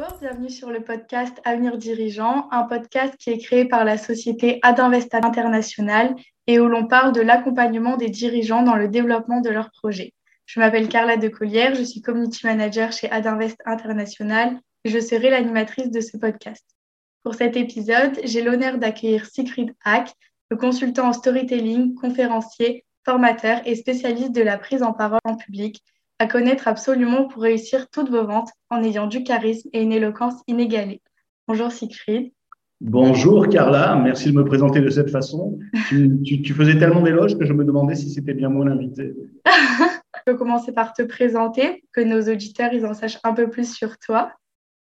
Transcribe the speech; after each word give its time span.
Bonjour, 0.00 0.18
bienvenue 0.18 0.48
sur 0.48 0.70
le 0.70 0.82
podcast 0.82 1.42
Avenir 1.44 1.76
Dirigeant, 1.76 2.48
un 2.52 2.62
podcast 2.62 3.14
qui 3.18 3.28
est 3.28 3.36
créé 3.36 3.66
par 3.66 3.84
la 3.84 3.98
société 3.98 4.58
Adinvest 4.62 5.14
International 5.14 6.14
et 6.46 6.58
où 6.58 6.68
l'on 6.68 6.86
parle 6.86 7.12
de 7.12 7.20
l'accompagnement 7.20 7.98
des 7.98 8.08
dirigeants 8.08 8.62
dans 8.62 8.76
le 8.76 8.88
développement 8.88 9.42
de 9.42 9.50
leurs 9.50 9.70
projets. 9.70 10.14
Je 10.46 10.58
m'appelle 10.58 10.88
Carla 10.88 11.18
Decollière, 11.18 11.74
je 11.74 11.82
suis 11.82 12.00
community 12.00 12.46
manager 12.46 12.92
chez 12.92 13.10
Adinvest 13.10 13.58
International 13.66 14.58
et 14.84 14.88
je 14.88 15.00
serai 15.00 15.28
l'animatrice 15.28 15.90
de 15.90 16.00
ce 16.00 16.16
podcast. 16.16 16.64
Pour 17.22 17.34
cet 17.34 17.58
épisode, 17.58 18.18
j'ai 18.24 18.40
l'honneur 18.40 18.78
d'accueillir 18.78 19.26
Siegfried 19.26 19.74
Hack, 19.84 20.14
le 20.50 20.56
consultant 20.56 21.08
en 21.08 21.12
storytelling, 21.12 21.94
conférencier, 21.94 22.86
formateur 23.04 23.60
et 23.66 23.74
spécialiste 23.74 24.32
de 24.32 24.40
la 24.40 24.56
prise 24.56 24.82
en 24.82 24.94
parole 24.94 25.20
en 25.24 25.36
public 25.36 25.84
à 26.20 26.26
connaître 26.26 26.68
absolument 26.68 27.26
pour 27.26 27.42
réussir 27.42 27.88
toutes 27.90 28.10
vos 28.10 28.26
ventes 28.26 28.50
en 28.68 28.82
ayant 28.84 29.06
du 29.06 29.24
charisme 29.24 29.70
et 29.72 29.82
une 29.82 29.90
éloquence 29.90 30.34
inégalée. 30.46 31.00
Bonjour 31.48 31.72
Siegfried. 31.72 32.30
Bonjour 32.82 33.48
Carla, 33.48 33.96
merci 33.96 34.30
de 34.30 34.36
me 34.36 34.44
présenter 34.44 34.82
de 34.82 34.90
cette 34.90 35.08
façon. 35.08 35.58
tu, 35.88 36.54
faisais 36.54 36.78
tellement 36.78 37.00
d'éloges 37.00 37.38
que 37.38 37.46
je 37.46 37.54
me 37.54 37.64
demandais 37.64 37.94
si 37.94 38.10
c'était 38.10 38.34
bien 38.34 38.50
moi 38.50 38.66
l'invité. 38.66 39.14
je 39.46 40.20
peux 40.26 40.36
commencer 40.36 40.72
par 40.72 40.92
te 40.92 41.02
présenter, 41.02 41.84
que 41.92 42.02
nos 42.02 42.20
auditeurs 42.30 42.72
ils 42.74 42.84
en 42.84 42.92
sachent 42.92 43.18
un 43.24 43.32
peu 43.32 43.48
plus 43.48 43.74
sur 43.74 43.98
toi. 43.98 44.30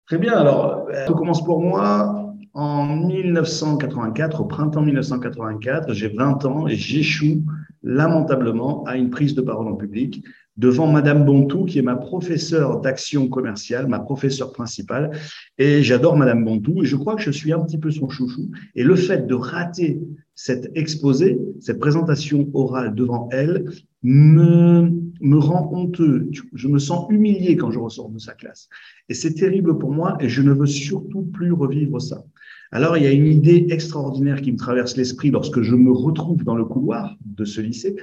Très 0.06 0.16
bien, 0.16 0.32
alors 0.32 0.88
tout 1.06 1.14
commence 1.14 1.44
pour 1.44 1.60
moi 1.60 2.34
en 2.54 2.86
1984, 2.86 4.40
au 4.40 4.44
printemps 4.46 4.82
1984, 4.82 5.92
j'ai 5.92 6.08
20 6.08 6.46
ans 6.46 6.66
et 6.66 6.76
j'échoue 6.76 7.44
lamentablement 7.82 8.84
à 8.84 8.96
une 8.96 9.10
prise 9.10 9.34
de 9.34 9.40
parole 9.40 9.68
en 9.68 9.76
public 9.76 10.24
devant 10.56 10.92
Madame 10.92 11.24
Bontou, 11.24 11.64
qui 11.64 11.78
est 11.78 11.82
ma 11.82 11.96
professeure 11.96 12.80
d'action 12.80 13.28
commerciale, 13.28 13.86
ma 13.86 13.98
professeure 13.98 14.52
principale. 14.52 15.10
Et 15.56 15.82
j'adore 15.82 16.16
Madame 16.16 16.44
Bontou 16.44 16.82
et 16.82 16.86
je 16.86 16.96
crois 16.96 17.16
que 17.16 17.22
je 17.22 17.30
suis 17.30 17.52
un 17.52 17.60
petit 17.60 17.78
peu 17.78 17.90
son 17.90 18.08
chouchou. 18.10 18.50
Et 18.74 18.84
le 18.84 18.94
fait 18.94 19.26
de 19.26 19.34
rater 19.34 20.00
cet 20.34 20.70
exposé, 20.74 21.38
cette 21.60 21.78
présentation 21.78 22.50
orale 22.52 22.94
devant 22.94 23.28
elle, 23.32 23.70
me, 24.02 24.90
me 25.20 25.38
rend 25.38 25.70
honteux. 25.72 26.30
Je 26.52 26.68
me 26.68 26.78
sens 26.78 27.06
humilié 27.10 27.56
quand 27.56 27.70
je 27.70 27.78
ressors 27.78 28.10
de 28.10 28.18
sa 28.18 28.34
classe. 28.34 28.68
Et 29.08 29.14
c'est 29.14 29.34
terrible 29.34 29.78
pour 29.78 29.92
moi 29.92 30.18
et 30.20 30.28
je 30.28 30.42
ne 30.42 30.52
veux 30.52 30.66
surtout 30.66 31.22
plus 31.22 31.52
revivre 31.52 32.00
ça. 32.00 32.24
Alors, 32.72 32.96
il 32.96 33.02
y 33.02 33.06
a 33.06 33.12
une 33.12 33.26
idée 33.26 33.66
extraordinaire 33.70 34.40
qui 34.40 34.52
me 34.52 34.56
traverse 34.56 34.96
l'esprit 34.96 35.30
lorsque 35.30 35.60
je 35.60 35.74
me 35.74 35.90
retrouve 35.90 36.44
dans 36.44 36.54
le 36.54 36.64
couloir 36.64 37.16
de 37.24 37.44
ce 37.44 37.60
lycée. 37.60 37.96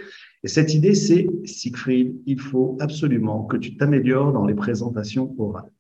Et 0.44 0.50
cette 0.50 0.74
idée, 0.74 0.94
c'est, 0.94 1.28
Siegfried, 1.46 2.16
il 2.26 2.40
faut 2.40 2.78
absolument 2.82 3.46
que 3.46 3.56
tu 3.56 3.78
t'améliores 3.78 4.34
dans 4.34 4.46
les 4.46 4.56
présentations 4.56 5.34
orales. 5.40 5.72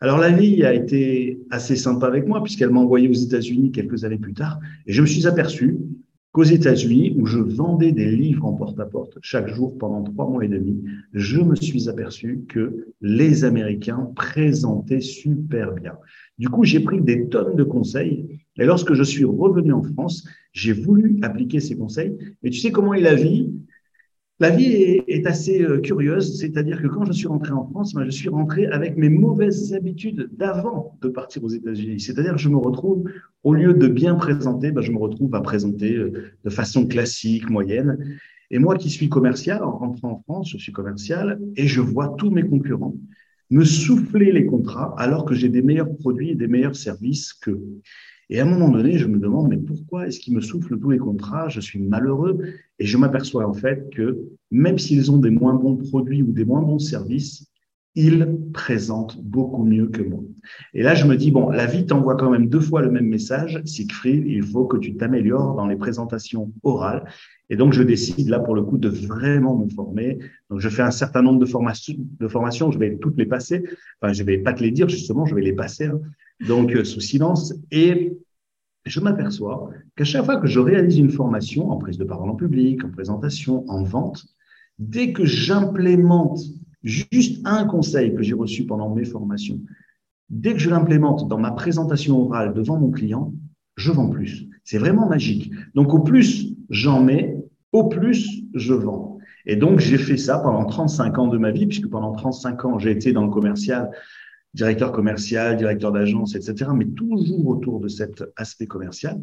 Alors, 0.00 0.18
la 0.18 0.30
vie 0.30 0.62
a 0.62 0.74
été 0.74 1.40
assez 1.50 1.74
sympa 1.74 2.06
avec 2.06 2.26
moi 2.26 2.42
puisqu'elle 2.42 2.70
m'a 2.70 2.80
envoyé 2.80 3.08
aux 3.08 3.14
États-Unis 3.14 3.72
quelques 3.72 4.04
années 4.04 4.18
plus 4.18 4.34
tard. 4.34 4.60
Et 4.86 4.92
je 4.92 5.00
me 5.00 5.06
suis 5.06 5.26
aperçu 5.26 5.78
qu'aux 6.38 6.44
États-Unis, 6.44 7.16
où 7.16 7.26
je 7.26 7.40
vendais 7.40 7.90
des 7.90 8.08
livres 8.08 8.46
en 8.46 8.52
porte-à-porte 8.52 9.14
-porte 9.14 9.18
chaque 9.22 9.48
jour 9.48 9.76
pendant 9.76 10.04
trois 10.04 10.30
mois 10.30 10.44
et 10.44 10.48
demi, 10.48 10.84
je 11.12 11.40
me 11.40 11.56
suis 11.56 11.88
aperçu 11.88 12.44
que 12.48 12.86
les 13.00 13.42
Américains 13.42 14.12
présentaient 14.14 15.00
super 15.00 15.72
bien. 15.72 15.94
Du 16.38 16.48
coup, 16.48 16.62
j'ai 16.62 16.78
pris 16.78 17.00
des 17.00 17.26
tonnes 17.26 17.56
de 17.56 17.64
conseils. 17.64 18.38
Et 18.56 18.64
lorsque 18.64 18.94
je 18.94 19.02
suis 19.02 19.24
revenu 19.24 19.72
en 19.72 19.82
France, 19.82 20.28
j'ai 20.52 20.72
voulu 20.72 21.18
appliquer 21.22 21.58
ces 21.58 21.76
conseils. 21.76 22.16
Mais 22.44 22.50
tu 22.50 22.60
sais 22.60 22.70
comment 22.70 22.94
est 22.94 23.00
la 23.00 23.16
vie? 23.16 23.52
La 24.40 24.50
vie 24.50 25.02
est, 25.08 25.26
assez 25.26 25.62
euh, 25.62 25.80
curieuse, 25.80 26.38
c'est-à-dire 26.38 26.80
que 26.80 26.86
quand 26.86 27.04
je 27.04 27.12
suis 27.12 27.26
rentré 27.26 27.50
en 27.50 27.68
France, 27.68 27.92
ben, 27.94 28.04
je 28.04 28.10
suis 28.10 28.28
rentré 28.28 28.66
avec 28.66 28.96
mes 28.96 29.08
mauvaises 29.08 29.74
habitudes 29.74 30.30
d'avant 30.32 30.96
de 31.02 31.08
partir 31.08 31.42
aux 31.42 31.48
États-Unis. 31.48 31.98
C'est-à-dire 31.98 32.34
que 32.34 32.38
je 32.38 32.48
me 32.48 32.56
retrouve, 32.56 33.10
au 33.42 33.52
lieu 33.52 33.74
de 33.74 33.88
bien 33.88 34.14
présenter, 34.14 34.70
ben, 34.70 34.80
je 34.80 34.92
me 34.92 34.98
retrouve 34.98 35.34
à 35.34 35.40
présenter 35.40 35.96
euh, 35.96 36.12
de 36.44 36.50
façon 36.50 36.86
classique, 36.86 37.50
moyenne. 37.50 37.98
Et 38.52 38.60
moi 38.60 38.76
qui 38.76 38.90
suis 38.90 39.08
commercial, 39.08 39.62
en 39.64 39.72
rentrant 39.72 40.12
en 40.12 40.22
France, 40.22 40.50
je 40.50 40.58
suis 40.58 40.72
commercial 40.72 41.40
et 41.56 41.66
je 41.66 41.80
vois 41.80 42.14
tous 42.16 42.30
mes 42.30 42.44
concurrents 42.44 42.94
me 43.50 43.64
souffler 43.64 44.30
les 44.30 44.46
contrats 44.46 44.94
alors 44.98 45.24
que 45.24 45.34
j'ai 45.34 45.48
des 45.48 45.62
meilleurs 45.62 45.94
produits 45.96 46.30
et 46.30 46.34
des 46.34 46.48
meilleurs 46.48 46.76
services 46.76 47.32
qu'eux. 47.32 47.62
Et 48.30 48.40
à 48.40 48.44
un 48.44 48.46
moment 48.46 48.68
donné, 48.68 48.98
je 48.98 49.06
me 49.06 49.18
demande, 49.18 49.48
mais 49.48 49.56
pourquoi 49.56 50.06
est-ce 50.06 50.20
qu'ils 50.20 50.34
me 50.34 50.40
soufflent 50.40 50.78
tous 50.78 50.90
les 50.90 50.98
contrats 50.98 51.48
Je 51.48 51.60
suis 51.60 51.78
malheureux 51.78 52.38
et 52.78 52.84
je 52.84 52.98
m'aperçois 52.98 53.46
en 53.46 53.54
fait 53.54 53.88
que 53.90 54.18
même 54.50 54.78
s'ils 54.78 55.10
ont 55.10 55.18
des 55.18 55.30
moins 55.30 55.54
bons 55.54 55.76
produits 55.76 56.22
ou 56.22 56.32
des 56.32 56.44
moins 56.44 56.62
bons 56.62 56.78
services, 56.78 57.48
ils 57.94 58.38
présentent 58.52 59.20
beaucoup 59.22 59.64
mieux 59.64 59.88
que 59.88 60.02
moi. 60.02 60.20
Et 60.72 60.82
là, 60.82 60.94
je 60.94 61.04
me 61.04 61.16
dis, 61.16 61.32
bon, 61.32 61.50
la 61.50 61.66
vie 61.66 61.84
t'envoie 61.84 62.16
quand 62.16 62.30
même 62.30 62.48
deux 62.48 62.60
fois 62.60 62.80
le 62.80 62.90
même 62.90 63.06
message. 63.06 63.60
Siegfried, 63.64 64.24
il 64.26 64.44
faut 64.44 64.66
que 64.66 64.76
tu 64.76 64.94
t'améliores 64.94 65.56
dans 65.56 65.66
les 65.66 65.74
présentations 65.74 66.52
orales. 66.62 67.04
Et 67.50 67.56
donc, 67.56 67.72
je 67.72 67.82
décide 67.82 68.28
là, 68.28 68.38
pour 68.38 68.54
le 68.54 68.62
coup, 68.62 68.78
de 68.78 68.88
vraiment 68.88 69.56
me 69.56 69.68
former. 69.70 70.18
Donc, 70.48 70.60
je 70.60 70.68
fais 70.68 70.82
un 70.82 70.92
certain 70.92 71.22
nombre 71.22 71.40
de 71.40 71.46
formations. 71.46 72.70
Je 72.70 72.78
vais 72.78 72.96
toutes 72.98 73.18
les 73.18 73.26
passer. 73.26 73.64
Enfin, 74.00 74.12
je 74.12 74.22
vais 74.22 74.38
pas 74.38 74.52
te 74.52 74.62
les 74.62 74.70
dire, 74.70 74.88
justement, 74.88 75.26
je 75.26 75.34
vais 75.34 75.42
les 75.42 75.54
passer. 75.54 75.86
Hein. 75.86 76.00
Donc, 76.46 76.74
euh, 76.74 76.84
sous 76.84 77.00
silence. 77.00 77.54
Et 77.70 78.18
je 78.86 79.00
m'aperçois 79.00 79.70
qu'à 79.96 80.04
chaque 80.04 80.24
fois 80.24 80.36
que 80.36 80.46
je 80.46 80.60
réalise 80.60 80.98
une 80.98 81.10
formation 81.10 81.70
en 81.70 81.78
prise 81.78 81.98
de 81.98 82.04
parole 82.04 82.30
en 82.30 82.36
public, 82.36 82.84
en 82.84 82.90
présentation, 82.90 83.64
en 83.68 83.82
vente, 83.82 84.24
dès 84.78 85.12
que 85.12 85.24
j'implémente 85.24 86.40
juste 86.82 87.44
un 87.44 87.64
conseil 87.64 88.14
que 88.14 88.22
j'ai 88.22 88.34
reçu 88.34 88.64
pendant 88.64 88.94
mes 88.94 89.04
formations, 89.04 89.60
dès 90.30 90.52
que 90.52 90.60
je 90.60 90.70
l'implémente 90.70 91.28
dans 91.28 91.38
ma 91.38 91.50
présentation 91.50 92.20
orale 92.20 92.54
devant 92.54 92.78
mon 92.78 92.90
client, 92.90 93.32
je 93.76 93.92
vends 93.92 94.08
plus. 94.08 94.48
C'est 94.64 94.78
vraiment 94.78 95.08
magique. 95.08 95.52
Donc, 95.74 95.92
au 95.94 96.00
plus 96.00 96.54
j'en 96.70 97.02
mets, 97.02 97.36
au 97.72 97.88
plus 97.88 98.44
je 98.54 98.74
vends. 98.74 99.18
Et 99.46 99.56
donc, 99.56 99.80
j'ai 99.80 99.98
fait 99.98 100.16
ça 100.16 100.38
pendant 100.38 100.64
35 100.66 101.18
ans 101.18 101.28
de 101.28 101.38
ma 101.38 101.50
vie, 101.50 101.66
puisque 101.66 101.88
pendant 101.88 102.12
35 102.12 102.64
ans, 102.64 102.78
j'ai 102.78 102.90
été 102.90 103.12
dans 103.12 103.24
le 103.24 103.30
commercial, 103.30 103.90
directeur 104.54 104.92
commercial, 104.92 105.56
directeur 105.56 105.92
d'agence, 105.92 106.34
etc., 106.34 106.70
mais 106.74 106.86
toujours 106.86 107.46
autour 107.48 107.80
de 107.80 107.88
cet 107.88 108.24
aspect 108.36 108.66
commercial. 108.66 109.20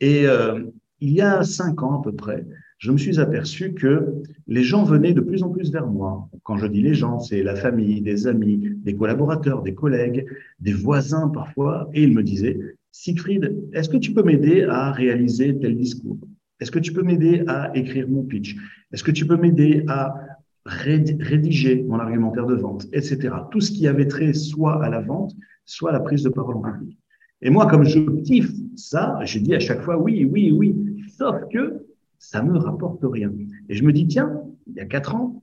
Et 0.00 0.26
euh, 0.26 0.64
il 1.00 1.10
y 1.10 1.20
a 1.20 1.42
cinq 1.44 1.82
ans 1.82 2.00
à 2.00 2.02
peu 2.02 2.12
près, 2.12 2.44
je 2.78 2.92
me 2.92 2.98
suis 2.98 3.18
aperçu 3.18 3.72
que 3.72 4.22
les 4.46 4.62
gens 4.62 4.84
venaient 4.84 5.14
de 5.14 5.20
plus 5.20 5.42
en 5.42 5.48
plus 5.48 5.70
vers 5.72 5.86
moi. 5.86 6.28
Quand 6.42 6.58
je 6.58 6.66
dis 6.66 6.82
les 6.82 6.94
gens, 6.94 7.18
c'est 7.18 7.42
la 7.42 7.54
famille, 7.54 8.00
des 8.00 8.26
amis, 8.26 8.72
des 8.76 8.94
collaborateurs, 8.94 9.62
des 9.62 9.74
collègues, 9.74 10.26
des 10.60 10.72
voisins 10.72 11.28
parfois, 11.28 11.88
et 11.94 12.02
ils 12.02 12.12
me 12.12 12.22
disaient, 12.22 12.58
Siegfried, 12.92 13.54
est-ce 13.72 13.88
que 13.88 13.96
tu 13.96 14.12
peux 14.12 14.22
m'aider 14.22 14.64
à 14.64 14.92
réaliser 14.92 15.58
tel 15.58 15.76
discours? 15.76 16.18
Est-ce 16.60 16.70
que 16.70 16.78
tu 16.78 16.92
peux 16.92 17.02
m'aider 17.02 17.42
à 17.46 17.76
écrire 17.76 18.08
mon 18.08 18.22
pitch? 18.22 18.56
Est-ce 18.92 19.02
que 19.02 19.10
tu 19.10 19.26
peux 19.26 19.36
m'aider 19.36 19.84
à 19.88 20.14
rédiger 20.66 21.84
mon 21.88 21.98
argumentaire 21.98 22.46
de 22.46 22.54
vente, 22.54 22.86
etc. 22.92 23.34
Tout 23.50 23.60
ce 23.60 23.70
qui 23.70 23.86
avait 23.86 24.08
trait 24.08 24.32
soit 24.32 24.82
à 24.82 24.88
la 24.88 25.00
vente, 25.00 25.34
soit 25.64 25.90
à 25.90 25.92
la 25.92 26.00
prise 26.00 26.22
de 26.22 26.30
parole 26.30 26.56
en 26.56 26.62
public. 26.62 26.98
Et 27.42 27.50
moi, 27.50 27.66
comme 27.66 27.84
je 27.84 28.00
kiffe 28.22 28.52
ça, 28.76 29.18
j'ai 29.24 29.40
dit 29.40 29.54
à 29.54 29.60
chaque 29.60 29.82
fois 29.82 29.98
oui, 29.98 30.24
oui, 30.24 30.50
oui, 30.52 30.74
sauf 31.18 31.36
que 31.52 31.84
ça 32.18 32.42
me 32.42 32.56
rapporte 32.56 33.00
rien. 33.02 33.30
Et 33.68 33.74
je 33.74 33.84
me 33.84 33.92
dis, 33.92 34.06
tiens, 34.06 34.40
il 34.66 34.74
y 34.74 34.80
a 34.80 34.86
quatre 34.86 35.14
ans, 35.14 35.42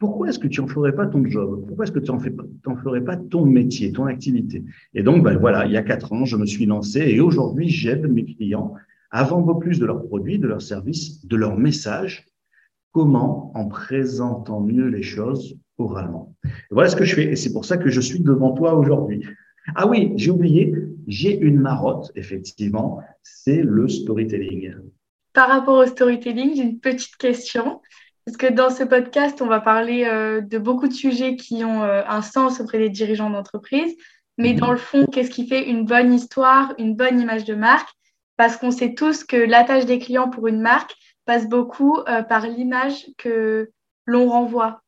pourquoi 0.00 0.30
est-ce 0.30 0.40
que 0.40 0.48
tu 0.48 0.60
en 0.60 0.66
ferais 0.66 0.92
pas 0.92 1.06
ton 1.06 1.24
job? 1.24 1.64
Pourquoi 1.68 1.84
est-ce 1.84 1.92
que 1.92 2.00
tu 2.00 2.10
en 2.10 2.18
ferais 2.18 3.04
pas 3.04 3.16
ton 3.16 3.46
métier, 3.46 3.92
ton 3.92 4.06
activité? 4.06 4.64
Et 4.94 5.04
donc, 5.04 5.22
ben 5.22 5.38
voilà, 5.38 5.64
il 5.66 5.70
y 5.70 5.76
a 5.76 5.82
quatre 5.82 6.12
ans, 6.12 6.24
je 6.24 6.36
me 6.36 6.44
suis 6.44 6.66
lancé 6.66 6.98
et 6.98 7.20
aujourd'hui, 7.20 7.68
j'aide 7.68 8.10
mes 8.10 8.24
clients 8.24 8.74
à 9.12 9.22
vendre 9.22 9.56
plus 9.60 9.78
de 9.78 9.86
leurs 9.86 10.04
produits, 10.04 10.40
de 10.40 10.48
leurs 10.48 10.62
services, 10.62 11.24
de 11.24 11.36
leurs 11.36 11.56
messages. 11.56 12.26
Comment 12.92 13.50
En 13.54 13.68
présentant 13.68 14.60
mieux 14.60 14.86
les 14.86 15.02
choses 15.02 15.56
oralement. 15.78 16.34
voilà 16.70 16.88
ce 16.88 16.96
que 16.96 17.04
je 17.04 17.14
fais 17.14 17.24
et 17.24 17.36
c'est 17.36 17.52
pour 17.52 17.64
ça 17.64 17.76
que 17.76 17.88
je 17.88 18.00
suis 18.00 18.20
devant 18.20 18.52
toi 18.52 18.74
aujourd'hui. 18.74 19.24
Ah 19.74 19.86
oui, 19.86 20.12
j'ai 20.16 20.30
oublié, 20.30 20.74
j'ai 21.06 21.38
une 21.38 21.58
marotte, 21.58 22.10
effectivement, 22.14 23.00
c'est 23.22 23.62
le 23.62 23.88
storytelling. 23.88 24.74
Par 25.32 25.48
rapport 25.48 25.78
au 25.78 25.86
storytelling, 25.86 26.56
j'ai 26.56 26.62
une 26.62 26.80
petite 26.80 27.16
question. 27.16 27.80
Parce 28.24 28.36
que 28.36 28.52
dans 28.52 28.70
ce 28.70 28.84
podcast, 28.84 29.40
on 29.42 29.46
va 29.46 29.60
parler 29.60 30.04
euh, 30.04 30.40
de 30.40 30.58
beaucoup 30.58 30.86
de 30.86 30.92
sujets 30.92 31.36
qui 31.36 31.64
ont 31.64 31.82
euh, 31.82 32.02
un 32.06 32.22
sens 32.22 32.60
auprès 32.60 32.78
des 32.78 32.90
dirigeants 32.90 33.30
d'entreprise. 33.30 33.96
Mais 34.38 34.54
dans 34.54 34.70
le 34.70 34.78
fond, 34.78 35.06
qu'est-ce 35.06 35.30
qui 35.30 35.46
fait 35.46 35.68
une 35.68 35.84
bonne 35.84 36.12
histoire, 36.12 36.74
une 36.78 36.94
bonne 36.94 37.20
image 37.20 37.44
de 37.44 37.54
marque? 37.54 37.88
Parce 38.36 38.56
qu'on 38.56 38.70
sait 38.70 38.94
tous 38.94 39.24
que 39.24 39.36
l'attache 39.36 39.86
des 39.86 39.98
clients 39.98 40.30
pour 40.30 40.48
une 40.48 40.60
marque 40.60 40.94
passe 41.24 41.48
beaucoup 41.48 41.98
euh, 42.08 42.22
par 42.22 42.46
l'image 42.46 43.06
que 43.18 43.70
l'on 44.06 44.28
renvoie. 44.28 44.82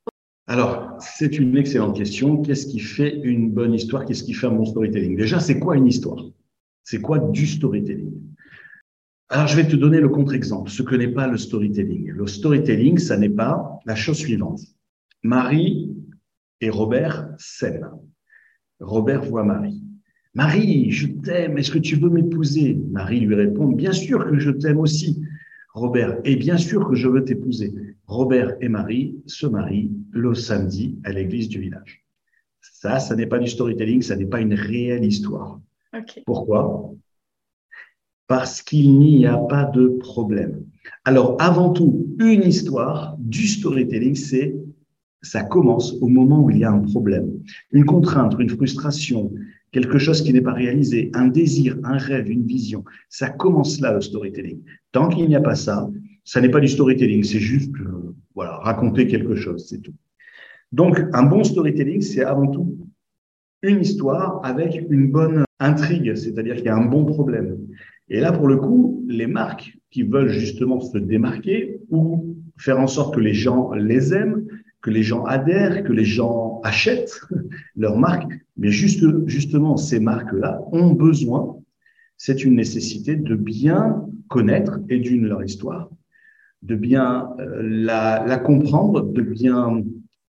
Alors, 0.46 0.96
c'est 1.00 1.38
une 1.38 1.56
excellente 1.56 1.96
question. 1.96 2.42
Qu'est-ce 2.42 2.66
qui 2.66 2.81
fait 2.81 3.19
une 3.22 3.50
bonne 3.50 3.72
histoire? 3.72 4.04
Qu'est-ce 4.04 4.25
qui 4.25 4.34
fait 4.34 4.46
un 4.46 4.52
bon 4.52 4.66
storytelling? 4.66 5.16
Déjà, 5.16 5.40
c'est 5.40 5.58
quoi 5.58 5.76
une 5.76 5.86
histoire? 5.86 6.22
C'est 6.82 7.00
quoi 7.00 7.19
du 7.19 7.46
storytelling? 7.46 8.12
Alors, 9.31 9.46
je 9.46 9.56
vais 9.56 9.66
te 9.66 9.75
donner 9.75 10.00
le 10.00 10.10
contre-exemple, 10.10 10.70
ce 10.70 10.82
que 10.82 10.94
n'est 10.94 11.08
pas 11.08 11.26
le 11.26 11.38
storytelling. 11.38 12.10
Le 12.10 12.26
storytelling, 12.26 12.98
ça 12.98 13.16
n'est 13.16 13.31
pas 13.31 13.81
la 13.86 13.94
chose 13.94 14.19
suivante. 14.19 14.60
Marie 15.22 15.96
et 16.60 16.69
Robert 16.69 17.28
s'aiment. 17.38 17.90
Robert 18.81 19.22
voit 19.22 19.44
Marie. 19.44 19.82
Marie, 20.34 20.90
je 20.90 21.06
t'aime, 21.06 21.56
est-ce 21.56 21.70
que 21.70 21.78
tu 21.78 21.96
veux 21.96 22.10
m'épouser? 22.10 22.75
Marie 22.90 23.20
lui 23.20 23.34
répond, 23.34 23.69
bien 23.69 23.92
sûr 23.92 24.26
que 24.26 24.38
je 24.38 24.50
t'aime 24.50 24.78
aussi. 24.78 25.22
Robert, 25.74 26.20
et 26.24 26.36
bien 26.36 26.56
sûr 26.56 26.88
que 26.88 26.94
je 26.94 27.08
veux 27.08 27.24
t'épouser. 27.24 27.74
Robert 28.06 28.56
et 28.60 28.68
Marie 28.68 29.16
se 29.26 29.46
marient 29.46 29.90
le 30.12 30.34
samedi 30.34 30.98
à 31.04 31.12
l'église 31.12 31.48
du 31.48 31.60
village. 31.60 32.04
Ça, 32.60 33.00
ça 33.00 33.16
n'est 33.16 33.26
pas 33.26 33.40
du 33.40 33.48
storytelling, 33.48 34.00
ça 34.00 34.14
n'est 34.14 34.26
pas 34.26 34.40
une 34.40 34.54
réelle 34.54 35.04
histoire. 35.04 35.60
Pourquoi? 36.26 36.92
Parce 38.28 38.62
qu'il 38.62 38.98
n'y 38.98 39.26
a 39.26 39.36
pas 39.36 39.64
de 39.64 39.88
problème. 39.88 40.64
Alors, 41.04 41.36
avant 41.40 41.70
tout, 41.70 42.06
une 42.18 42.42
histoire 42.42 43.16
du 43.18 43.46
storytelling, 43.46 44.14
c'est 44.14 44.54
ça 45.22 45.42
commence 45.42 45.94
au 46.00 46.08
moment 46.08 46.42
où 46.42 46.50
il 46.50 46.58
y 46.58 46.64
a 46.64 46.70
un 46.70 46.80
problème, 46.80 47.42
une 47.72 47.86
contrainte, 47.86 48.36
une 48.38 48.50
frustration, 48.50 49.32
quelque 49.74 49.98
chose 49.98 50.22
qui 50.22 50.32
n'est 50.32 50.40
pas 50.40 50.52
réalisé, 50.52 51.10
un 51.14 51.26
désir, 51.26 51.76
un 51.82 51.98
rêve, 51.98 52.30
une 52.30 52.46
vision. 52.46 52.84
Ça 53.08 53.28
commence 53.28 53.80
là 53.80 53.92
le 53.92 54.00
storytelling. 54.00 54.60
Tant 54.92 55.08
qu'il 55.08 55.26
n'y 55.26 55.34
a 55.34 55.40
pas 55.40 55.56
ça, 55.56 55.90
ça 56.24 56.40
n'est 56.40 56.48
pas 56.48 56.60
du 56.60 56.68
storytelling, 56.68 57.24
c'est 57.24 57.40
juste 57.40 57.74
euh, 57.80 58.14
voilà 58.36 58.58
raconter 58.58 59.08
quelque 59.08 59.34
chose, 59.34 59.66
c'est 59.68 59.82
tout. 59.82 59.94
Donc 60.70 61.02
un 61.12 61.24
bon 61.24 61.42
storytelling, 61.42 62.02
c'est 62.02 62.22
avant 62.22 62.46
tout 62.46 62.78
une 63.62 63.80
histoire 63.80 64.40
avec 64.44 64.80
une 64.90 65.10
bonne 65.10 65.44
intrigue, 65.58 66.14
c'est-à-dire 66.14 66.54
qu'il 66.56 66.66
y 66.66 66.68
a 66.68 66.76
un 66.76 66.86
bon 66.86 67.04
problème. 67.04 67.58
Et 68.08 68.20
là, 68.20 68.30
pour 68.30 68.46
le 68.46 68.58
coup, 68.58 69.04
les 69.08 69.26
marques 69.26 69.76
qui 69.90 70.04
veulent 70.04 70.28
justement 70.28 70.80
se 70.80 70.98
démarquer 70.98 71.80
ou 71.90 72.36
faire 72.58 72.78
en 72.78 72.86
sorte 72.86 73.16
que 73.16 73.20
les 73.20 73.34
gens 73.34 73.72
les 73.72 74.14
aiment, 74.14 74.46
que 74.84 74.90
les 74.90 75.02
gens 75.02 75.25
adhèrent, 75.25 75.82
que 75.82 75.94
les 75.94 76.04
gens 76.04 76.60
achètent 76.62 77.19
leur 77.75 77.96
marque. 77.96 78.31
Mais 78.58 78.69
juste, 78.69 79.02
justement, 79.26 79.78
ces 79.78 79.98
marques-là 79.98 80.60
ont 80.72 80.92
besoin, 80.92 81.56
c'est 82.19 82.44
une 82.44 82.56
nécessité 82.56 83.16
de 83.16 83.34
bien 83.34 84.06
connaître 84.28 84.81
et 84.90 84.98
d'une 84.98 85.26
leur 85.26 85.42
histoire, 85.42 85.88
de 86.60 86.76
bien 86.76 87.31
euh, 87.40 87.62
la, 87.62 88.26
la 88.26 88.36
comprendre, 88.36 89.00
de 89.00 89.22
bien 89.22 89.82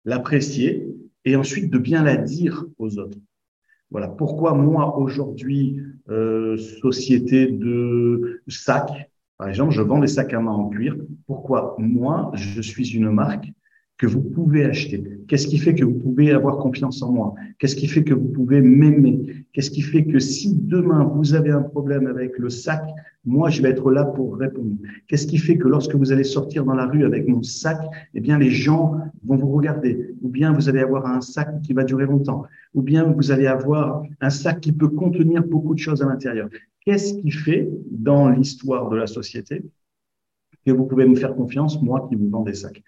l'apprécier 0.04 0.88
et 1.26 1.36
ensuite 1.36 1.70
de 1.70 1.78
bien 1.78 2.04
la 2.04 2.18
dire 2.18 2.66
aux 2.80 2.98
autres. 2.98 3.20
Voilà 3.92 4.08
pourquoi 4.08 4.56
moi 4.56 4.98
aujourd'hui, 4.98 5.78
euh, 6.10 6.58
société 6.58 7.46
de 7.46 8.42
sacs, 8.48 9.12
par 9.38 9.48
exemple, 9.48 9.74
je 9.74 9.82
vends 9.84 10.00
des 10.00 10.08
sacs 10.08 10.34
à 10.34 10.40
main 10.40 10.52
en 10.52 10.70
cuir. 10.70 10.98
Pourquoi 11.28 11.76
moi, 11.78 12.32
je 12.34 12.62
suis 12.62 12.96
une 12.96 13.12
marque 13.12 13.48
que 14.00 14.08
vous 14.08 14.22
pouvez 14.22 14.64
acheter. 14.64 15.04
Qu'est-ce 15.28 15.46
qui 15.46 15.58
fait 15.58 15.76
que 15.76 15.84
vous 15.84 15.94
pouvez 15.94 16.32
avoir 16.32 16.58
confiance 16.58 17.04
en 17.04 17.12
moi? 17.12 17.36
Qu'est-ce 17.60 17.76
qui 17.76 17.88
fait 17.88 18.06
que 18.06 18.14
vous 18.14 18.30
pouvez 18.30 18.62
m'aimer? 18.62 19.46
Qu'est-ce 19.52 19.70
qui 19.70 19.82
fait 19.82 20.06
que 20.06 20.20
si 20.20 20.56
demain 20.56 21.04
vous 21.04 21.34
avez 21.34 21.52
un 21.52 21.62
problème 21.62 22.08
avec 22.08 22.38
le 22.38 22.50
sac, 22.50 22.82
moi 23.26 23.50
je 23.50 23.62
vais 23.62 23.72
être 23.72 23.92
là 23.92 24.06
pour 24.06 24.38
répondre. 24.38 24.78
Qu'est-ce 25.08 25.28
qui 25.28 25.38
fait 25.38 25.58
que 25.58 25.68
lorsque 25.68 25.96
vous 25.96 26.14
allez 26.14 26.24
sortir 26.24 26.64
dans 26.64 26.76
la 26.76 26.86
rue 26.86 27.04
avec 27.04 27.28
mon 27.28 27.44
sac, 27.44 27.78
eh 28.14 28.22
bien 28.22 28.40
les 28.40 28.50
gens 28.50 28.96
vont 29.26 29.36
vous 29.36 29.52
regarder? 29.52 30.16
Ou 30.22 30.30
bien 30.30 30.54
vous 30.54 30.70
allez 30.70 30.80
avoir 30.80 31.06
un 31.06 31.20
sac 31.20 31.62
qui 31.62 31.74
va 31.74 31.84
durer 31.84 32.06
longtemps. 32.06 32.44
Ou 32.74 32.82
bien 32.82 33.04
vous 33.04 33.32
allez 33.32 33.48
avoir 33.48 34.04
un 34.22 34.30
sac 34.30 34.62
qui 34.62 34.72
peut 34.72 34.88
contenir 34.88 35.44
beaucoup 35.44 35.74
de 35.74 35.80
choses 35.80 36.02
à 36.02 36.06
l'intérieur. 36.06 36.48
Qu'est-ce 36.86 37.16
qui 37.16 37.32
fait 37.32 37.70
dans 37.92 38.30
l'histoire 38.30 38.88
de 38.90 38.96
la 38.96 39.08
société 39.08 39.62
que 40.66 40.72
vous 40.72 40.86
pouvez 40.86 41.06
me 41.06 41.16
faire 41.16 41.36
confiance, 41.36 41.82
moi 41.82 42.08
qui 42.08 42.16
vous 42.16 42.30
vends 42.30 42.44
des 42.44 42.54
sacs? 42.54 42.82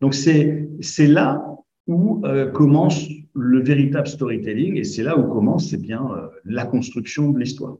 Donc 0.00 0.14
c'est 0.14 0.68
c'est 0.80 1.06
là 1.06 1.56
où 1.86 2.22
euh, 2.24 2.50
commence 2.50 3.06
le 3.34 3.62
véritable 3.62 4.06
storytelling 4.06 4.76
et 4.76 4.84
c'est 4.84 5.02
là 5.02 5.16
où 5.16 5.32
commence 5.32 5.70
c'est 5.70 5.80
bien 5.80 6.04
euh, 6.10 6.28
la 6.44 6.66
construction 6.66 7.30
de 7.30 7.38
l'histoire. 7.38 7.76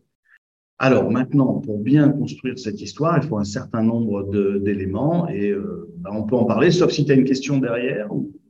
Alors 0.79 1.11
maintenant, 1.11 1.55
pour 1.55 1.79
bien 1.79 2.11
construire 2.11 2.59
cette 2.59 2.81
histoire, 2.83 3.19
il 3.23 3.27
faut 3.27 3.39
un 3.39 3.45
certain 3.45 3.83
nombre 3.83 4.25
d'éléments 4.61 5.27
et 5.29 5.51
euh, 5.51 5.91
ben, 5.99 6.11
on 6.13 6.25
peut 6.25 6.37
en 6.37 6.45
parler, 6.45 6.71
sauf 6.71 6.91
si 6.91 7.05
tu 7.05 7.13
as 7.13 7.15
une 7.15 7.25
question 7.25 7.59
derrière. 7.59 8.09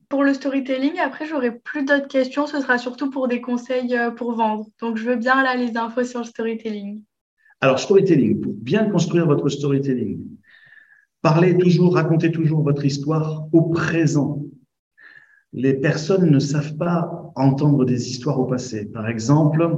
Pour 0.09 0.25
le 0.25 0.35
storytelling, 0.35 0.99
après, 0.99 1.27
j'aurai 1.27 1.53
plus 1.53 1.85
d'autres 1.85 2.09
questions. 2.09 2.47
Ce 2.47 2.61
sera 2.61 2.79
surtout 2.79 3.11
pour 3.11 3.29
des 3.29 3.41
conseils 3.41 3.97
pour 4.17 4.35
vendre. 4.35 4.67
Donc, 4.81 4.97
je 4.97 5.05
veux 5.05 5.17
bien 5.17 5.43
là 5.43 5.57
les 5.57 5.77
infos 5.77 6.05
sur 6.05 6.21
le 6.21 6.27
storytelling. 6.27 7.03
Alors, 7.61 7.79
storytelling, 7.79 8.41
pour 8.41 8.53
bien 8.53 8.89
construire 8.91 9.27
votre 9.27 9.49
storytelling, 9.49 10.21
Parlez 11.27 11.59
toujours, 11.59 11.95
racontez 11.95 12.31
toujours 12.31 12.63
votre 12.63 12.85
histoire 12.85 13.49
au 13.53 13.63
présent. 13.63 14.47
Les 15.53 15.75
personnes 15.75 16.31
ne 16.31 16.39
savent 16.39 16.77
pas 16.77 17.33
entendre 17.35 17.85
des 17.85 18.11
histoires 18.11 18.39
au 18.39 18.45
passé. 18.45 18.87
Par 18.87 19.09
exemple, 19.09 19.69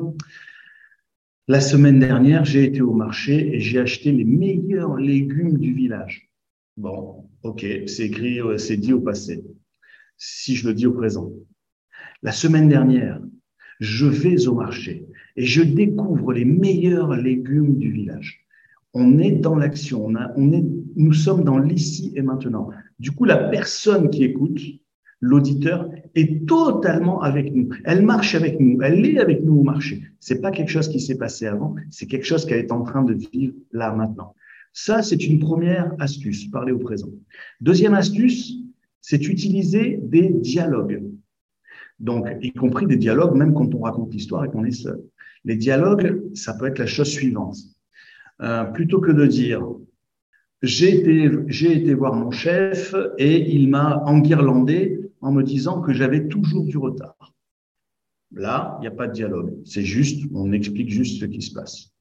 la 1.46 1.62
semaine 1.62 2.00
dernière, 2.00 2.44
j'ai 2.44 2.64
été 2.64 2.82
au 2.82 2.92
marché 2.92 3.54
et 3.54 3.60
j'ai 3.60 3.78
acheté 3.78 4.12
les 4.12 4.26
meilleurs 4.26 4.96
légumes 4.96 5.56
du 5.56 5.72
village. 5.72 6.30
Bon, 6.76 7.30
ok, 7.42 7.64
c'est 7.86 8.04
écrit, 8.04 8.42
euh, 8.42 8.58
c'est 8.58 8.76
dit 8.76 8.92
au 8.92 9.00
passé. 9.00 9.42
Si 10.18 10.54
je 10.54 10.68
le 10.68 10.74
dis 10.74 10.86
au 10.86 10.92
présent. 10.92 11.32
La 12.20 12.32
semaine 12.32 12.68
dernière, 12.68 13.22
je 13.80 14.04
vais 14.04 14.48
au 14.48 14.54
marché 14.54 15.06
et 15.34 15.46
je 15.46 15.62
découvre 15.62 16.34
les 16.34 16.44
meilleurs 16.44 17.16
légumes 17.16 17.78
du 17.78 17.90
village 17.90 18.44
on 18.94 19.18
est 19.18 19.32
dans 19.32 19.54
l'action, 19.54 20.06
on, 20.36 20.52
est, 20.52 20.64
nous 20.96 21.12
sommes 21.12 21.44
dans 21.44 21.58
l'ici 21.58 22.12
et 22.14 22.22
maintenant. 22.22 22.70
Du 22.98 23.12
coup, 23.12 23.24
la 23.24 23.36
personne 23.36 24.10
qui 24.10 24.24
écoute, 24.24 24.60
l'auditeur, 25.20 25.90
est 26.14 26.46
totalement 26.46 27.20
avec 27.22 27.52
nous. 27.54 27.68
Elle 27.84 28.04
marche 28.04 28.34
avec 28.34 28.60
nous, 28.60 28.80
elle 28.82 29.04
est 29.04 29.18
avec 29.18 29.42
nous 29.44 29.58
au 29.58 29.62
marché. 29.62 30.02
C'est 30.20 30.40
pas 30.40 30.50
quelque 30.50 30.70
chose 30.70 30.88
qui 30.88 31.00
s'est 31.00 31.18
passé 31.18 31.46
avant, 31.46 31.74
c'est 31.90 32.06
quelque 32.06 32.26
chose 32.26 32.44
qu'elle 32.44 32.60
est 32.60 32.72
en 32.72 32.82
train 32.82 33.02
de 33.02 33.14
vivre 33.14 33.54
là 33.72 33.92
maintenant. 33.94 34.34
Ça, 34.72 35.02
c'est 35.02 35.26
une 35.26 35.38
première 35.38 35.92
astuce, 35.98 36.46
parler 36.50 36.72
au 36.72 36.78
présent. 36.78 37.08
Deuxième 37.60 37.94
astuce, 37.94 38.54
c'est 39.00 39.26
utiliser 39.28 39.98
des 40.02 40.28
dialogues. 40.28 41.02
Donc, 41.98 42.26
y 42.42 42.52
compris 42.52 42.86
des 42.86 42.96
dialogues, 42.96 43.34
même 43.34 43.54
quand 43.54 43.74
on 43.74 43.80
raconte 43.80 44.12
l'histoire 44.12 44.44
et 44.44 44.48
qu'on 44.48 44.64
est 44.64 44.70
seul. 44.70 45.02
Les 45.44 45.56
dialogues, 45.56 46.22
ça 46.34 46.54
peut 46.54 46.66
être 46.66 46.78
la 46.78 46.86
chose 46.86 47.08
suivante. 47.08 47.56
Euh, 48.40 48.64
plutôt 48.64 49.00
que 49.00 49.10
de 49.10 49.26
dire 49.26 49.66
j'ai 50.62 50.98
été, 50.98 51.30
j'ai 51.46 51.76
été 51.76 51.94
voir 51.94 52.14
mon 52.14 52.30
chef 52.30 52.94
et 53.16 53.54
il 53.54 53.68
m'a 53.68 54.02
enguirlandé 54.06 55.00
en 55.20 55.32
me 55.32 55.42
disant 55.42 55.80
que 55.80 55.92
j'avais 55.92 56.26
toujours 56.28 56.64
du 56.64 56.76
retard. 56.78 57.34
Là, 58.32 58.76
il 58.78 58.82
n'y 58.82 58.88
a 58.88 58.92
pas 58.92 59.06
de 59.06 59.12
dialogue. 59.12 59.54
C'est 59.64 59.84
juste, 59.84 60.28
on 60.34 60.52
explique 60.52 60.90
juste 60.90 61.20
ce 61.20 61.24
qui 61.24 61.40
se 61.40 61.52
passe. 61.52 61.92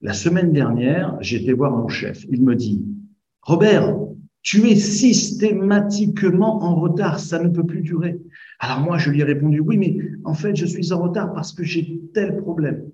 La 0.00 0.12
semaine 0.12 0.52
dernière, 0.52 1.16
j'ai 1.20 1.42
été 1.42 1.52
voir 1.52 1.76
mon 1.76 1.88
chef. 1.88 2.24
Il 2.30 2.42
me 2.42 2.54
dit, 2.54 2.84
Robert, 3.42 3.96
tu 4.42 4.68
es 4.68 4.76
systématiquement 4.76 6.62
en 6.62 6.76
retard, 6.76 7.18
ça 7.18 7.42
ne 7.42 7.48
peut 7.48 7.66
plus 7.66 7.82
durer. 7.82 8.18
Alors 8.60 8.80
moi, 8.80 8.96
je 8.96 9.10
lui 9.10 9.20
ai 9.20 9.24
répondu, 9.24 9.60
oui, 9.60 9.76
mais 9.76 9.98
en 10.24 10.34
fait, 10.34 10.54
je 10.54 10.66
suis 10.66 10.92
en 10.92 11.02
retard 11.02 11.32
parce 11.32 11.52
que 11.52 11.64
j'ai 11.64 12.00
tel 12.14 12.36
problème. 12.36 12.90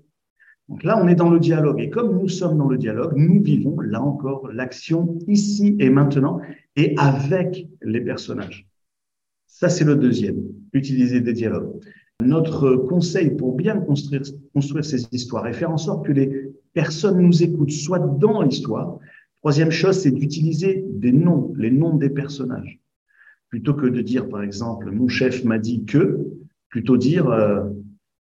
Donc 0.69 0.83
là, 0.83 0.99
on 1.01 1.07
est 1.07 1.15
dans 1.15 1.29
le 1.29 1.39
dialogue. 1.39 1.79
Et 1.79 1.89
comme 1.89 2.19
nous 2.19 2.27
sommes 2.27 2.57
dans 2.57 2.67
le 2.67 2.77
dialogue, 2.77 3.13
nous 3.15 3.41
vivons, 3.41 3.79
là 3.81 4.01
encore, 4.01 4.51
l'action 4.51 5.19
ici 5.27 5.75
et 5.79 5.89
maintenant 5.89 6.39
et 6.75 6.95
avec 6.97 7.67
les 7.83 8.01
personnages. 8.01 8.67
Ça, 9.47 9.69
c'est 9.69 9.85
le 9.85 9.95
deuxième, 9.95 10.41
utiliser 10.73 11.21
des 11.21 11.33
dialogues. 11.33 11.79
Notre 12.23 12.75
conseil 12.75 13.35
pour 13.35 13.55
bien 13.55 13.79
construire, 13.79 14.23
construire 14.53 14.85
ces 14.85 15.05
histoires 15.11 15.47
et 15.47 15.53
faire 15.53 15.71
en 15.71 15.77
sorte 15.77 16.05
que 16.05 16.11
les 16.11 16.51
personnes 16.73 17.19
nous 17.19 17.43
écoutent, 17.43 17.71
soit 17.71 17.99
dans 17.99 18.41
l'histoire. 18.41 18.97
Troisième 19.37 19.71
chose, 19.71 19.99
c'est 19.99 20.11
d'utiliser 20.11 20.83
des 20.89 21.11
noms, 21.11 21.53
les 21.57 21.71
noms 21.71 21.95
des 21.95 22.09
personnages. 22.09 22.79
Plutôt 23.49 23.75
que 23.75 23.85
de 23.85 24.01
dire, 24.01 24.27
par 24.27 24.41
exemple, 24.41 24.89
mon 24.91 25.07
chef 25.07 25.43
m'a 25.43 25.59
dit 25.59 25.85
que, 25.85 26.19
plutôt 26.69 26.97
dire, 26.97 27.29
euh, 27.29 27.63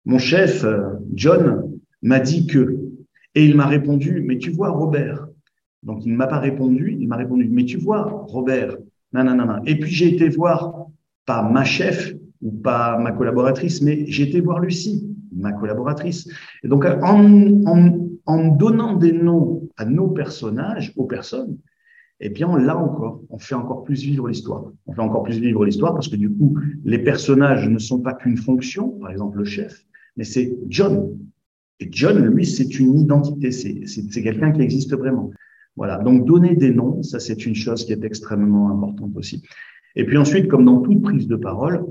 mon 0.05 0.17
chef, 0.17 0.63
euh, 0.63 0.95
John, 1.13 1.60
m'a 2.01 2.20
dit 2.20 2.48
que. 2.48 2.77
Et 3.34 3.46
il 3.46 3.55
m'a 3.55 3.67
répondu, 3.67 4.24
mais 4.25 4.38
tu 4.38 4.51
vois, 4.51 4.70
Robert. 4.70 5.27
Donc, 5.84 6.05
il 6.05 6.12
ne 6.12 6.17
m'a 6.17 6.27
pas 6.27 6.39
répondu, 6.39 6.98
il 7.00 7.08
m'a 7.08 7.15
répondu, 7.15 7.48
mais 7.50 7.65
tu 7.65 7.77
vois, 7.77 8.25
Robert. 8.27 8.77
Et 9.65 9.79
puis, 9.79 9.91
j'ai 9.91 10.13
été 10.13 10.29
voir, 10.29 10.88
pas 11.25 11.41
ma 11.41 11.63
chef 11.63 12.13
ou 12.41 12.51
pas 12.51 12.98
ma 12.98 13.12
collaboratrice, 13.12 13.81
mais 13.81 14.05
j'ai 14.08 14.24
été 14.24 14.41
voir 14.41 14.60
Lucie, 14.60 15.08
ma 15.31 15.51
collaboratrice. 15.53 16.29
Et 16.63 16.67
donc, 16.67 16.86
en, 16.86 17.65
en, 17.65 18.10
en 18.25 18.48
donnant 18.50 18.96
des 18.96 19.12
noms 19.12 19.70
à 19.77 19.86
nos 19.86 20.10
personnages, 20.10 20.93
aux 20.96 21.05
personnes, 21.05 21.58
eh 22.24 22.29
bien, 22.29 22.55
là 22.58 22.77
encore, 22.77 23.22
on 23.29 23.39
fait 23.39 23.55
encore 23.55 23.84
plus 23.84 24.03
vivre 24.03 24.27
l'histoire. 24.27 24.65
On 24.86 24.93
fait 24.93 25.01
encore 25.01 25.24
plus 25.24 25.39
vivre 25.39 25.65
l'histoire 25.65 25.93
parce 25.93 26.08
que 26.08 26.15
du 26.15 26.29
coup, 26.29 26.60
les 26.86 27.00
personnages 27.00 27.67
ne 27.67 27.79
sont 27.79 28.00
pas 28.00 28.13
qu'une 28.13 28.38
fonction, 28.38 28.89
par 29.00 29.12
exemple 29.12 29.39
le 29.39 29.43
chef, 29.43 29.86
mais 30.17 30.24
c'est 30.24 30.55
John, 30.70 31.17
et 31.81 31.89
John, 31.91 32.23
lui, 32.23 32.45
c'est 32.45 32.79
une 32.79 33.00
identité, 33.00 33.51
c'est 33.51 34.21
quelqu'un 34.21 34.51
qui 34.51 34.61
existe 34.61 34.95
vraiment. 34.95 35.31
Voilà. 35.75 35.97
Donc, 35.97 36.25
donner 36.25 36.55
des 36.55 36.71
noms, 36.71 37.01
ça, 37.01 37.19
c'est 37.19 37.45
une 37.45 37.55
chose 37.55 37.85
qui 37.85 37.91
est 37.91 38.03
extrêmement 38.03 38.69
importante 38.69 39.15
aussi. 39.15 39.43
Et 39.95 40.05
puis 40.05 40.17
ensuite, 40.17 40.47
comme 40.47 40.65
dans 40.65 40.81
toute 40.81 41.01
prise 41.01 41.27
de 41.27 41.35
parole, 41.35 41.85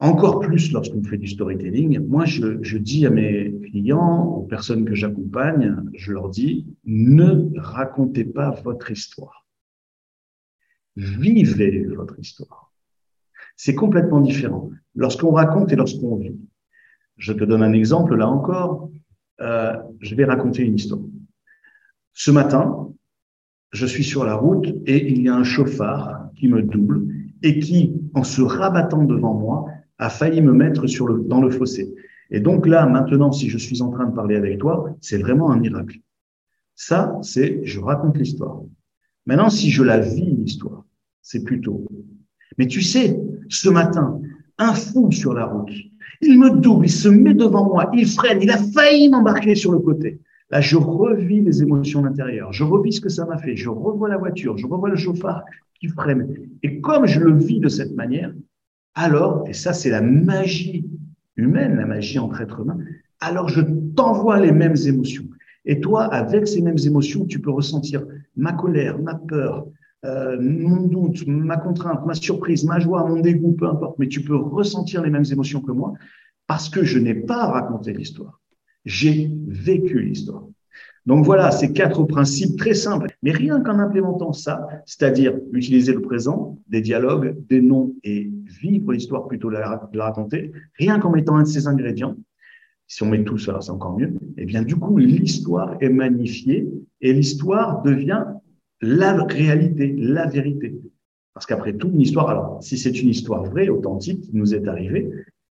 encore 0.00 0.40
plus 0.40 0.72
lorsqu'on 0.72 1.04
fait 1.04 1.18
du 1.18 1.28
storytelling, 1.28 2.00
moi, 2.00 2.24
je, 2.24 2.58
je, 2.62 2.78
dis 2.78 3.06
à 3.06 3.10
mes 3.10 3.54
clients, 3.70 4.24
aux 4.24 4.42
personnes 4.42 4.84
que 4.84 4.96
j'accompagne, 4.96 5.76
je 5.94 6.12
leur 6.12 6.28
dis, 6.28 6.66
ne 6.84 7.56
racontez 7.56 8.24
pas 8.24 8.50
votre 8.64 8.90
histoire. 8.90 9.46
Vivez 10.96 11.84
votre 11.84 12.18
histoire. 12.18 12.72
C'est 13.56 13.76
complètement 13.76 14.20
différent. 14.20 14.70
Lorsqu'on 14.96 15.30
raconte 15.30 15.72
et 15.72 15.76
lorsqu'on 15.76 16.16
vit. 16.16 16.36
Je 17.16 17.32
te 17.32 17.44
donne 17.44 17.62
un 17.62 17.72
exemple, 17.72 18.16
là 18.16 18.28
encore, 18.28 18.90
euh, 19.40 19.74
je 20.00 20.14
vais 20.14 20.24
raconter 20.24 20.62
une 20.62 20.74
histoire. 20.74 21.00
Ce 22.14 22.30
matin, 22.30 22.88
je 23.72 23.86
suis 23.86 24.04
sur 24.04 24.24
la 24.24 24.34
route 24.34 24.66
et 24.86 25.10
il 25.10 25.22
y 25.22 25.28
a 25.28 25.34
un 25.34 25.44
chauffard 25.44 26.30
qui 26.36 26.48
me 26.48 26.62
double 26.62 27.06
et 27.42 27.58
qui, 27.58 27.94
en 28.14 28.22
se 28.22 28.42
rabattant 28.42 29.04
devant 29.04 29.34
moi, 29.34 29.66
a 29.98 30.10
failli 30.10 30.42
me 30.42 30.52
mettre 30.52 30.86
sur 30.86 31.06
le, 31.06 31.22
dans 31.24 31.40
le 31.40 31.50
fossé. 31.50 31.94
Et 32.30 32.40
donc 32.40 32.66
là, 32.66 32.86
maintenant, 32.86 33.32
si 33.32 33.48
je 33.48 33.58
suis 33.58 33.82
en 33.82 33.90
train 33.90 34.06
de 34.06 34.14
parler 34.14 34.36
avec 34.36 34.58
toi, 34.58 34.96
c'est 35.00 35.18
vraiment 35.18 35.50
un 35.50 35.58
miracle. 35.58 36.00
Ça, 36.74 37.18
c'est, 37.22 37.60
je 37.64 37.80
raconte 37.80 38.16
l'histoire. 38.16 38.60
Maintenant, 39.26 39.50
si 39.50 39.70
je 39.70 39.82
la 39.82 39.98
vis, 40.00 40.36
l'histoire, 40.36 40.84
c'est 41.20 41.44
plutôt. 41.44 41.86
Mais 42.58 42.66
tu 42.66 42.82
sais, 42.82 43.18
ce 43.48 43.68
matin, 43.68 44.20
un 44.62 44.74
fou 44.74 45.10
sur 45.10 45.34
la 45.34 45.46
route, 45.46 45.72
il 46.20 46.38
me 46.38 46.50
double, 46.50 46.86
il 46.86 46.90
se 46.90 47.08
met 47.08 47.34
devant 47.34 47.64
moi, 47.64 47.90
il 47.92 48.06
freine, 48.06 48.40
il 48.40 48.50
a 48.50 48.58
failli 48.58 49.08
m'embarquer 49.08 49.54
sur 49.54 49.72
le 49.72 49.80
côté. 49.80 50.20
Là, 50.50 50.60
je 50.60 50.76
revis 50.76 51.40
les 51.40 51.62
émotions 51.62 52.02
d'intérieur, 52.02 52.52
je 52.52 52.62
revis 52.62 52.92
ce 52.92 53.00
que 53.00 53.08
ça 53.08 53.24
m'a 53.24 53.38
fait, 53.38 53.56
je 53.56 53.68
revois 53.68 54.08
la 54.08 54.18
voiture, 54.18 54.56
je 54.58 54.66
revois 54.66 54.90
le 54.90 54.96
chauffard 54.96 55.44
qui 55.80 55.88
freine. 55.88 56.28
Et 56.62 56.80
comme 56.80 57.06
je 57.06 57.20
le 57.20 57.36
vis 57.36 57.58
de 57.58 57.68
cette 57.68 57.94
manière, 57.96 58.32
alors, 58.94 59.44
et 59.48 59.54
ça 59.54 59.72
c'est 59.72 59.90
la 59.90 60.02
magie 60.02 60.84
humaine, 61.36 61.76
la 61.76 61.86
magie 61.86 62.18
entre 62.18 62.40
êtres 62.40 62.60
humains, 62.60 62.78
alors 63.20 63.48
je 63.48 63.62
t'envoie 63.96 64.38
les 64.40 64.52
mêmes 64.52 64.76
émotions. 64.86 65.24
Et 65.64 65.80
toi, 65.80 66.04
avec 66.04 66.46
ces 66.46 66.60
mêmes 66.60 66.78
émotions, 66.84 67.24
tu 67.24 67.40
peux 67.40 67.50
ressentir 67.50 68.04
ma 68.36 68.52
colère, 68.52 68.98
ma 68.98 69.14
peur, 69.14 69.66
euh, 70.04 70.36
mon 70.40 70.86
doute, 70.86 71.26
ma 71.26 71.56
contrainte, 71.56 72.04
ma 72.06 72.14
surprise, 72.14 72.64
ma 72.64 72.80
joie, 72.80 73.06
mon 73.08 73.20
dégoût, 73.20 73.52
peu 73.52 73.68
importe, 73.68 73.98
mais 73.98 74.08
tu 74.08 74.22
peux 74.22 74.36
ressentir 74.36 75.02
les 75.02 75.10
mêmes 75.10 75.24
émotions 75.30 75.60
que 75.60 75.72
moi 75.72 75.94
parce 76.46 76.68
que 76.68 76.82
je 76.82 76.98
n'ai 76.98 77.14
pas 77.14 77.46
raconté 77.46 77.92
l'histoire. 77.92 78.40
J'ai 78.84 79.30
vécu 79.46 80.00
l'histoire. 80.00 80.44
Donc 81.06 81.24
voilà, 81.24 81.50
ces 81.50 81.72
quatre 81.72 82.04
principes 82.04 82.56
très 82.56 82.74
simples. 82.74 83.08
Mais 83.22 83.32
rien 83.32 83.60
qu'en 83.60 83.78
implémentant 83.78 84.32
ça, 84.32 84.68
c'est-à-dire 84.86 85.34
utiliser 85.52 85.92
le 85.92 86.00
présent, 86.00 86.58
des 86.68 86.80
dialogues, 86.80 87.36
des 87.48 87.60
noms 87.60 87.94
et 88.04 88.30
vivre 88.60 88.92
l'histoire 88.92 89.26
plutôt 89.26 89.48
que 89.48 89.54
la, 89.54 89.88
la 89.92 90.04
raconter, 90.04 90.52
rien 90.78 90.98
qu'en 90.98 91.10
mettant 91.10 91.36
un 91.36 91.42
de 91.42 91.48
ces 91.48 91.66
ingrédients, 91.66 92.16
si 92.86 93.02
on 93.02 93.06
met 93.06 93.24
tout 93.24 93.38
ça, 93.38 93.58
c'est 93.60 93.70
encore 93.70 93.98
mieux, 93.98 94.12
eh 94.36 94.44
bien 94.44 94.62
du 94.62 94.76
coup, 94.76 94.98
l'histoire 94.98 95.76
est 95.80 95.88
magnifiée 95.88 96.68
et 97.00 97.12
l'histoire 97.12 97.82
devient 97.82 98.24
la 98.82 99.14
réalité, 99.24 99.94
la 99.96 100.26
vérité. 100.26 100.78
Parce 101.34 101.46
qu'après 101.46 101.72
tout, 101.72 101.88
une 101.88 102.00
histoire, 102.00 102.28
alors 102.28 102.62
si 102.62 102.76
c'est 102.76 103.00
une 103.00 103.08
histoire 103.08 103.44
vraie, 103.44 103.68
authentique, 103.68 104.20
qui 104.20 104.36
nous 104.36 104.54
est 104.54 104.68
arrivée, 104.68 105.10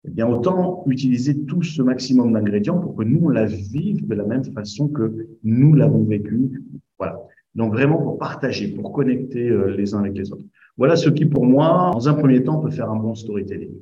eh 0.07 0.11
bien 0.11 0.27
autant 0.27 0.85
utiliser 0.87 1.45
tout 1.45 1.63
ce 1.63 1.83
maximum 1.83 2.33
d'ingrédients 2.33 2.79
pour 2.79 2.95
que 2.95 3.03
nous, 3.03 3.21
on 3.25 3.29
la 3.29 3.45
vive 3.45 4.07
de 4.07 4.15
la 4.15 4.25
même 4.25 4.45
façon 4.45 4.89
que 4.89 5.27
nous 5.43 5.75
l'avons 5.75 6.05
vécu. 6.05 6.63
Voilà. 6.99 7.21
Donc 7.55 7.73
vraiment 7.73 8.01
pour 8.01 8.19
partager, 8.19 8.69
pour 8.69 8.93
connecter 8.93 9.49
euh, 9.49 9.77
les 9.77 9.95
uns 9.95 10.01
avec 10.01 10.17
les 10.17 10.33
autres. 10.33 10.45
Voilà 10.77 10.95
ce 10.95 11.09
qui, 11.11 11.27
pour 11.27 11.45
moi, 11.45 11.91
dans 11.93 12.09
un 12.09 12.15
premier 12.15 12.43
temps, 12.43 12.61
peut 12.61 12.71
faire 12.71 12.91
un 12.91 12.97
bon 12.97 13.15
storytelling. 13.15 13.75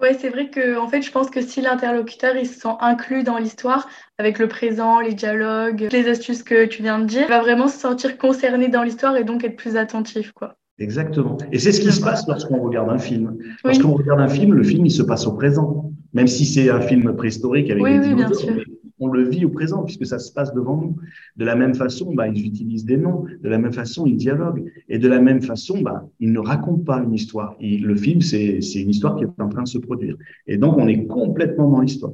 Oui, 0.00 0.08
c'est 0.18 0.28
vrai 0.28 0.48
que 0.48 0.78
en 0.78 0.86
fait, 0.88 1.02
je 1.02 1.10
pense 1.10 1.28
que 1.28 1.40
si 1.40 1.60
l'interlocuteur 1.60 2.36
il 2.36 2.46
se 2.46 2.60
sent 2.60 2.74
inclus 2.80 3.24
dans 3.24 3.38
l'histoire, 3.38 3.88
avec 4.18 4.38
le 4.38 4.46
présent, 4.46 5.00
les 5.00 5.14
dialogues, 5.14 5.88
les 5.90 6.08
astuces 6.08 6.42
que 6.42 6.66
tu 6.66 6.82
viens 6.82 7.00
de 7.00 7.04
dire, 7.04 7.22
il 7.22 7.28
va 7.28 7.40
vraiment 7.40 7.68
se 7.68 7.78
sentir 7.78 8.16
concerné 8.16 8.68
dans 8.68 8.82
l'histoire 8.82 9.16
et 9.16 9.24
donc 9.24 9.44
être 9.44 9.56
plus 9.56 9.76
attentif, 9.76 10.32
quoi. 10.32 10.54
Exactement. 10.78 11.36
Et 11.50 11.58
c'est 11.58 11.72
ce 11.72 11.80
qui 11.80 11.90
se 11.90 12.00
passe 12.00 12.26
lorsqu'on 12.28 12.58
regarde 12.58 12.88
un 12.90 12.98
film. 12.98 13.36
Lorsqu'on 13.64 13.94
regarde 13.94 14.20
un 14.20 14.28
film, 14.28 14.54
le 14.54 14.62
film 14.62 14.86
il 14.86 14.92
se 14.92 15.02
passe 15.02 15.26
au 15.26 15.32
présent, 15.32 15.90
même 16.12 16.28
si 16.28 16.44
c'est 16.44 16.70
un 16.70 16.80
film 16.80 17.16
préhistorique 17.16 17.70
avec 17.70 17.82
oui, 17.82 17.98
des 17.98 18.08
oui, 18.08 18.14
bien 18.14 18.32
sûr 18.32 18.54
on 19.00 19.08
le 19.08 19.28
vit 19.28 19.44
au 19.44 19.50
présent 19.50 19.84
puisque 19.84 20.06
ça 20.06 20.18
se 20.18 20.32
passe 20.32 20.52
devant 20.54 20.76
nous. 20.76 20.96
De 21.36 21.44
la 21.44 21.54
même 21.54 21.74
façon, 21.74 22.14
bah, 22.14 22.28
ils 22.28 22.46
utilisent 22.46 22.84
des 22.84 22.96
noms. 22.96 23.24
De 23.42 23.48
la 23.48 23.58
même 23.58 23.72
façon, 23.72 24.06
ils 24.06 24.16
dialoguent. 24.16 24.64
Et 24.88 24.98
de 24.98 25.08
la 25.08 25.20
même 25.20 25.42
façon, 25.42 25.80
bah, 25.80 26.08
ils 26.20 26.32
ne 26.32 26.40
racontent 26.40 26.84
pas 26.84 27.02
une 27.02 27.14
histoire. 27.14 27.56
le 27.60 27.96
film, 27.96 28.20
c'est 28.20 28.58
une 28.58 28.90
histoire 28.90 29.16
qui 29.16 29.24
est 29.24 29.42
en 29.42 29.48
train 29.48 29.62
de 29.62 29.68
se 29.68 29.78
produire. 29.78 30.16
Et 30.46 30.56
donc, 30.56 30.76
on 30.76 30.88
est 30.88 31.06
complètement 31.06 31.70
dans 31.70 31.80
l'histoire. 31.80 32.12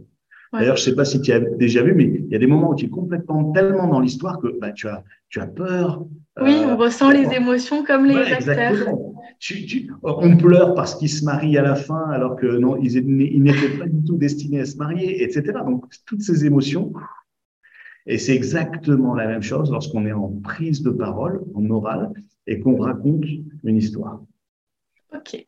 D'ailleurs, 0.52 0.76
je 0.76 0.82
sais 0.82 0.94
pas 0.94 1.04
si 1.04 1.20
tu 1.20 1.32
as 1.32 1.40
déjà 1.40 1.82
vu, 1.82 1.94
mais 1.94 2.04
il 2.04 2.28
y 2.28 2.36
a 2.36 2.38
des 2.38 2.46
moments 2.46 2.70
où 2.70 2.74
tu 2.74 2.86
es 2.86 2.88
complètement 2.88 3.52
tellement 3.52 3.88
dans 3.88 4.00
l'histoire 4.00 4.38
que 4.38 4.58
bah, 4.60 4.72
tu, 4.72 4.86
as, 4.86 5.02
tu 5.28 5.40
as 5.40 5.46
peur. 5.46 6.04
Oui, 6.40 6.54
on 6.64 6.70
euh, 6.70 6.74
ressent 6.74 7.10
les 7.10 7.32
émotions 7.32 7.84
comme 7.84 8.06
les 8.06 8.16
acteurs. 8.16 8.96
on 10.02 10.36
pleure 10.36 10.74
parce 10.74 10.94
qu'ils 10.94 11.10
se 11.10 11.24
marient 11.24 11.58
à 11.58 11.62
la 11.62 11.74
fin 11.74 12.10
alors 12.10 12.36
que 12.36 12.46
non, 12.46 12.76
ils, 12.76 12.96
ils 12.96 13.42
n'étaient 13.42 13.78
pas 13.78 13.86
du 13.86 14.04
tout 14.04 14.16
destinés 14.16 14.60
à 14.60 14.64
se 14.64 14.76
marier, 14.76 15.22
etc. 15.22 15.42
Donc, 15.64 15.84
toutes 16.06 16.22
ces 16.22 16.44
émotions. 16.44 16.92
Et 18.06 18.18
c'est 18.18 18.34
exactement 18.34 19.14
la 19.14 19.26
même 19.26 19.42
chose 19.42 19.70
lorsqu'on 19.70 20.06
est 20.06 20.12
en 20.12 20.28
prise 20.28 20.82
de 20.82 20.90
parole, 20.90 21.42
en 21.54 21.68
oral, 21.70 22.12
et 22.46 22.60
qu'on 22.60 22.76
raconte 22.76 23.24
une 23.64 23.76
histoire. 23.76 24.20
Ok 25.14 25.46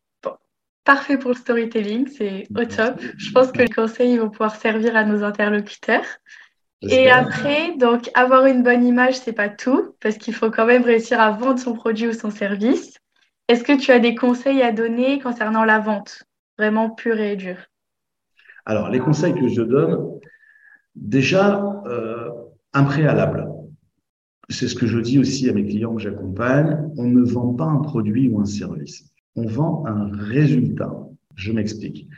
parfait 0.86 1.18
pour 1.18 1.32
le 1.32 1.36
storytelling, 1.36 2.06
c'est 2.08 2.46
au 2.56 2.64
top. 2.64 2.98
Je 3.18 3.32
pense 3.32 3.52
que 3.52 3.58
les 3.58 3.68
conseils 3.68 4.16
vont 4.16 4.30
pouvoir 4.30 4.56
servir 4.56 4.96
à 4.96 5.04
nos 5.04 5.22
interlocuteurs. 5.22 6.06
Et 6.82 7.10
après, 7.10 7.76
donc 7.76 8.08
avoir 8.14 8.46
une 8.46 8.62
bonne 8.62 8.84
image, 8.86 9.18
c'est 9.18 9.32
pas 9.32 9.48
tout, 9.48 9.96
parce 10.00 10.16
qu'il 10.16 10.32
faut 10.32 10.50
quand 10.50 10.66
même 10.66 10.84
réussir 10.84 11.20
à 11.20 11.32
vendre 11.32 11.58
son 11.58 11.74
produit 11.74 12.06
ou 12.06 12.12
son 12.12 12.30
service. 12.30 12.94
Est-ce 13.48 13.64
que 13.64 13.76
tu 13.76 13.90
as 13.90 13.98
des 13.98 14.14
conseils 14.14 14.62
à 14.62 14.72
donner 14.72 15.18
concernant 15.20 15.64
la 15.64 15.78
vente, 15.78 16.24
vraiment 16.58 16.90
pure 16.90 17.18
et 17.18 17.36
dure? 17.36 17.58
Alors, 18.64 18.88
les 18.88 18.98
conseils 18.98 19.34
que 19.34 19.48
je 19.48 19.62
donne, 19.62 20.20
déjà, 20.94 21.62
euh, 21.86 22.30
un 22.72 22.84
préalable. 22.84 23.48
C'est 24.48 24.68
ce 24.68 24.76
que 24.76 24.86
je 24.86 24.98
dis 25.00 25.18
aussi 25.18 25.48
à 25.48 25.52
mes 25.52 25.66
clients 25.66 25.94
que 25.94 26.02
j'accompagne. 26.02 26.88
On 26.96 27.04
ne 27.04 27.22
vend 27.22 27.52
pas 27.54 27.64
un 27.64 27.80
produit 27.80 28.28
ou 28.28 28.40
un 28.40 28.44
service 28.44 29.15
on 29.36 29.46
vend 29.46 29.84
un 29.86 30.10
résultat. 30.10 30.92
Je 31.34 31.52
m'explique. 31.52 32.08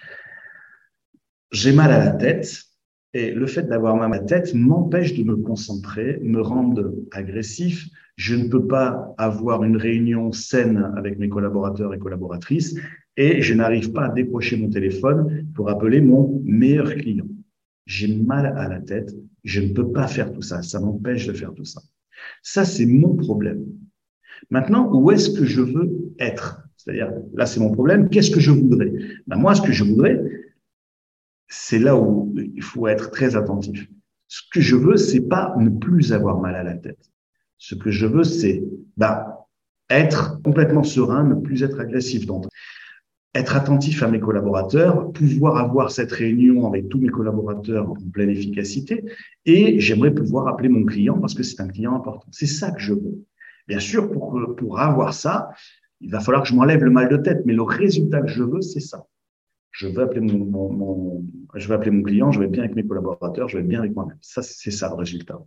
J'ai 1.53 1.73
mal 1.73 1.91
à 1.91 1.99
la 1.99 2.13
tête 2.13 2.63
et 3.15 3.33
le 3.33 3.47
fait 3.47 3.65
d'avoir 3.65 3.97
mal 3.97 4.13
à 4.13 4.17
la 4.19 4.25
tête 4.25 4.55
m'empêche 4.55 5.15
de 5.15 5.25
me 5.25 5.37
concentrer, 5.37 6.19
me 6.23 6.41
rendre 6.41 6.95
agressif. 7.11 7.89
Je 8.17 8.35
ne 8.35 8.49
peux 8.49 8.67
pas 8.67 9.15
avoir 9.19 9.65
une 9.65 9.77
réunion 9.77 10.33
saine 10.33 10.93
avec 10.97 11.19
mes 11.19 11.29
collaborateurs 11.29 11.95
et 11.95 11.99
collaboratrices 11.99 12.77
et 13.17 13.43
je 13.43 13.55
n'arrive 13.55 13.93
pas 13.93 14.07
à 14.07 14.09
décrocher 14.11 14.57
mon 14.57 14.71
téléphone 14.71 15.47
pour 15.55 15.69
appeler 15.71 16.01
mon 16.01 16.41
meilleur 16.45 16.95
client. 16.95 17.27
J'ai 17.87 18.15
mal 18.15 18.47
à 18.47 18.69
la 18.69 18.81
tête, 18.81 19.15
je 19.45 19.61
ne 19.61 19.73
peux 19.73 19.91
pas 19.91 20.07
faire 20.07 20.33
tout 20.33 20.43
ça, 20.43 20.63
ça 20.63 20.79
m'empêche 20.79 21.27
de 21.27 21.33
faire 21.33 21.55
tout 21.55 21.65
ça. 21.65 21.81
Ça, 22.43 22.65
c'est 22.65 22.87
mon 22.87 23.17
problème. 23.17 23.65
Maintenant, 24.51 24.93
où 24.93 25.11
est-ce 25.11 25.31
que 25.31 25.45
je 25.45 25.63
veux 25.63 26.13
être? 26.19 26.68
C'est-à-dire, 26.79 27.13
là, 27.35 27.45
c'est 27.45 27.61
mon 27.61 27.73
problème. 27.73 28.09
Qu'est-ce 28.09 28.31
que 28.31 28.41
je 28.41 28.53
voudrais? 28.53 28.93
Ben, 29.27 29.37
Moi, 29.37 29.55
ce 29.55 29.63
que 29.63 29.73
je 29.73 29.83
voudrais, 29.83 30.23
c'est 31.49 31.81
là 31.81 31.97
où 31.97 32.33
il 32.37 32.63
faut 32.63 32.87
être 32.87 33.11
très 33.11 33.35
attentif. 33.35 33.89
Ce 34.29 34.43
que 34.53 34.61
je 34.61 34.77
veux, 34.77 34.97
c'est 34.97 35.23
pas 35.23 35.55
ne 35.59 35.71
plus 35.71 36.13
avoir 36.13 36.39
mal 36.39 36.55
à 36.55 36.63
la 36.63 36.75
tête. 36.75 37.11
Ce 37.59 37.75
que 37.75 37.91
je 37.91 38.07
veux, 38.07 38.23
c'est 38.23 38.63
ben, 38.97 39.27
être 39.91 40.41
complètement 40.43 40.85
serein, 40.85 41.25
ne 41.25 41.35
plus 41.35 41.65
être 41.65 41.81
agressif. 41.81 42.27
Donc, 42.27 42.47
être 43.35 43.57
attentif 43.57 44.03
à 44.05 44.09
mes 44.09 44.21
collaborateurs, 44.21 45.13
pouvoir 45.13 45.57
avoir 45.57 45.91
cette 45.91 46.13
réunion 46.13 46.67
avec 46.67 46.89
tous 46.89 47.01
mes 47.01 47.09
collaborateurs 47.09 47.91
en 47.91 47.95
pleine 48.13 48.31
efficacité, 48.31 49.05
et 49.47 49.81
j'aimerais 49.81 50.15
pouvoir 50.15 50.47
appeler 50.47 50.69
mon 50.69 50.85
client 50.85 51.19
parce 51.19 51.35
que 51.35 51.43
c'est 51.43 51.61
un 51.61 51.69
client 51.69 51.95
important. 51.97 52.29
C'est 52.31 52.47
ça 52.47 52.71
que 52.71 52.81
je 52.81 52.93
veux. 52.93 53.25
Bien 53.67 53.81
sûr, 53.81 54.11
pour, 54.11 54.55
pour 54.57 54.81
avoir 54.81 55.13
ça, 55.13 55.51
il 56.01 56.11
va 56.11 56.21
falloir 56.21 56.43
que 56.43 56.49
je 56.49 56.55
m'enlève 56.55 56.83
le 56.85 56.91
mal 56.91 57.09
de 57.09 57.17
tête, 57.17 57.43
mais 57.45 57.53
le 57.53 57.63
résultat 57.63 58.23
que 58.23 58.29
je 58.29 58.43
veux, 58.43 58.61
c'est 58.61 58.81
ça. 58.81 59.07
Je 59.71 59.87
veux 59.87 60.03
appeler 60.03 60.21
mon, 60.21 60.73
mon, 60.73 61.25
je 61.55 61.69
vais 61.69 61.75
appeler 61.75 61.91
mon 61.91 62.03
client, 62.03 62.33
je 62.33 62.39
vais 62.39 62.47
être 62.47 62.53
bien 62.53 62.65
avec 62.65 62.75
mes 62.75 62.85
collaborateurs, 62.85 63.49
je 63.49 63.57
vais 63.57 63.63
être 63.63 63.69
bien 63.69 63.81
avec 63.81 63.95
moi-même. 63.95 64.19
Ça, 64.21 64.43
c'est 64.43 64.71
ça 64.71 64.89
le 64.89 64.95
résultat. 64.95 65.39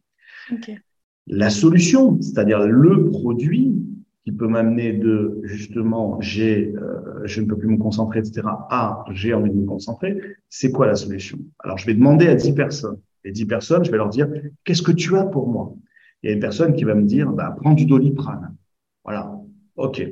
La 1.28 1.50
solution, 1.50 2.20
c'est-à-dire 2.22 2.66
le 2.66 3.10
produit 3.10 3.76
qui 4.24 4.32
peut 4.32 4.48
m'amener 4.48 4.94
de 4.94 5.40
justement 5.44 6.20
j'ai 6.22 6.74
euh, 6.76 7.22
je 7.26 7.42
ne 7.42 7.48
peux 7.48 7.58
plus 7.58 7.70
me 7.70 7.78
concentrer 7.78 8.20
etc 8.20 8.42
à 8.70 9.04
j'ai 9.12 9.34
envie 9.34 9.50
de 9.50 9.56
me 9.56 9.66
concentrer 9.66 10.20
c'est 10.48 10.72
quoi 10.72 10.86
la 10.86 10.96
solution? 10.96 11.40
Alors 11.60 11.78
je 11.80 11.88
vais 11.88 11.96
demander 11.96 12.28
à 12.28 12.36
10 12.36 12.54
personnes. 12.54 13.00
Et 13.24 13.32
10 13.32 13.46
personnes 13.46 13.84
je 13.84 13.92
vais 13.92 13.98
leur 13.98 14.10
dire 14.10 14.28
qu'est-ce 14.64 14.84
que 14.84 14.92
tu 14.92 15.16
as 15.16 15.26
pour 15.26 15.48
moi? 15.48 15.74
Il 16.22 16.30
y 16.30 16.32
a 16.32 16.36
une 16.36 16.40
personne 16.40 16.76
qui 16.76 16.84
va 16.84 16.94
me 16.94 17.04
dire 17.04 17.32
bah 17.32 17.56
prends 17.60 17.74
du 17.74 17.86
doliprane 17.86 18.56
voilà. 19.04 19.36
Ok 19.76 20.06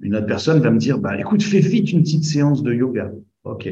une 0.00 0.16
autre 0.16 0.26
personne 0.26 0.60
va 0.60 0.70
me 0.70 0.78
dire, 0.78 0.98
bah, 0.98 1.18
écoute, 1.18 1.42
fais 1.42 1.60
vite 1.60 1.92
une 1.92 2.02
petite 2.02 2.24
séance 2.24 2.62
de 2.62 2.72
yoga. 2.72 3.12
OK. 3.44 3.68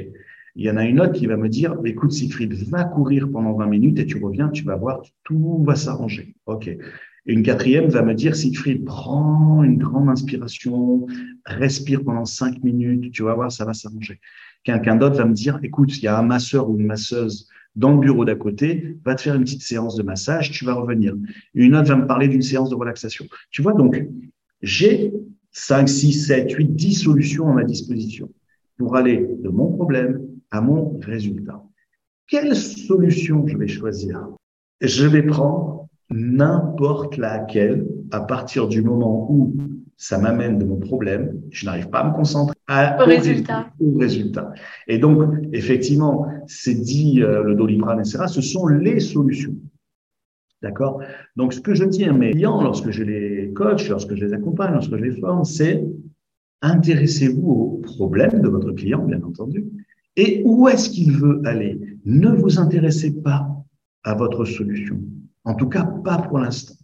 Il 0.58 0.64
y 0.64 0.70
en 0.70 0.76
a 0.76 0.84
une 0.86 1.00
autre 1.00 1.12
qui 1.12 1.26
va 1.26 1.36
me 1.36 1.48
dire, 1.48 1.76
écoute, 1.84 2.12
Siegfried, 2.12 2.52
va 2.70 2.84
courir 2.84 3.28
pendant 3.30 3.52
20 3.52 3.66
minutes 3.66 3.98
et 3.98 4.06
tu 4.06 4.22
reviens, 4.22 4.48
tu 4.48 4.64
vas 4.64 4.76
voir, 4.76 5.02
tout 5.22 5.62
va 5.64 5.74
s'arranger. 5.76 6.34
OK. 6.46 6.70
Une 7.26 7.42
quatrième 7.42 7.88
va 7.88 8.02
me 8.02 8.14
dire, 8.14 8.34
Siegfried, 8.34 8.84
prends 8.84 9.62
une 9.62 9.76
grande 9.76 10.08
inspiration, 10.08 11.06
respire 11.44 12.02
pendant 12.04 12.24
5 12.24 12.64
minutes, 12.64 13.12
tu 13.12 13.22
vas 13.22 13.34
voir, 13.34 13.52
ça 13.52 13.64
va 13.64 13.74
s'arranger. 13.74 14.20
Quelqu'un 14.64 14.96
d'autre 14.96 15.16
va 15.16 15.26
me 15.26 15.34
dire, 15.34 15.58
écoute, 15.62 15.96
il 15.98 16.04
y 16.04 16.08
a 16.08 16.18
un 16.18 16.22
masseur 16.22 16.70
ou 16.70 16.78
une 16.78 16.86
masseuse 16.86 17.48
dans 17.74 17.92
le 17.92 18.00
bureau 18.00 18.24
d'à 18.24 18.34
côté, 18.34 18.96
va 19.04 19.14
te 19.14 19.20
faire 19.20 19.34
une 19.34 19.42
petite 19.42 19.62
séance 19.62 19.96
de 19.96 20.02
massage, 20.02 20.50
tu 20.50 20.64
vas 20.64 20.72
revenir. 20.72 21.14
Une 21.52 21.76
autre 21.76 21.88
va 21.88 21.96
me 21.96 22.06
parler 22.06 22.28
d'une 22.28 22.42
séance 22.42 22.70
de 22.70 22.74
relaxation. 22.74 23.26
Tu 23.50 23.60
vois, 23.60 23.74
donc, 23.74 24.02
j'ai 24.62 25.12
5, 25.58 25.88
6, 25.88 26.26
7, 26.26 26.52
8, 26.52 26.76
10 26.76 26.94
solutions 26.94 27.48
à 27.48 27.54
ma 27.54 27.64
disposition 27.64 28.28
pour 28.76 28.94
aller 28.94 29.26
de 29.42 29.48
mon 29.48 29.72
problème 29.72 30.20
à 30.50 30.60
mon 30.60 31.00
résultat. 31.00 31.62
Quelle 32.26 32.54
solution 32.54 33.46
je 33.46 33.56
vais 33.56 33.66
choisir? 33.66 34.28
Je 34.82 35.06
vais 35.06 35.22
prendre 35.22 35.88
n'importe 36.10 37.16
laquelle 37.16 37.86
à 38.10 38.20
partir 38.20 38.68
du 38.68 38.82
moment 38.82 39.32
où 39.32 39.56
ça 39.96 40.18
m'amène 40.18 40.58
de 40.58 40.66
mon 40.66 40.76
problème, 40.76 41.40
je 41.50 41.64
n'arrive 41.64 41.88
pas 41.88 42.00
à 42.00 42.10
me 42.10 42.14
concentrer 42.14 42.54
au, 42.68 43.04
résultat. 43.06 43.70
au 43.80 43.96
résultat. 43.96 44.52
Et 44.88 44.98
donc, 44.98 45.22
effectivement, 45.54 46.26
c'est 46.46 46.74
dit 46.74 47.22
euh, 47.22 47.42
le 47.42 47.54
doliprane, 47.54 48.00
etc., 48.00 48.24
ce 48.28 48.42
sont 48.42 48.66
les 48.66 49.00
solutions. 49.00 49.56
D'accord? 50.62 51.02
Donc, 51.36 51.52
ce 51.52 51.60
que 51.60 51.74
je 51.74 51.84
dis 51.84 52.04
à 52.04 52.12
mes 52.12 52.30
clients 52.30 52.62
lorsque 52.62 52.90
je 52.90 53.02
les 53.02 53.52
coach, 53.52 53.88
lorsque 53.88 54.14
je 54.14 54.24
les 54.24 54.32
accompagne, 54.32 54.72
lorsque 54.72 54.96
je 54.96 55.04
les 55.04 55.20
forme, 55.20 55.44
c'est 55.44 55.84
intéressez-vous 56.62 57.50
au 57.50 57.68
problème 57.82 58.40
de 58.40 58.48
votre 58.48 58.72
client, 58.72 59.04
bien 59.04 59.22
entendu, 59.22 59.66
et 60.16 60.42
où 60.46 60.66
est-ce 60.68 60.88
qu'il 60.88 61.12
veut 61.12 61.42
aller? 61.44 61.78
Ne 62.06 62.30
vous 62.30 62.58
intéressez 62.58 63.20
pas 63.20 63.46
à 64.02 64.14
votre 64.14 64.44
solution. 64.44 64.98
En 65.44 65.54
tout 65.54 65.68
cas, 65.68 65.84
pas 65.84 66.18
pour 66.18 66.38
l'instant. 66.38 66.74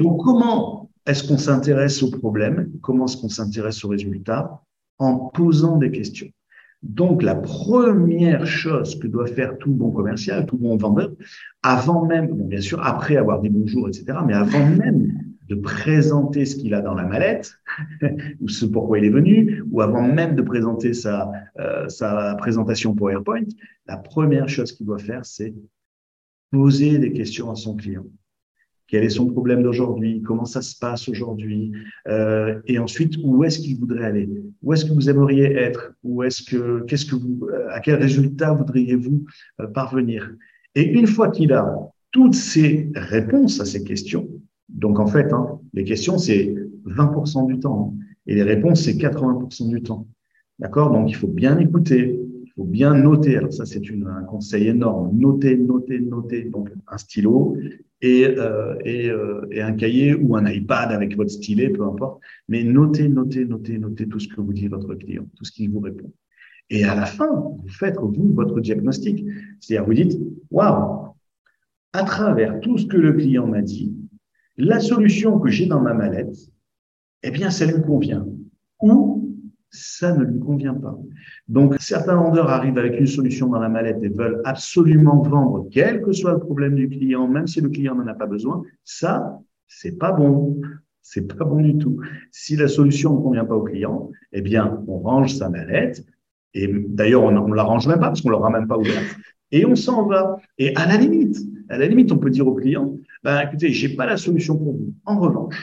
Donc, 0.00 0.24
comment 0.24 0.90
est-ce 1.06 1.28
qu'on 1.28 1.38
s'intéresse 1.38 2.02
au 2.02 2.10
problème? 2.10 2.72
Comment 2.80 3.04
est-ce 3.04 3.18
qu'on 3.18 3.28
s'intéresse 3.28 3.84
au 3.84 3.88
résultat? 3.88 4.62
En 4.98 5.16
posant 5.16 5.76
des 5.76 5.90
questions. 5.90 6.28
Donc, 6.82 7.22
la 7.22 7.36
première 7.36 8.46
chose 8.46 8.98
que 8.98 9.06
doit 9.06 9.28
faire 9.28 9.56
tout 9.58 9.72
bon 9.72 9.92
commercial, 9.92 10.46
tout 10.46 10.56
bon 10.56 10.76
vendeur, 10.76 11.12
avant 11.62 12.04
même, 12.04 12.28
bon, 12.28 12.46
bien 12.46 12.60
sûr, 12.60 12.84
après 12.84 13.16
avoir 13.16 13.40
dit 13.40 13.50
bonjour, 13.50 13.88
etc., 13.88 14.18
mais 14.26 14.34
avant 14.34 14.66
même 14.76 15.12
de 15.48 15.54
présenter 15.54 16.44
ce 16.44 16.56
qu'il 16.56 16.74
a 16.74 16.80
dans 16.80 16.94
la 16.94 17.04
mallette, 17.04 17.54
ou 18.40 18.48
ce 18.48 18.64
pourquoi 18.64 18.98
il 18.98 19.04
est 19.04 19.10
venu, 19.10 19.62
ou 19.70 19.80
avant 19.80 20.02
même 20.02 20.34
de 20.34 20.42
présenter 20.42 20.92
sa, 20.92 21.30
euh, 21.60 21.88
sa 21.88 22.34
présentation 22.36 22.94
PowerPoint, 22.94 23.44
la 23.86 23.96
première 23.96 24.48
chose 24.48 24.72
qu'il 24.72 24.86
doit 24.86 24.98
faire, 24.98 25.24
c'est 25.24 25.54
poser 26.50 26.98
des 26.98 27.12
questions 27.12 27.50
à 27.50 27.54
son 27.54 27.76
client. 27.76 28.04
Quel 28.92 29.04
est 29.04 29.08
son 29.08 29.24
problème 29.24 29.62
d'aujourd'hui? 29.62 30.20
Comment 30.20 30.44
ça 30.44 30.60
se 30.60 30.78
passe 30.78 31.08
aujourd'hui? 31.08 31.72
Euh, 32.08 32.60
Et 32.66 32.78
ensuite, 32.78 33.14
où 33.24 33.42
est-ce 33.42 33.58
qu'il 33.58 33.78
voudrait 33.78 34.04
aller? 34.04 34.28
Où 34.62 34.74
est-ce 34.74 34.84
que 34.84 34.92
vous 34.92 35.08
aimeriez 35.08 35.50
être? 35.50 35.94
Où 36.04 36.22
est-ce 36.22 36.42
que 36.42 36.84
qu'est-ce 36.84 37.06
que 37.06 37.16
vous 37.16 37.48
À 37.70 37.80
quel 37.80 37.94
résultat 37.94 38.52
voudriez-vous 38.52 39.24
euh, 39.60 39.66
parvenir? 39.68 40.30
Et 40.74 40.82
une 40.82 41.06
fois 41.06 41.30
qu'il 41.30 41.54
a 41.54 41.74
toutes 42.10 42.34
ces 42.34 42.90
réponses 42.94 43.62
à 43.62 43.64
ces 43.64 43.82
questions, 43.82 44.28
donc 44.68 45.00
en 45.00 45.06
fait, 45.06 45.32
hein, 45.32 45.58
les 45.72 45.84
questions 45.84 46.18
c'est 46.18 46.54
20% 46.84 47.46
du 47.46 47.60
temps 47.60 47.94
hein, 47.94 48.04
et 48.26 48.34
les 48.34 48.42
réponses 48.42 48.82
c'est 48.82 48.98
80% 48.98 49.70
du 49.70 49.82
temps. 49.82 50.06
D'accord? 50.58 50.92
Donc 50.92 51.08
il 51.08 51.16
faut 51.16 51.28
bien 51.28 51.58
écouter, 51.58 52.20
il 52.44 52.52
faut 52.54 52.64
bien 52.64 52.92
noter. 52.92 53.38
Alors 53.38 53.54
ça 53.54 53.64
c'est 53.64 53.80
un 53.88 54.24
conseil 54.24 54.68
énorme. 54.68 55.16
Noter, 55.18 55.56
noter, 55.56 55.98
noter. 55.98 56.42
Donc 56.42 56.68
un 56.86 56.98
stylo 56.98 57.56
et, 58.02 58.26
euh, 58.26 58.74
euh, 58.84 59.46
et, 59.50 59.62
un 59.62 59.72
cahier 59.72 60.14
ou 60.14 60.36
un 60.36 60.46
iPad 60.46 60.90
avec 60.90 61.16
votre 61.16 61.30
stylet, 61.30 61.70
peu 61.70 61.84
importe. 61.84 62.20
Mais 62.48 62.64
notez, 62.64 63.08
notez, 63.08 63.44
notez, 63.44 63.78
notez 63.78 64.08
tout 64.08 64.18
ce 64.18 64.28
que 64.28 64.40
vous 64.40 64.52
dit 64.52 64.66
votre 64.66 64.94
client, 64.94 65.24
tout 65.36 65.44
ce 65.44 65.52
qu'il 65.52 65.70
vous 65.70 65.80
répond. 65.80 66.12
Et 66.68 66.84
à 66.84 66.94
la 66.94 67.06
fin, 67.06 67.30
vous 67.32 67.68
faites 67.68 67.96
vous 67.96 68.32
votre 68.34 68.60
diagnostic. 68.60 69.24
C'est-à-dire, 69.60 69.86
vous 69.86 69.94
dites, 69.94 70.18
waouh, 70.50 71.14
à 71.92 72.02
travers 72.02 72.60
tout 72.60 72.76
ce 72.76 72.86
que 72.86 72.96
le 72.96 73.12
client 73.12 73.46
m'a 73.46 73.62
dit, 73.62 73.94
la 74.56 74.80
solution 74.80 75.38
que 75.38 75.48
j'ai 75.48 75.66
dans 75.66 75.80
ma 75.80 75.94
mallette, 75.94 76.36
eh 77.22 77.30
bien, 77.30 77.50
ça 77.50 77.66
lui 77.66 77.80
convient. 77.82 78.26
Ou 78.80 79.11
ça 79.82 80.14
ne 80.14 80.24
lui 80.24 80.38
convient 80.38 80.74
pas. 80.74 80.96
Donc, 81.48 81.74
certains 81.80 82.16
vendeurs 82.16 82.48
arrivent 82.48 82.78
avec 82.78 82.98
une 82.98 83.06
solution 83.06 83.48
dans 83.48 83.58
la 83.58 83.68
mallette 83.68 84.02
et 84.02 84.08
veulent 84.08 84.40
absolument 84.44 85.22
vendre, 85.22 85.68
quel 85.70 86.02
que 86.02 86.12
soit 86.12 86.32
le 86.32 86.38
problème 86.38 86.74
du 86.74 86.88
client, 86.88 87.26
même 87.26 87.46
si 87.46 87.60
le 87.60 87.68
client 87.68 87.94
n'en 87.94 88.06
a 88.06 88.14
pas 88.14 88.26
besoin. 88.26 88.62
Ça, 88.84 89.40
c'est 89.66 89.98
pas 89.98 90.12
bon. 90.12 90.60
C'est 91.02 91.36
pas 91.36 91.44
bon 91.44 91.60
du 91.60 91.76
tout. 91.78 92.00
Si 92.30 92.56
la 92.56 92.68
solution 92.68 93.16
ne 93.16 93.22
convient 93.22 93.44
pas 93.44 93.56
au 93.56 93.64
client, 93.64 94.10
eh 94.32 94.40
bien, 94.40 94.82
on 94.86 94.98
range 94.98 95.34
sa 95.34 95.48
mallette. 95.48 96.04
Et 96.54 96.68
d'ailleurs, 96.68 97.24
on, 97.24 97.48
ne 97.48 97.54
la 97.54 97.64
range 97.64 97.88
même 97.88 97.98
pas 97.98 98.06
parce 98.06 98.20
qu'on 98.20 98.30
l'aura 98.30 98.50
même 98.50 98.68
pas 98.68 98.78
ouverte. 98.78 99.16
Et 99.50 99.66
on 99.66 99.74
s'en 99.74 100.06
va. 100.06 100.36
Et 100.58 100.74
à 100.76 100.86
la 100.86 100.96
limite, 100.96 101.36
à 101.68 101.76
la 101.76 101.86
limite, 101.86 102.12
on 102.12 102.18
peut 102.18 102.30
dire 102.30 102.46
au 102.46 102.54
client, 102.54 102.96
bah, 103.24 103.44
écoutez, 103.44 103.70
j'ai 103.70 103.96
pas 103.96 104.06
la 104.06 104.16
solution 104.16 104.56
pour 104.56 104.74
vous. 104.74 104.94
En 105.04 105.18
revanche, 105.18 105.56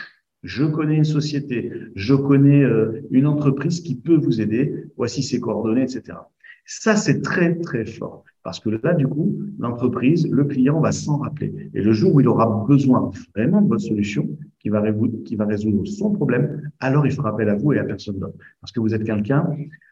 je 0.44 0.66
connais 0.66 0.96
une 0.96 1.06
société, 1.06 1.72
je 1.96 2.16
connais 2.16 2.64
euh, 2.64 3.02
une 3.12 3.28
entreprise 3.28 3.82
qui 3.82 3.96
peut 3.96 4.16
vous 4.16 4.42
aider, 4.42 4.86
voici 4.96 5.22
ses 5.22 5.40
coordonnées, 5.40 5.84
etc. 5.84 6.18
Ça, 6.66 6.96
c'est 6.96 7.22
très, 7.22 7.56
très 7.56 7.86
fort. 7.86 8.24
Parce 8.44 8.60
que 8.60 8.70
là, 8.70 8.94
du 8.94 9.08
coup, 9.08 9.38
l'entreprise, 9.58 10.30
le 10.30 10.46
client 10.46 10.80
va 10.80 10.92
s'en 10.92 11.18
rappeler. 11.18 11.72
Et 11.74 11.82
le 11.82 11.92
jour 11.92 12.16
où 12.16 12.22
il 12.22 12.28
aura 12.28 12.66
besoin 12.68 13.12
vraiment 13.36 13.62
de 13.62 13.68
votre 13.68 13.82
solution, 13.82 14.30
qui 14.60 14.70
va, 14.70 14.82
résoudre, 14.82 15.24
qui 15.24 15.36
va 15.36 15.46
résoudre 15.46 15.86
son 15.86 16.12
problème, 16.12 16.72
alors 16.80 17.06
il 17.06 17.12
fera 17.12 17.30
appel 17.30 17.50
à 17.50 17.56
vous 17.56 17.74
et 17.74 17.80
à 17.80 17.84
personne 17.84 18.20
d'autre. 18.20 18.38
Parce 18.62 18.72
que 18.72 18.80
vous 18.80 18.94
êtes 18.94 19.04
quelqu'un 19.04 19.50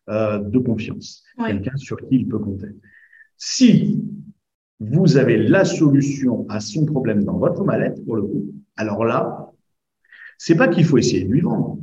euh, 0.09 0.39
de 0.39 0.59
confiance, 0.59 1.23
quelqu'un 1.45 1.75
sur 1.77 1.97
qui 1.97 2.15
il 2.15 2.27
peut 2.27 2.39
compter. 2.39 2.67
Si 3.37 4.03
vous 4.79 5.17
avez 5.17 5.37
la 5.37 5.65
solution 5.65 6.45
à 6.49 6.59
son 6.59 6.85
problème 6.85 7.23
dans 7.23 7.37
votre 7.37 7.63
mallette, 7.63 8.03
pour 8.05 8.15
le 8.15 8.23
coup, 8.23 8.45
alors 8.75 9.03
là, 9.03 9.46
c'est 10.37 10.55
pas 10.55 10.67
qu'il 10.67 10.85
faut 10.85 10.97
essayer 10.97 11.23
de 11.23 11.31
lui 11.31 11.41
vendre. 11.41 11.79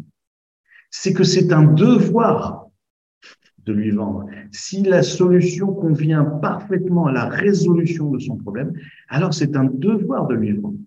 C'est 0.91 1.13
que 1.13 1.25
c'est 1.25 1.53
un 1.53 1.65
devoir 1.65 2.69
de 3.65 3.73
lui 3.73 3.91
vendre. 3.91 4.27
Si 4.53 4.83
la 4.83 5.03
solution 5.03 5.73
convient 5.73 6.25
parfaitement 6.25 7.07
à 7.07 7.13
la 7.13 7.29
résolution 7.29 8.11
de 8.11 8.19
son 8.19 8.37
problème, 8.37 8.73
alors 9.09 9.35
c'est 9.35 9.57
un 9.57 9.65
devoir 9.65 10.27
de 10.27 10.35
lui 10.35 10.53
vendre. 10.53 10.79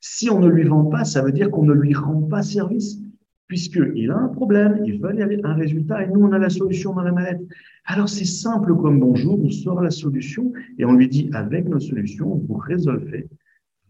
Si 0.00 0.30
on 0.30 0.40
ne 0.40 0.48
lui 0.48 0.64
vend 0.64 0.84
pas, 0.84 1.04
ça 1.04 1.22
veut 1.22 1.32
dire 1.32 1.50
qu'on 1.50 1.64
ne 1.64 1.72
lui 1.72 1.94
rend 1.94 2.22
pas 2.22 2.42
service, 2.42 2.98
puisqu'il 3.48 4.10
a 4.10 4.16
un 4.16 4.28
problème, 4.28 4.80
il 4.84 5.00
veut 5.00 5.08
aller 5.08 5.40
un 5.42 5.54
résultat, 5.54 6.04
et 6.04 6.08
nous, 6.08 6.20
on 6.20 6.32
a 6.32 6.38
la 6.38 6.50
solution 6.50 6.94
dans 6.94 7.02
la 7.02 7.12
mallette. 7.12 7.40
Alors 7.84 8.08
c'est 8.08 8.24
simple 8.24 8.74
comme 8.76 9.00
bonjour, 9.00 9.42
on 9.42 9.50
sort 9.50 9.82
la 9.82 9.90
solution, 9.90 10.52
et 10.78 10.84
on 10.84 10.92
lui 10.92 11.08
dit, 11.08 11.28
avec 11.32 11.68
nos 11.68 11.80
solutions, 11.80 12.36
vous 12.46 12.54
résolvez 12.54 13.28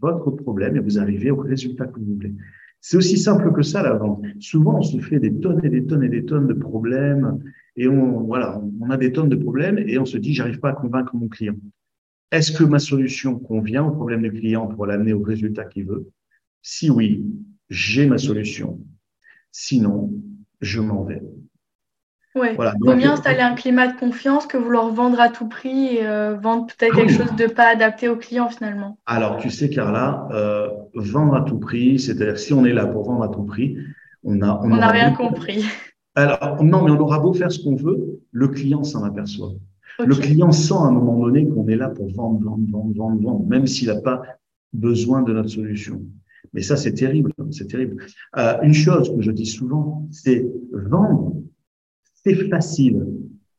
votre 0.01 0.31
problème 0.31 0.77
et 0.77 0.81
vous 0.81 0.99
arrivez 0.99 1.31
au 1.31 1.37
résultat 1.37 1.87
que 1.87 1.99
vous 1.99 2.15
voulez. 2.15 2.35
C'est 2.81 2.97
aussi 2.97 3.19
simple 3.19 3.53
que 3.53 3.63
ça, 3.63 3.83
la 3.83 3.95
vente. 3.95 4.25
Souvent, 4.39 4.79
on 4.79 4.83
se 4.83 4.99
fait 4.99 5.21
des 5.21 5.35
tonnes 5.35 5.65
et 5.65 5.69
des 5.69 5.85
tonnes 5.85 6.03
et 6.03 6.09
des 6.09 6.25
tonnes 6.25 6.47
de 6.47 6.55
problèmes 6.55 7.43
et 7.77 7.89
on, 7.89 8.23
voilà, 8.23 8.61
on 8.81 8.91
a 8.91 8.97
des 8.97 9.13
tonnes 9.13 9.29
de 9.29 9.37
problèmes 9.37 9.79
et 9.79 9.99
on 9.99 10.07
se 10.07 10.17
dit, 10.17 10.35
j'arrive 10.35 10.61
pas 10.61 10.71
à 10.71 10.75
convaincre 10.75 11.15
mon 11.15 11.29
client. 11.29 11.57
Est-ce 12.31 12.53
que 12.53 12.65
ma 12.65 12.79
solution 12.79 13.39
convient 13.39 13.85
au 13.85 13.91
problème 13.91 14.23
du 14.23 14.33
client 14.33 14.67
pour 14.67 14.87
l'amener 14.87 15.13
au 15.13 15.23
résultat 15.23 15.65
qu'il 15.65 15.87
veut? 15.87 16.11
Si 16.63 16.91
oui, 16.91 17.27
j'ai 17.69 18.07
ma 18.07 18.19
solution. 18.19 18.81
Sinon, 19.51 20.13
je 20.61 20.81
m'en 20.81 21.05
vais. 21.05 21.23
Ouais. 22.35 22.55
Voilà. 22.55 22.75
Il 22.81 22.89
vaut 22.89 22.97
mieux 22.97 23.09
installer 23.09 23.41
un 23.41 23.55
climat 23.55 23.89
de 23.89 23.99
confiance 23.99 24.47
que 24.47 24.57
vouloir 24.57 24.89
vendre 24.91 25.21
à 25.21 25.29
tout 25.29 25.49
prix 25.49 25.97
et 25.97 26.07
euh, 26.07 26.37
vendre 26.37 26.67
peut-être 26.67 26.95
quelque 26.95 27.13
chose 27.13 27.35
de 27.37 27.47
pas 27.47 27.67
adapté 27.67 28.09
au 28.09 28.17
client 28.17 28.49
finalement. 28.49 28.99
Alors, 29.07 29.39
tu 29.39 29.51
sais, 29.51 29.69
Carla, 29.69 30.29
euh, 30.33 30.69
vendre 30.95 31.35
à 31.35 31.43
tout 31.43 31.59
prix, 31.59 31.99
c'est-à-dire 31.99 32.39
si 32.39 32.53
on 32.53 32.65
est 32.65 32.73
là 32.73 32.87
pour 32.87 33.05
vendre 33.05 33.25
à 33.25 33.29
tout 33.29 33.43
prix, 33.43 33.77
on 34.23 34.43
a. 34.43 34.61
On 34.63 34.69
n'a 34.69 34.89
rien 34.89 35.13
compris. 35.13 35.65
Alors, 36.15 36.63
non, 36.63 36.83
mais 36.85 36.91
on 36.91 37.01
aura 37.01 37.19
beau 37.19 37.33
faire 37.33 37.51
ce 37.51 37.63
qu'on 37.63 37.77
veut, 37.77 38.21
le 38.31 38.49
client 38.49 38.85
s'en 38.85 39.05
aperçoit. 39.05 39.53
Le 39.99 40.15
client 40.15 40.51
sent 40.51 40.75
à 40.75 40.87
un 40.87 40.93
moment 40.93 41.19
donné 41.19 41.47
qu'on 41.47 41.69
est 41.69 41.77
là 41.77 41.89
pour 41.89 42.09
vendre, 42.13 42.41
vendre, 42.43 42.65
vendre, 42.71 42.95
vendre, 42.97 43.23
vendre, 43.23 43.47
même 43.47 43.67
s'il 43.67 43.89
n'a 43.89 44.01
pas 44.01 44.23
besoin 44.73 45.23
de 45.23 45.33
notre 45.33 45.51
solution. 45.51 46.01
Mais 46.53 46.63
ça, 46.63 46.77
c'est 46.77 46.95
terrible, 46.95 47.33
c'est 47.51 47.69
terrible. 47.69 48.05
Euh, 48.37 48.57
une 48.63 48.73
chose 48.73 49.15
que 49.15 49.21
je 49.21 49.31
dis 49.31 49.47
souvent, 49.47 50.09
c'est 50.11 50.47
vendre 50.73 51.35
c'est 52.25 52.49
facile. 52.49 53.07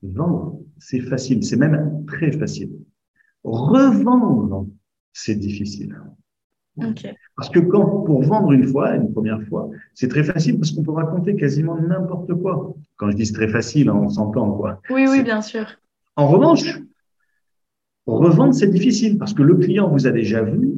Vendre, 0.04 0.60
c'est 0.80 1.02
facile. 1.02 1.43
C'est 1.43 1.58
même 1.58 2.06
très 2.08 2.32
facile. 2.32 2.71
Revendre, 3.43 4.67
c'est 5.13 5.36
difficile. 5.36 5.95
Parce 7.36 7.50
que 7.50 7.60
quand, 7.60 8.04
pour 8.04 8.24
vendre 8.24 8.52
une 8.54 8.65
fois, 8.65 8.95
une 8.95 9.12
première 9.12 9.41
fois, 9.43 9.69
c'est 9.93 10.08
très 10.08 10.24
facile 10.24 10.58
parce 10.58 10.71
qu'on 10.71 10.84
peut 10.84 10.91
raconter 10.91 11.36
quasiment 11.36 11.80
n'importe 11.80 12.34
quoi. 12.36 12.76
Quand 12.95 13.12
je 13.12 13.15
dis 13.17 13.32
très 13.32 13.47
facile, 13.47 13.89
hein, 13.89 14.00
on 14.02 14.10
s'entend 14.10 14.52
quoi. 14.54 14.82
Oui, 14.89 15.06
oui, 15.10 15.21
bien 15.24 15.41
sûr. 15.41 15.65
En 16.15 16.28
revanche, 16.28 16.80
revendre, 18.06 18.54
c'est 18.54 18.69
difficile 18.69 19.17
parce 19.17 19.34
que 19.34 19.43
le 19.43 19.56
client 19.56 19.89
vous 19.89 20.08
a 20.08 20.12
déjà 20.12 20.43
vu. 20.43 20.71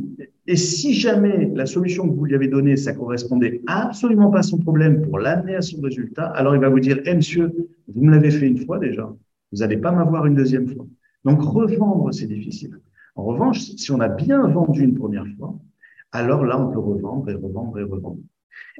Et 0.45 0.57
si 0.57 0.93
jamais 0.93 1.51
la 1.55 1.65
solution 1.65 2.07
que 2.09 2.13
vous 2.13 2.25
lui 2.25 2.35
avez 2.35 2.49
donnée, 2.49 2.75
ça 2.75 2.93
correspondait 2.93 3.61
absolument 3.65 4.29
pas 4.29 4.39
à 4.39 4.43
son 4.43 4.57
problème 4.57 5.01
pour 5.01 5.17
l'amener 5.17 5.55
à 5.55 5.61
son 5.61 5.79
résultat, 5.79 6.25
alors 6.27 6.53
il 6.55 6.61
va 6.61 6.69
vous 6.69 6.81
dire, 6.81 6.99
eh, 7.05 7.15
monsieur, 7.15 7.53
vous 7.87 8.03
me 8.03 8.11
l'avez 8.11 8.29
fait 8.31 8.47
une 8.47 8.57
fois 8.57 8.77
déjà. 8.77 9.13
Vous 9.51 9.59
n'allez 9.59 9.77
pas 9.77 9.91
m'avoir 9.91 10.25
une 10.25 10.35
deuxième 10.35 10.67
fois. 10.67 10.85
Donc, 11.23 11.41
revendre, 11.41 12.13
c'est 12.13 12.27
difficile. 12.27 12.77
En 13.15 13.23
revanche, 13.23 13.59
si 13.61 13.91
on 13.91 13.99
a 14.01 14.09
bien 14.09 14.45
vendu 14.47 14.83
une 14.83 14.95
première 14.95 15.27
fois, 15.37 15.57
alors 16.11 16.43
là, 16.43 16.59
on 16.59 16.71
peut 16.71 16.79
revendre 16.79 17.29
et 17.29 17.35
revendre 17.35 17.79
et 17.79 17.83
revendre. 17.83 18.19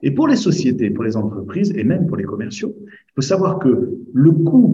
Et 0.02 0.12
pour 0.12 0.28
les 0.28 0.36
sociétés, 0.36 0.89
pour 0.89 1.04
les 1.04 1.15
entreprises 1.15 1.71
et 1.76 1.84
même 1.84 2.08
pour 2.08 2.17
les 2.17 2.26
commerciaux, 2.26 2.76
il 2.80 3.13
faut 3.15 3.21
savoir 3.21 3.60
que 3.60 3.97
le 4.13 4.32
coût 4.32 4.73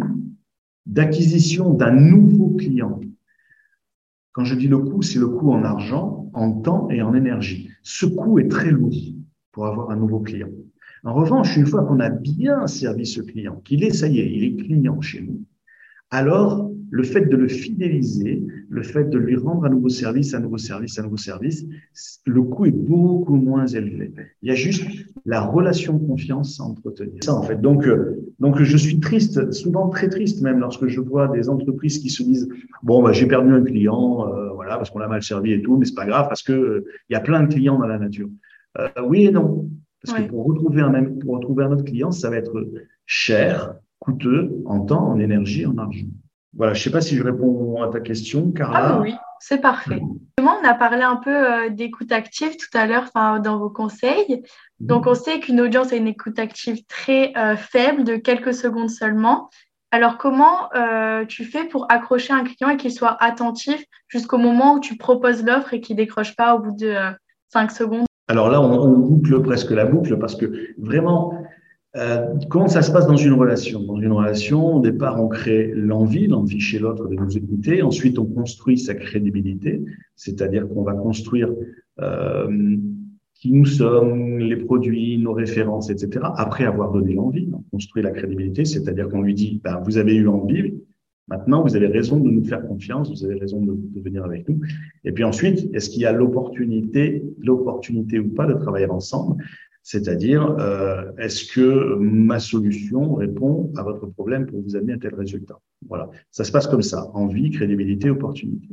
d'acquisition 0.86 1.74
d'un 1.74 1.92
nouveau 1.92 2.50
client, 2.52 3.00
quand 4.32 4.44
je 4.44 4.56
dis 4.56 4.68
le 4.68 4.80
coût, 4.80 5.02
c'est 5.02 5.20
le 5.20 5.28
coût 5.28 5.52
en 5.52 5.64
argent, 5.64 6.19
en 6.34 6.52
temps 6.52 6.90
et 6.90 7.02
en 7.02 7.14
énergie. 7.14 7.70
Ce 7.84 8.06
coût 8.06 8.40
est 8.40 8.50
très 8.50 8.72
lourd 8.72 8.96
pour 9.52 9.68
avoir 9.68 9.92
un 9.92 9.96
nouveau 9.96 10.20
client. 10.20 10.50
En 11.04 11.14
revanche, 11.14 11.56
une 11.56 11.66
fois 11.66 11.84
qu'on 11.84 12.00
a 12.00 12.10
bien 12.10 12.68
servi 12.68 13.06
ce 13.06 13.22
client, 13.22 13.62
qu'il 13.64 13.84
est, 13.84 13.92
ça 13.94 14.08
y 14.08 14.20
est, 14.20 14.32
il 14.32 14.44
est 14.44 14.56
client 14.56 15.00
chez 15.02 15.22
nous, 15.22 15.42
alors 16.12 16.70
le 16.92 17.04
fait 17.04 17.22
de 17.22 17.38
le 17.38 17.48
fidéliser, 17.48 18.44
le 18.70 18.84
fait 18.84 19.10
de 19.10 19.18
lui 19.18 19.36
rendre 19.36 19.66
un 19.66 19.70
nouveau 19.70 19.90
service, 19.90 20.34
un 20.34 20.40
nouveau 20.40 20.58
service, 20.58 20.98
un 20.98 21.04
nouveau 21.04 21.18
service, 21.18 21.66
le 22.26 22.42
coût 22.42 22.66
est 22.66 22.72
beaucoup 22.72 23.36
moins 23.36 23.68
élevé. 23.68 24.12
Il 24.42 24.50
y 24.50 24.52
a 24.52 24.56
juste 24.56 24.84
la 25.26 25.42
relation 25.42 25.98
de 25.98 26.06
confiance 26.06 26.60
à 26.60 26.64
entretenir. 26.64 27.24
Ça, 27.24 27.36
en 27.36 27.44
fait. 27.44 27.62
Donc, 27.62 27.86
euh, 27.86 28.20
donc, 28.40 28.62
je 28.62 28.78
suis 28.78 29.00
triste, 29.00 29.52
souvent 29.52 29.90
très 29.90 30.10
triste 30.10 30.42
même, 30.42 30.60
lorsque 30.60 30.88
je 30.88 31.00
vois 31.00 31.28
des 31.28 31.50
entreprises 31.50 32.00
qui 32.00 32.10
se 32.10 32.24
disent, 32.24 32.50
bon, 32.84 33.04
bah, 33.04 33.12
j'ai 33.12 33.28
perdu 33.28 33.52
un 33.54 33.64
client, 33.64 34.28
euh, 34.28 34.50
voilà, 34.54 34.78
parce 34.78 34.90
qu'on 34.90 35.00
l'a 35.00 35.08
mal 35.08 35.22
servi 35.22 35.54
et 35.54 35.62
tout, 35.62 35.78
mais 35.78 35.86
c'est 35.86 35.96
pas 35.96 36.06
grave 36.06 36.28
parce 36.28 36.42
que 36.42 36.54
euh, 36.54 36.86
il 37.10 37.14
y 37.14 37.16
a 37.16 37.22
plein 37.22 37.44
de 37.44 37.54
clients 37.54 37.78
dans 37.78 37.88
la 37.88 38.00
nature. 38.00 38.30
oui 39.04 39.26
et 39.26 39.32
non. 39.32 39.70
Parce 40.04 40.18
que 40.18 40.30
pour 40.30 40.46
retrouver 40.46 40.82
un 40.82 40.90
même, 40.90 41.20
pour 41.20 41.36
retrouver 41.36 41.66
un 41.66 41.72
autre 41.72 41.84
client, 41.84 42.10
ça 42.12 42.30
va 42.30 42.38
être 42.38 42.66
cher, 43.06 43.76
coûteux 44.00 44.62
en 44.66 44.82
temps, 44.82 45.10
en 45.10 45.20
énergie, 45.20 45.66
en 45.66 45.78
argent. 45.78 46.08
Voilà, 46.56 46.74
je 46.74 46.80
ne 46.80 46.84
sais 46.84 46.92
pas 46.92 47.02
si 47.02 47.16
je 47.16 47.24
réponds 47.24 47.82
à 47.84 47.90
ta 47.90 48.00
question, 48.00 48.52
Carla. 48.52 48.96
Ah 48.96 49.00
oui, 49.02 49.14
c'est 49.40 49.62
parfait. 49.62 50.02
On 50.40 50.68
a 50.68 50.74
parlé 50.74 51.04
un 51.04 51.18
peu 51.18 51.30
euh, 51.30 51.70
d'écoute 51.70 52.12
active 52.12 52.58
tout 52.58 52.78
à 52.78 52.88
l'heure 52.88 53.10
dans 53.14 53.60
vos 53.60 53.70
conseils. 53.70 54.44
Donc, 54.80 55.08
on 55.08 55.14
sait 55.14 55.40
qu'une 55.40 55.62
audience 55.62 55.94
a 55.94 55.96
une 55.96 56.08
écoute 56.08 56.40
active 56.40 56.86
très 56.88 57.34
euh, 57.38 57.56
faible, 57.56 58.04
de 58.04 58.16
quelques 58.16 58.54
secondes 58.54 58.90
seulement. 58.90 59.50
Alors, 59.92 60.18
comment 60.18 60.74
euh, 60.76 61.26
tu 61.26 61.46
fais 61.46 61.66
pour 61.66 61.86
accrocher 61.90 62.34
un 62.34 62.44
client 62.44 62.70
et 62.70 62.78
qu'il 62.78 62.92
soit 62.92 63.18
attentif 63.20 63.84
jusqu'au 64.08 64.38
moment 64.38 64.76
où 64.76 64.80
tu 64.80 64.98
proposes 64.98 65.44
l'offre 65.44 65.74
et 65.74 65.82
qu'il 65.82 65.96
ne 65.96 66.02
décroche 66.02 66.36
pas 66.36 66.56
au 66.56 66.60
bout 66.60 66.76
de 66.76 66.96
cinq 67.50 67.72
secondes? 67.72 68.06
Alors 68.28 68.50
là, 68.50 68.62
on, 68.62 68.98
boucle 68.98 69.42
presque 69.42 69.72
la 69.72 69.86
boucle 69.86 70.18
parce 70.20 70.36
que 70.36 70.76
vraiment, 70.78 71.34
euh, 71.96 72.36
comment 72.50 72.68
ça 72.68 72.84
se 72.84 72.92
passe 72.92 73.08
dans 73.08 73.18
une 73.18 73.34
relation? 73.34 73.82
Dans 73.82 74.00
une 74.00 74.12
relation, 74.12 74.76
au 74.76 74.80
départ, 74.80 75.22
on 75.22 75.28
crée 75.28 75.72
l'envie, 75.76 76.28
l'envie 76.28 76.60
chez 76.60 76.78
l'autre 76.78 77.08
de 77.08 77.16
nous 77.16 77.36
écouter. 77.36 77.82
Ensuite, 77.82 78.20
on 78.20 78.26
construit 78.26 78.78
sa 78.78 78.94
crédibilité, 78.94 79.84
c'est-à-dire 80.16 80.70
qu'on 80.70 80.84
va 80.84 80.94
construire 80.94 81.50
euh, 82.00 82.78
qui 83.34 83.52
nous 83.52 83.66
sommes, 83.66 84.38
les 84.38 84.58
produits, 84.58 85.18
nos 85.18 85.34
références, 85.34 85.90
etc. 85.90 86.28
Après 86.36 86.66
avoir 86.66 86.92
donné 86.92 87.14
l'envie, 87.14 87.50
on 87.54 87.64
construit 87.72 88.04
la 88.04 88.12
crédibilité, 88.12 88.66
c'est-à-dire 88.66 89.10
qu'on 89.10 89.22
lui 89.22 89.34
dit 89.34 89.60
ben, 89.64 89.82
vous 89.84 89.98
avez 89.98 90.14
eu 90.14 90.28
envie, 90.28 90.76
maintenant 91.28 91.64
vous 91.64 91.76
avez 91.76 91.88
raison 91.88 92.20
de 92.20 92.30
nous 92.30 92.44
faire 92.44 92.68
confiance, 92.68 93.10
vous 93.10 93.26
avez 93.26 93.40
raison 93.40 93.62
de, 93.62 93.74
de 93.74 94.02
venir 94.02 94.26
avec 94.26 94.48
nous. 94.48 94.60
Et 95.06 95.12
puis 95.12 95.24
ensuite, 95.24 95.74
est-ce 95.74 95.90
qu'il 95.90 96.02
y 96.02 96.06
a 96.06 96.12
l'opportunité, 96.12 97.24
l'opportunité 97.40 98.20
ou 98.20 98.30
pas 98.30 98.46
de 98.46 98.54
travailler 98.54 98.90
ensemble? 98.90 99.42
C'est-à-dire, 99.84 100.56
euh, 100.60 101.12
est-ce 101.18 101.52
que 101.52 101.96
ma 101.96 102.40
solution 102.40 103.16
répond 103.16 103.72
à 103.78 103.84
votre 103.84 104.06
problème 104.08 104.46
pour 104.46 104.62
vous 104.62 104.76
amener 104.76 104.94
à 104.94 104.98
tel 104.98 105.16
résultat? 105.16 105.60
Voilà, 105.88 106.10
ça 106.32 106.44
se 106.44 106.52
passe 106.52 106.68
comme 106.68 106.82
ça, 106.82 107.10
envie, 107.14 107.50
crédibilité, 107.50 108.10
opportunité. 108.10 108.68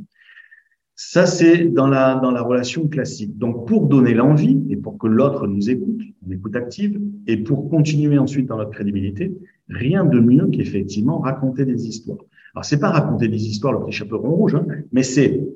Ça, 0.99 1.27
c'est 1.27 1.65
dans 1.65 1.87
la, 1.87 2.15
dans 2.15 2.31
la 2.31 2.41
relation 2.41 2.87
classique. 2.87 3.37
Donc, 3.37 3.67
pour 3.67 3.85
donner 3.85 4.15
l'envie 4.15 4.65
et 4.69 4.75
pour 4.75 4.97
que 4.97 5.05
l'autre 5.07 5.45
nous 5.45 5.69
écoute, 5.69 6.01
en 6.25 6.31
écoute 6.31 6.55
active, 6.55 6.99
et 7.27 7.37
pour 7.37 7.69
continuer 7.69 8.17
ensuite 8.17 8.47
dans 8.47 8.57
notre 8.57 8.71
crédibilité, 8.71 9.31
rien 9.69 10.05
de 10.05 10.19
mieux 10.19 10.47
qu'effectivement 10.47 11.19
raconter 11.19 11.65
des 11.65 11.87
histoires. 11.87 12.17
Alors, 12.55 12.65
c'est 12.65 12.79
pas 12.79 12.89
raconter 12.89 13.27
des 13.27 13.47
histoires, 13.47 13.73
le 13.73 13.85
petit 13.85 13.91
chaperon 13.91 14.31
rouge, 14.31 14.55
hein, 14.55 14.65
mais 14.91 15.03
c'est 15.03 15.47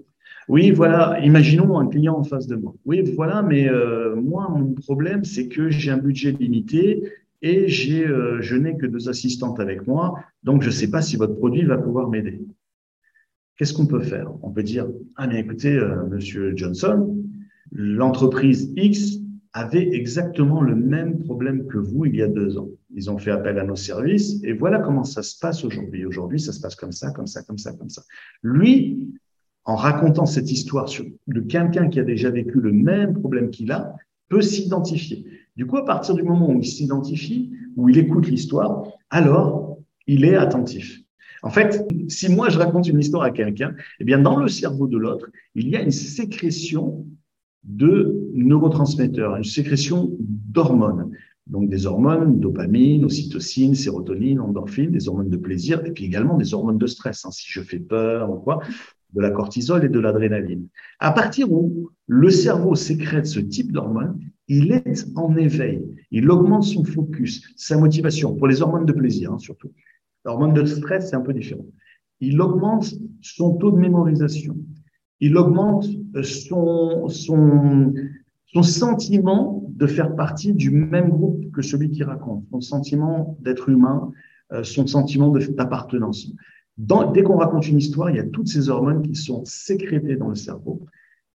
oui, 0.51 0.71
voilà, 0.71 1.17
imaginons 1.23 1.79
un 1.79 1.87
client 1.87 2.17
en 2.17 2.25
face 2.25 2.45
de 2.45 2.57
moi. 2.57 2.75
Oui, 2.83 3.09
voilà, 3.15 3.41
mais 3.41 3.69
euh, 3.69 4.17
moi, 4.17 4.49
mon 4.49 4.73
problème, 4.73 5.23
c'est 5.23 5.47
que 5.47 5.69
j'ai 5.69 5.91
un 5.91 5.97
budget 5.97 6.33
limité 6.33 7.03
et 7.41 7.67
euh, 7.89 8.41
je 8.41 8.55
n'ai 8.57 8.75
que 8.75 8.85
deux 8.85 9.07
assistantes 9.07 9.61
avec 9.61 9.87
moi, 9.87 10.19
donc 10.43 10.61
je 10.61 10.67
ne 10.67 10.73
sais 10.73 10.91
pas 10.91 11.01
si 11.01 11.15
votre 11.15 11.35
produit 11.35 11.63
va 11.63 11.77
pouvoir 11.77 12.09
m'aider. 12.09 12.41
Qu'est-ce 13.55 13.73
qu'on 13.73 13.85
peut 13.85 14.01
faire? 14.01 14.29
On 14.41 14.51
peut 14.51 14.61
dire, 14.61 14.87
ah 15.15 15.25
mais 15.25 15.39
écoutez, 15.39 15.73
euh, 15.73 16.05
Monsieur 16.09 16.51
Johnson, 16.57 17.17
l'entreprise 17.71 18.73
X 18.75 19.19
avait 19.53 19.95
exactement 19.95 20.61
le 20.61 20.75
même 20.75 21.19
problème 21.19 21.65
que 21.67 21.77
vous 21.77 22.07
il 22.07 22.17
y 22.17 22.21
a 22.21 22.27
deux 22.27 22.57
ans. 22.57 22.67
Ils 22.93 23.09
ont 23.09 23.17
fait 23.17 23.31
appel 23.31 23.57
à 23.57 23.63
nos 23.63 23.77
services 23.77 24.43
et 24.43 24.51
voilà 24.51 24.79
comment 24.79 25.05
ça 25.05 25.23
se 25.23 25.39
passe 25.39 25.63
aujourd'hui. 25.63 26.05
Aujourd'hui, 26.05 26.41
ça 26.41 26.51
se 26.51 26.59
passe 26.59 26.75
comme 26.75 26.91
ça, 26.91 27.11
comme 27.11 27.27
ça, 27.27 27.41
comme 27.41 27.57
ça, 27.57 27.71
comme 27.71 27.89
ça. 27.89 28.03
Lui, 28.43 28.99
en 29.65 29.75
racontant 29.75 30.25
cette 30.25 30.51
histoire 30.51 30.89
de 31.27 31.39
quelqu'un 31.39 31.87
qui 31.87 31.99
a 31.99 32.03
déjà 32.03 32.29
vécu 32.29 32.59
le 32.59 32.71
même 32.71 33.13
problème 33.13 33.49
qu'il 33.51 33.71
a, 33.71 33.95
peut 34.29 34.41
s'identifier. 34.41 35.25
Du 35.55 35.65
coup, 35.65 35.77
à 35.77 35.85
partir 35.85 36.15
du 36.15 36.23
moment 36.23 36.49
où 36.49 36.59
il 36.59 36.65
s'identifie, 36.65 37.51
où 37.75 37.89
il 37.89 37.97
écoute 37.97 38.27
l'histoire, 38.27 38.83
alors 39.09 39.77
il 40.07 40.25
est 40.25 40.35
attentif. 40.35 41.01
En 41.43 41.49
fait, 41.49 41.85
si 42.07 42.29
moi 42.29 42.49
je 42.49 42.57
raconte 42.57 42.87
une 42.87 42.99
histoire 42.99 43.23
à 43.23 43.31
quelqu'un, 43.31 43.75
eh 43.99 44.03
bien 44.03 44.19
dans 44.19 44.37
le 44.37 44.47
cerveau 44.47 44.87
de 44.87 44.97
l'autre, 44.97 45.27
il 45.55 45.69
y 45.69 45.75
a 45.75 45.81
une 45.81 45.91
sécrétion 45.91 47.05
de 47.63 48.29
neurotransmetteurs, 48.33 49.35
une 49.35 49.43
sécrétion 49.43 50.11
d'hormones. 50.19 51.11
Donc 51.47 51.69
des 51.69 51.85
hormones, 51.85 52.39
dopamine, 52.39 53.03
ocytocine, 53.03 53.75
sérotonine, 53.75 54.39
endorphine, 54.39 54.91
des 54.91 55.07
hormones 55.07 55.29
de 55.29 55.37
plaisir, 55.37 55.83
et 55.85 55.91
puis 55.91 56.05
également 56.05 56.37
des 56.37 56.53
hormones 56.53 56.77
de 56.77 56.87
stress. 56.87 57.25
Hein, 57.25 57.31
si 57.31 57.45
je 57.49 57.61
fais 57.61 57.79
peur 57.79 58.29
ou 58.31 58.35
quoi, 58.35 58.61
de 59.13 59.21
la 59.21 59.31
cortisol 59.31 59.83
et 59.85 59.89
de 59.89 59.99
l'adrénaline. 59.99 60.67
À 60.99 61.11
partir 61.11 61.51
où 61.51 61.89
le 62.07 62.29
cerveau 62.29 62.75
sécrète 62.75 63.25
ce 63.25 63.39
type 63.39 63.71
d'hormones, 63.71 64.19
il 64.47 64.71
est 64.71 65.05
en 65.15 65.35
éveil, 65.37 65.83
il 66.11 66.29
augmente 66.29 66.63
son 66.63 66.83
focus, 66.83 67.53
sa 67.55 67.77
motivation, 67.77 68.35
pour 68.35 68.47
les 68.47 68.61
hormones 68.61 68.85
de 68.85 68.93
plaisir 68.93 69.31
hein, 69.31 69.39
surtout. 69.39 69.71
L'hormone 70.25 70.53
de 70.53 70.65
stress, 70.65 71.09
c'est 71.09 71.15
un 71.15 71.21
peu 71.21 71.33
différent. 71.33 71.65
Il 72.19 72.39
augmente 72.41 72.93
son 73.21 73.55
taux 73.55 73.71
de 73.71 73.77
mémorisation, 73.77 74.57
il 75.19 75.37
augmente 75.37 75.87
son, 76.23 77.07
son, 77.07 77.93
son 78.45 78.63
sentiment 78.63 79.63
de 79.69 79.87
faire 79.87 80.15
partie 80.15 80.53
du 80.53 80.69
même 80.69 81.09
groupe 81.09 81.51
que 81.51 81.61
celui 81.61 81.89
qui 81.89 82.03
raconte, 82.03 82.45
son 82.51 82.61
sentiment 82.61 83.37
d'être 83.41 83.69
humain, 83.69 84.11
euh, 84.51 84.63
son 84.63 84.85
sentiment 84.85 85.29
d'appartenance 85.29 86.27
dès 86.77 87.23
qu'on 87.23 87.37
raconte 87.37 87.67
une 87.67 87.77
histoire, 87.77 88.09
il 88.09 88.17
y 88.17 88.19
a 88.19 88.23
toutes 88.25 88.47
ces 88.47 88.69
hormones 88.69 89.01
qui 89.01 89.15
sont 89.15 89.43
sécrétées 89.45 90.15
dans 90.15 90.29
le 90.29 90.35
cerveau. 90.35 90.85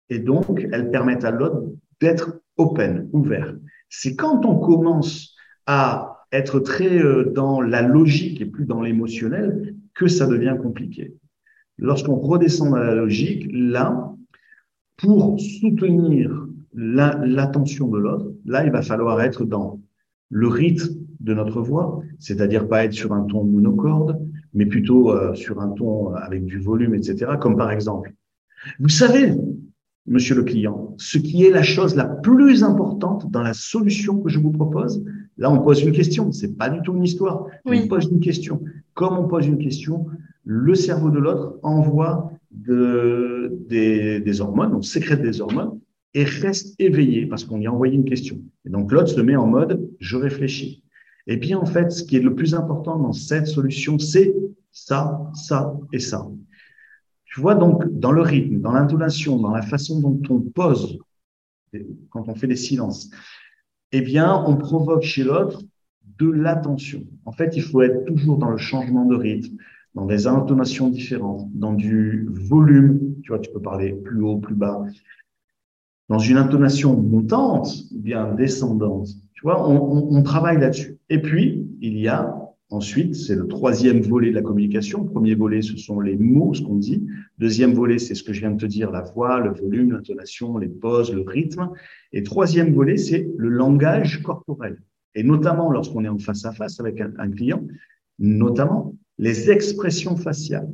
Et 0.09 0.19
donc, 0.19 0.67
elles 0.73 0.91
permettent 0.91 1.25
à 1.25 1.31
l'autre 1.31 1.63
d'être 2.01 2.41
open, 2.57 3.09
ouvert. 3.13 3.55
C'est 3.89 4.15
quand 4.15 4.45
on 4.45 4.59
commence 4.59 5.35
à 5.67 6.27
être 6.33 6.61
très 6.61 6.99
euh, 6.99 7.31
dans 7.33 7.61
la 7.61 7.83
logique 7.83 8.41
et 8.41 8.47
plus 8.47 8.65
dans 8.65 8.81
l'émotionnel 8.81 9.75
que 9.95 10.09
ça 10.09 10.27
devient 10.27 10.57
compliqué. 10.61 11.15
Lorsqu'on 11.79 12.17
redescend 12.17 12.71
dans 12.71 12.77
la 12.77 12.95
logique, 12.95 13.47
là, 13.53 14.15
pour 14.97 15.39
soutenir 15.41 16.47
l'attention 16.75 17.89
de 17.89 17.99
l'autre, 17.99 18.33
là, 18.45 18.65
il 18.65 18.73
va 18.73 18.83
falloir 18.83 19.21
être 19.21 19.45
dans 19.45 19.81
le 20.31 20.49
rythme 20.49 20.95
de 21.21 21.35
notre 21.35 21.61
voix, 21.61 22.03
c'est-à-dire 22.19 22.69
pas 22.69 22.85
être 22.85 22.93
sur 22.93 23.13
un 23.13 23.25
ton 23.25 23.45
monocorde, 23.45 24.19
mais 24.55 24.67
plutôt 24.67 25.11
euh, 25.11 25.35
sur 25.35 25.61
un 25.61 25.69
ton 25.71 26.15
avec 26.15 26.45
du 26.45 26.59
volume, 26.59 26.95
etc. 26.95 27.33
Comme 27.41 27.57
par 27.57 27.71
exemple, 27.71 28.13
vous 28.79 28.89
savez, 28.89 29.33
monsieur 30.07 30.35
le 30.35 30.43
client, 30.43 30.95
ce 30.99 31.19
qui 31.19 31.45
est 31.45 31.51
la 31.51 31.63
chose 31.63 31.95
la 31.95 32.05
plus 32.05 32.65
importante 32.65 33.31
dans 33.31 33.43
la 33.43 33.55
solution 33.55 34.21
que 34.21 34.29
je 34.29 34.39
vous 34.39 34.51
propose. 34.51 35.05
Là, 35.39 35.51
on 35.51 35.61
pose 35.61 35.83
une 35.83 35.93
question. 35.93 36.33
C'est 36.33 36.57
pas 36.57 36.69
du 36.69 36.81
tout 36.83 36.95
une 36.95 37.05
histoire. 37.05 37.47
On 37.65 37.87
pose 37.89 38.09
une 38.11 38.21
question. 38.21 38.63
Comme 38.95 39.17
on 39.17 39.29
pose 39.29 39.47
une 39.47 39.59
question, 39.59 40.07
le 40.45 40.75
cerveau 40.75 41.11
de 41.11 41.19
l'autre 41.19 41.59
envoie 41.63 42.33
de, 42.51 43.57
des, 43.69 44.21
des 44.21 44.41
hormones, 44.41 44.75
on 44.75 44.83
sécrète 44.83 45.23
des 45.23 45.41
hormones 45.41 45.79
et 46.15 46.25
reste 46.25 46.75
éveillé 46.79 47.27
parce 47.27 47.45
qu'on 47.45 47.59
lui 47.59 47.67
a 47.67 47.73
envoyé 47.73 47.95
une 47.95 48.05
question. 48.05 48.39
Et 48.67 48.71
donc 48.71 48.93
l'autre 48.93 49.09
se 49.09 49.21
met 49.21 49.37
en 49.37 49.47
mode 49.47 49.89
je 49.99 50.17
réfléchis. 50.17 50.82
Et 51.27 51.37
bien 51.37 51.59
en 51.59 51.67
fait, 51.67 51.91
ce 51.91 52.03
qui 52.05 52.17
est 52.17 52.21
le 52.21 52.35
plus 52.35 52.55
important 52.55 52.99
dans 52.99 53.13
cette 53.13 53.47
solution, 53.47 53.99
c'est 53.99 54.35
ça, 54.71 55.31
ça 55.35 55.75
et 55.93 55.99
ça. 55.99 56.29
Tu 57.25 57.41
vois 57.41 57.55
donc 57.55 57.85
dans 57.99 58.13
le 58.13 58.23
rythme, 58.23 58.61
dans 58.61 58.73
l'intonation, 58.73 59.39
dans 59.39 59.53
la 59.53 59.63
façon 59.63 60.01
dont 60.01 60.21
on 60.29 60.41
pose 60.41 60.99
quand 62.11 62.29
on 62.29 62.35
fait 62.35 62.47
des 62.47 62.57
silences, 62.57 63.11
eh 63.93 64.03
bien 64.03 64.45
on 64.47 64.57
provoque 64.57 65.03
chez 65.03 65.25
l'autre 65.25 65.63
de 66.19 66.31
l'attention. 66.31 67.07
En 67.25 67.33
fait, 67.33 67.57
il 67.57 67.63
faut 67.63 67.83
être 67.83 68.05
toujours 68.05 68.37
dans 68.37 68.51
le 68.51 68.59
changement 68.59 69.07
de 69.07 69.15
rythme, 69.15 69.57
dans 69.95 70.07
des 70.07 70.27
intonations 70.27 70.89
différentes, 70.89 71.49
dans 71.55 71.73
du 71.73 72.29
volume. 72.31 73.15
Tu 73.23 73.29
vois, 73.29 73.39
tu 73.39 73.51
peux 73.51 73.61
parler 73.61 73.93
plus 73.93 74.23
haut, 74.23 74.39
plus 74.39 74.55
bas, 74.55 74.83
dans 76.13 76.19
une 76.19 76.37
intonation 76.37 76.95
montante 76.95 77.85
ou 77.91 77.99
bien 77.99 78.35
descendante. 78.35 79.09
Tu 79.33 79.41
vois, 79.45 79.67
on, 79.67 80.23
travaille 80.23 80.61
là-dessus. 80.61 80.99
Et 81.09 81.23
puis, 81.23 81.67
il 81.81 81.99
y 81.99 82.07
a 82.07 82.37
ensuite, 82.69 83.15
c'est 83.15 83.35
le 83.35 83.49
troisième 83.49 84.03
volet 84.03 84.29
de 84.29 84.35
la 84.35 84.43
communication. 84.43 85.07
premier 85.07 85.35
volet, 85.35 85.63
ce 85.63 85.75
sont 85.79 86.01
les 86.01 86.19
mots, 86.19 86.53
ce 86.53 86.61
qu'on 86.61 86.77
dit. 86.77 87.07
Deuxième 87.39 87.73
volet, 87.73 87.99
c'est 87.99 88.15
ce 88.15 88.23
que 88.23 88.35
je 88.35 88.41
viens 88.41 88.51
de 88.51 88.61
te 88.61 88.67
dire, 88.67 88.91
la 88.91 89.01
voix, 89.01 89.41
le 89.41 89.55
volume, 89.55 89.93
l'intonation, 89.93 90.59
les 90.59 90.69
pauses, 90.69 91.15
le 91.15 91.23
rythme. 91.23 91.71
Et 92.13 92.23
troisième 92.23 92.75
volet, 92.75 92.99
c'est 92.99 93.27
le 93.39 93.49
langage 93.49 94.23
corporel. 94.23 94.83
Et 95.15 95.23
notamment 95.23 95.73
lorsqu'on 95.73 96.05
est 96.05 96.09
en 96.09 96.19
face 96.19 96.45
à 96.45 96.53
face 96.53 96.79
avec 96.79 97.01
un 97.01 97.31
client, 97.31 97.67
notamment 98.19 98.95
les 99.17 99.51
expressions 99.51 100.17
faciales. 100.17 100.69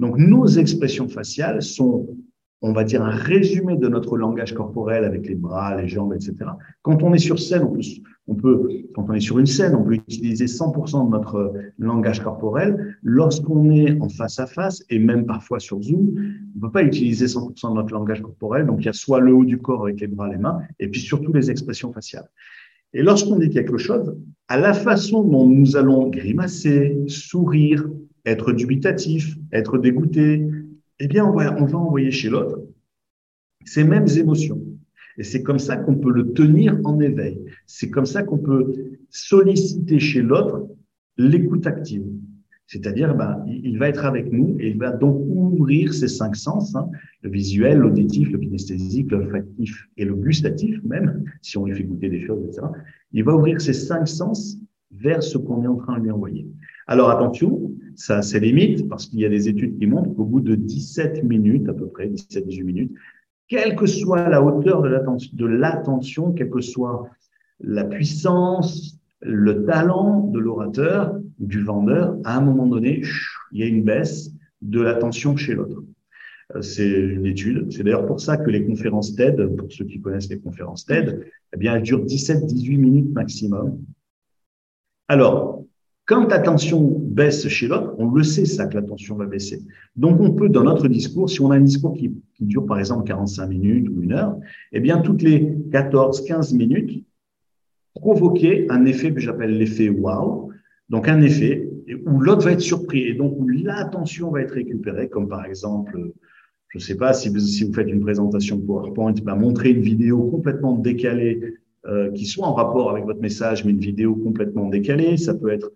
Donc, 0.00 0.18
nos 0.18 0.48
expressions 0.48 1.08
faciales 1.08 1.62
sont 1.62 2.08
on 2.62 2.72
va 2.72 2.84
dire, 2.84 3.02
un 3.02 3.10
résumé 3.10 3.76
de 3.76 3.88
notre 3.88 4.18
langage 4.18 4.54
corporel 4.54 5.04
avec 5.04 5.26
les 5.26 5.34
bras, 5.34 5.80
les 5.80 5.88
jambes, 5.88 6.12
etc. 6.12 6.36
Quand 6.82 7.02
on 7.02 7.14
est 7.14 7.18
sur 7.18 7.38
scène, 7.38 7.62
on 7.62 7.72
peut, 7.72 7.80
on 8.26 8.34
peut 8.34 8.68
quand 8.94 9.06
on 9.08 9.14
est 9.14 9.20
sur 9.20 9.38
une 9.38 9.46
scène, 9.46 9.74
on 9.74 9.82
peut 9.82 9.94
utiliser 9.94 10.44
100% 10.44 11.06
de 11.06 11.10
notre 11.10 11.52
langage 11.78 12.22
corporel. 12.22 12.96
Lorsqu'on 13.02 13.70
est 13.70 13.98
en 14.00 14.08
face 14.08 14.38
à 14.38 14.46
face 14.46 14.84
et 14.90 14.98
même 14.98 15.24
parfois 15.24 15.58
sur 15.58 15.80
Zoom, 15.80 16.10
on 16.16 16.56
ne 16.56 16.60
peut 16.60 16.70
pas 16.70 16.82
utiliser 16.82 17.26
100% 17.26 17.70
de 17.70 17.74
notre 17.76 17.94
langage 17.94 18.20
corporel. 18.20 18.66
Donc, 18.66 18.80
il 18.80 18.86
y 18.86 18.90
a 18.90 18.92
soit 18.92 19.20
le 19.20 19.32
haut 19.32 19.44
du 19.44 19.58
corps 19.58 19.84
avec 19.84 20.00
les 20.00 20.06
bras, 20.06 20.28
les 20.28 20.38
mains, 20.38 20.60
et 20.78 20.88
puis 20.88 21.00
surtout 21.00 21.32
les 21.32 21.50
expressions 21.50 21.92
faciales. 21.92 22.28
Et 22.92 23.02
lorsqu'on 23.02 23.36
dit 23.36 23.50
quelque 23.50 23.78
chose, 23.78 24.16
à 24.48 24.58
la 24.58 24.74
façon 24.74 25.22
dont 25.22 25.46
nous 25.46 25.76
allons 25.76 26.08
grimacer, 26.08 26.98
sourire, 27.06 27.88
être 28.26 28.52
dubitatif, 28.52 29.36
être 29.52 29.78
dégoûté, 29.78 30.44
eh 31.00 31.08
bien, 31.08 31.24
on 31.24 31.32
va, 31.32 31.60
on 31.60 31.64
va 31.64 31.78
envoyer 31.78 32.10
chez 32.10 32.28
l'autre 32.28 32.60
ces 33.64 33.84
mêmes 33.84 34.08
émotions. 34.08 34.60
Et 35.18 35.22
c'est 35.22 35.42
comme 35.42 35.58
ça 35.58 35.76
qu'on 35.76 35.96
peut 35.96 36.12
le 36.12 36.32
tenir 36.32 36.78
en 36.84 36.98
éveil. 37.00 37.44
C'est 37.66 37.90
comme 37.90 38.06
ça 38.06 38.22
qu'on 38.22 38.38
peut 38.38 38.72
solliciter 39.10 39.98
chez 39.98 40.22
l'autre 40.22 40.66
l'écoute 41.18 41.66
active. 41.66 42.04
C'est-à-dire, 42.66 43.16
ben, 43.16 43.44
il 43.48 43.78
va 43.78 43.88
être 43.88 44.04
avec 44.04 44.32
nous 44.32 44.56
et 44.60 44.68
il 44.68 44.78
va 44.78 44.92
donc 44.92 45.20
ouvrir 45.28 45.92
ses 45.92 46.06
cinq 46.06 46.36
sens, 46.36 46.76
hein, 46.76 46.88
le 47.22 47.30
visuel, 47.30 47.78
l'auditif, 47.78 48.30
le 48.30 48.38
kinesthésique, 48.38 49.10
l'olfactif 49.10 49.88
et 49.96 50.04
le 50.04 50.14
gustatif 50.14 50.80
même, 50.84 51.24
si 51.42 51.58
on 51.58 51.64
lui 51.64 51.74
fait 51.74 51.82
goûter 51.82 52.08
des 52.08 52.24
choses, 52.24 52.44
etc. 52.46 52.62
Il 53.12 53.24
va 53.24 53.34
ouvrir 53.34 53.60
ses 53.60 53.72
cinq 53.72 54.06
sens 54.06 54.56
vers 54.92 55.22
ce 55.22 55.36
qu'on 55.36 55.64
est 55.64 55.66
en 55.66 55.76
train 55.76 55.98
de 55.98 56.04
lui 56.04 56.10
envoyer. 56.12 56.46
Alors 56.90 57.08
attention, 57.08 57.70
ça 57.94 58.18
a 58.18 58.22
ses 58.22 58.40
limites 58.40 58.88
parce 58.88 59.06
qu'il 59.06 59.20
y 59.20 59.24
a 59.24 59.28
des 59.28 59.48
études 59.48 59.78
qui 59.78 59.86
montrent 59.86 60.12
qu'au 60.12 60.24
bout 60.24 60.40
de 60.40 60.56
17 60.56 61.22
minutes, 61.22 61.68
à 61.68 61.72
peu 61.72 61.86
près 61.86 62.08
17-18 62.08 62.64
minutes, 62.64 62.92
quelle 63.46 63.76
que 63.76 63.86
soit 63.86 64.28
la 64.28 64.42
hauteur 64.42 64.82
de 64.82 65.46
l'attention, 65.46 66.32
quelle 66.32 66.50
que 66.50 66.60
soit 66.60 67.08
la 67.60 67.84
puissance, 67.84 68.98
le 69.20 69.64
talent 69.66 70.26
de 70.32 70.40
l'orateur 70.40 71.16
du 71.38 71.62
vendeur, 71.62 72.16
à 72.24 72.36
un 72.36 72.40
moment 72.40 72.66
donné, 72.66 73.02
il 73.52 73.60
y 73.60 73.62
a 73.62 73.66
une 73.66 73.84
baisse 73.84 74.32
de 74.60 74.80
l'attention 74.80 75.36
chez 75.36 75.54
l'autre. 75.54 75.84
Euh, 76.56 76.60
c'est 76.60 76.90
une 76.90 77.24
étude. 77.24 77.70
C'est 77.70 77.84
d'ailleurs 77.84 78.06
pour 78.06 78.20
ça 78.20 78.36
que 78.36 78.50
les 78.50 78.66
conférences 78.66 79.14
TED, 79.14 79.56
pour 79.56 79.70
ceux 79.70 79.84
qui 79.84 80.00
connaissent 80.00 80.28
les 80.28 80.40
conférences 80.40 80.86
TED, 80.86 81.24
eh 81.54 81.56
bien, 81.56 81.76
elles 81.76 81.82
durent 81.82 82.04
17-18 82.04 82.78
minutes 82.78 83.12
maximum. 83.12 83.78
Alors, 85.06 85.59
quand 86.10 86.26
l'attention 86.26 86.98
baisse 86.98 87.46
chez 87.46 87.68
l'autre, 87.68 87.94
on 87.98 88.10
le 88.10 88.24
sait 88.24 88.44
ça 88.44 88.66
que 88.66 88.74
l'attention 88.74 89.14
va 89.14 89.26
baisser. 89.26 89.60
Donc 89.94 90.20
on 90.20 90.32
peut 90.32 90.48
dans 90.48 90.64
notre 90.64 90.88
discours, 90.88 91.30
si 91.30 91.40
on 91.40 91.52
a 91.52 91.56
un 91.56 91.60
discours 91.60 91.94
qui, 91.94 92.12
dure 92.40 92.66
par 92.66 92.80
exemple 92.80 93.04
45 93.04 93.46
minutes 93.46 93.88
ou 93.88 94.02
une 94.02 94.12
heure, 94.12 94.36
eh 94.72 94.80
bien 94.80 94.98
toutes 95.02 95.22
les 95.22 95.38
14-15 95.70 96.56
minutes, 96.56 97.04
provoquer 97.94 98.66
un 98.70 98.86
effet 98.86 99.14
que 99.14 99.20
j'appelle 99.20 99.56
l'effet 99.56 99.88
wow. 99.88 100.50
Donc 100.88 101.06
un 101.06 101.22
effet 101.22 101.70
où 102.04 102.18
l'autre 102.18 102.44
va 102.44 102.52
être 102.52 102.60
surpris 102.60 103.02
et 103.02 103.14
donc 103.14 103.36
où 103.38 103.46
l'attention 103.46 104.32
va 104.32 104.40
être 104.40 104.54
récupérée, 104.54 105.08
comme 105.08 105.28
par 105.28 105.44
exemple, 105.44 106.10
je 106.70 106.78
ne 106.78 106.82
sais 106.82 106.96
pas 106.96 107.12
si 107.12 107.28
vous, 107.28 107.38
faites 107.72 107.88
une 107.88 108.00
présentation 108.00 108.58
PowerPoint, 108.58 109.14
montrer 109.36 109.70
une 109.70 109.82
vidéo 109.82 110.24
complètement 110.24 110.74
décalée 110.76 111.54
euh, 111.86 112.10
qui 112.10 112.26
soit 112.26 112.48
en 112.48 112.54
rapport 112.54 112.90
avec 112.90 113.04
votre 113.04 113.20
message, 113.20 113.64
mais 113.64 113.70
une 113.70 113.78
vidéo 113.78 114.16
complètement 114.16 114.68
décalée. 114.68 115.16
Ça 115.16 115.34
peut 115.34 115.50
être 115.50 115.70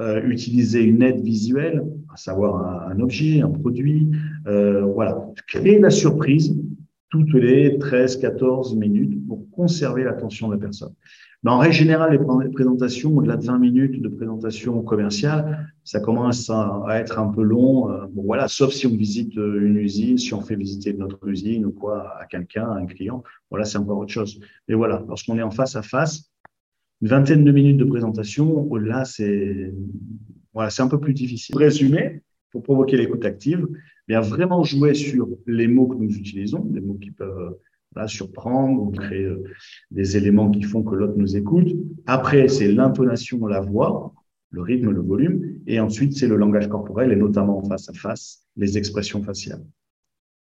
euh, 0.00 0.22
utiliser 0.28 0.82
une 0.82 1.02
aide 1.02 1.20
visuelle, 1.20 1.84
à 2.12 2.16
savoir 2.16 2.88
un, 2.90 3.00
objet, 3.00 3.40
un 3.40 3.48
produit. 3.48 4.10
Euh, 4.46 4.82
voilà, 4.84 5.18
créer 5.48 5.78
la 5.78 5.90
surprise 5.90 6.54
toutes 7.10 7.32
les 7.32 7.78
13-14 7.78 8.76
minutes 8.76 9.26
pour 9.26 9.48
conserver 9.50 10.04
l'attention 10.04 10.48
de 10.48 10.54
la 10.54 10.60
personne. 10.60 10.92
Mais 11.42 11.50
en 11.50 11.58
règle 11.58 11.74
générale, 11.74 12.18
les 12.42 12.50
présentations, 12.50 13.16
au-delà 13.16 13.36
de 13.36 13.44
20 13.44 13.58
minutes 13.58 14.02
de 14.02 14.08
présentation 14.08 14.82
commerciale, 14.82 15.72
ça 15.84 16.00
commence 16.00 16.50
à, 16.50 16.84
être 16.98 17.18
un 17.20 17.28
peu 17.28 17.42
long. 17.42 17.90
Euh, 17.90 18.06
voilà, 18.14 18.48
sauf 18.48 18.72
si 18.72 18.86
on 18.86 18.96
visite 18.96 19.38
euh, 19.38 19.64
une 19.64 19.76
usine, 19.76 20.18
si 20.18 20.34
on 20.34 20.40
fait 20.40 20.56
visiter 20.56 20.92
notre 20.92 21.26
usine 21.28 21.64
ou 21.64 21.70
quoi 21.70 22.14
à 22.20 22.26
quelqu'un, 22.26 22.68
à 22.68 22.74
un 22.74 22.86
client. 22.86 23.22
Voilà, 23.50 23.64
c'est 23.64 23.78
encore 23.78 23.98
autre 23.98 24.12
chose. 24.12 24.40
Mais 24.68 24.74
voilà, 24.74 25.04
lorsqu'on 25.08 25.38
est 25.38 25.42
en 25.42 25.52
face 25.52 25.76
à 25.76 25.82
face, 25.82 26.30
une 27.02 27.08
vingtaine 27.08 27.44
de 27.44 27.52
minutes 27.52 27.76
de 27.76 27.84
présentation, 27.84 28.74
là, 28.76 29.04
c'est 29.04 29.72
voilà, 30.54 30.70
un 30.78 30.88
peu 30.88 30.98
plus 30.98 31.14
difficile. 31.14 31.52
Pour 31.52 31.60
résumer, 31.60 32.22
pour 32.50 32.62
provoquer 32.62 32.96
l'écoute 32.96 33.24
active, 33.24 33.66
bien 34.08 34.20
vraiment 34.20 34.64
jouer 34.64 34.94
sur 34.94 35.28
les 35.46 35.68
mots 35.68 35.86
que 35.86 35.96
nous 35.96 36.16
utilisons, 36.16 36.60
des 36.60 36.80
mots 36.80 36.94
qui 36.94 37.10
peuvent 37.10 37.56
là, 37.94 38.06
surprendre 38.06 38.82
ou 38.82 38.90
créer 38.90 39.24
euh, 39.24 39.42
des 39.90 40.16
éléments 40.16 40.50
qui 40.50 40.62
font 40.62 40.82
que 40.82 40.94
l'autre 40.94 41.14
nous 41.16 41.36
écoute. 41.36 41.68
Après, 42.06 42.48
c'est 42.48 42.70
l'intonation, 42.70 43.46
la 43.46 43.60
voix, 43.60 44.14
le 44.50 44.62
rythme, 44.62 44.90
le 44.90 45.00
volume, 45.00 45.58
et 45.66 45.80
ensuite 45.80 46.14
c'est 46.14 46.28
le 46.28 46.36
langage 46.36 46.68
corporel 46.68 47.12
et 47.12 47.16
notamment 47.16 47.62
face 47.64 47.88
à 47.88 47.92
face, 47.92 48.44
les 48.56 48.78
expressions 48.78 49.22
faciales. 49.22 49.64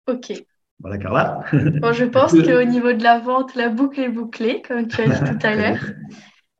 Ok. 0.07 0.33
Voilà, 0.79 0.97
Carla. 0.97 1.45
Bon, 1.81 1.93
je 1.93 2.05
pense 2.05 2.33
qu'au 2.45 2.63
niveau 2.63 2.93
de 2.93 3.01
la 3.01 3.19
vente, 3.19 3.55
la 3.55 3.69
boucle 3.69 4.01
est 4.01 4.09
bouclée, 4.09 4.61
comme 4.67 4.87
tu 4.87 5.01
as 5.01 5.07
dit 5.07 5.31
tout 5.39 5.47
à 5.47 5.55
l'heure. 5.55 5.93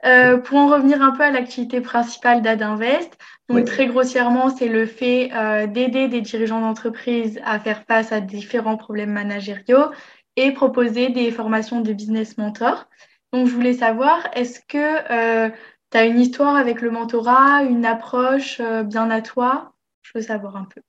Euh, 0.05 0.37
pour 0.37 0.57
en 0.57 0.67
revenir 0.67 1.01
un 1.01 1.11
peu 1.11 1.23
à 1.23 1.31
l'activité 1.31 1.81
principale 1.81 2.43
d'Adinvest, 2.43 3.17
donc 3.49 3.65
très 3.65 3.87
grossièrement, 3.87 4.49
c'est 4.49 4.67
le 4.67 4.85
fait 4.85 5.31
euh, 5.33 5.65
d'aider 5.65 6.07
des 6.07 6.21
dirigeants 6.21 6.61
d'entreprise 6.61 7.39
à 7.43 7.59
faire 7.59 7.83
face 7.87 8.11
à 8.11 8.21
différents 8.21 8.77
problèmes 8.77 9.11
managériaux 9.11 9.91
et 10.35 10.51
proposer 10.51 11.09
des 11.09 11.31
formations 11.31 11.81
de 11.81 11.91
business 11.91 12.37
mentor. 12.37 12.87
Donc, 13.33 13.47
je 13.47 13.53
voulais 13.53 13.73
savoir, 13.73 14.27
est-ce 14.33 14.59
que 14.59 14.77
euh, 15.11 15.49
tu 15.91 15.97
as 15.97 16.05
une 16.05 16.19
histoire 16.19 16.55
avec 16.55 16.81
le 16.81 16.91
mentorat, 16.91 17.63
une 17.63 17.85
approche 17.85 18.61
bien 18.61 19.09
à 19.09 19.21
toi? 19.21 19.73
Je 20.03 20.11
veux 20.13 20.21
savoir 20.21 20.55
un 20.55 20.65
peu. 20.65 20.81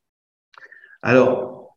Alors, 1.01 1.77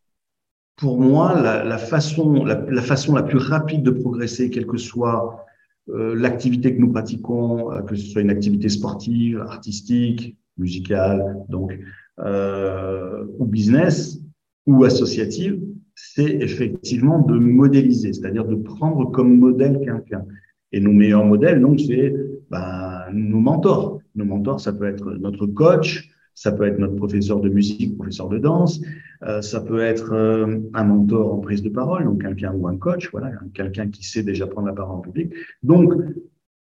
pour 0.75 0.99
moi, 0.99 1.39
la, 1.41 1.77
façon, 1.77 2.43
la, 2.43 2.81
façon 2.81 3.15
la 3.15 3.23
plus 3.23 3.37
rapide 3.37 3.83
de 3.83 3.91
progresser, 3.91 4.49
quel 4.49 4.65
que 4.65 4.77
soit 4.77 5.45
l'activité 5.93 6.75
que 6.75 6.79
nous 6.79 6.91
pratiquons, 6.91 7.71
euh, 7.71 7.81
que 7.81 7.95
ce 7.95 8.05
soit 8.05 8.21
une 8.21 8.29
activité 8.29 8.69
sportive, 8.69 9.39
artistique, 9.41 10.37
musicale, 10.57 11.37
donc 11.49 11.77
euh, 12.19 13.25
ou 13.37 13.45
business 13.45 14.19
ou 14.65 14.83
associative, 14.83 15.61
c'est 15.95 16.29
effectivement 16.29 17.19
de 17.19 17.37
modéliser, 17.37 18.13
c'est-à-dire 18.13 18.45
de 18.45 18.55
prendre 18.55 19.11
comme 19.11 19.37
modèle 19.37 19.79
quelqu'un. 19.83 20.25
Et 20.71 20.79
nos 20.79 20.91
meilleurs 20.91 21.25
modèles, 21.25 21.61
donc, 21.61 21.79
c'est 21.79 22.13
ben, 22.51 23.05
nos 23.11 23.39
mentors. 23.39 23.99
Nos 24.15 24.25
mentors, 24.25 24.59
ça 24.59 24.71
peut 24.71 24.85
être 24.85 25.11
notre 25.13 25.47
coach, 25.47 26.09
ça 26.39 26.53
peut 26.53 26.65
être 26.65 26.79
notre 26.79 26.95
professeur 26.95 27.41
de 27.41 27.49
musique, 27.49 27.97
professeur 27.97 28.29
de 28.29 28.37
danse, 28.37 28.79
euh, 29.23 29.41
ça 29.41 29.59
peut 29.59 29.81
être 29.81 30.13
euh, 30.13 30.59
un 30.73 30.85
mentor 30.85 31.33
en 31.33 31.39
prise 31.39 31.61
de 31.61 31.67
parole, 31.67 32.05
donc 32.05 32.21
quelqu'un 32.21 32.53
ou 32.53 32.65
un 32.69 32.77
coach, 32.77 33.09
voilà, 33.11 33.31
quelqu'un 33.53 33.89
qui 33.89 34.05
sait 34.05 34.23
déjà 34.23 34.47
prendre 34.47 34.67
la 34.67 34.73
parole 34.73 34.99
en 34.99 35.01
public. 35.01 35.33
Donc, 35.63 35.91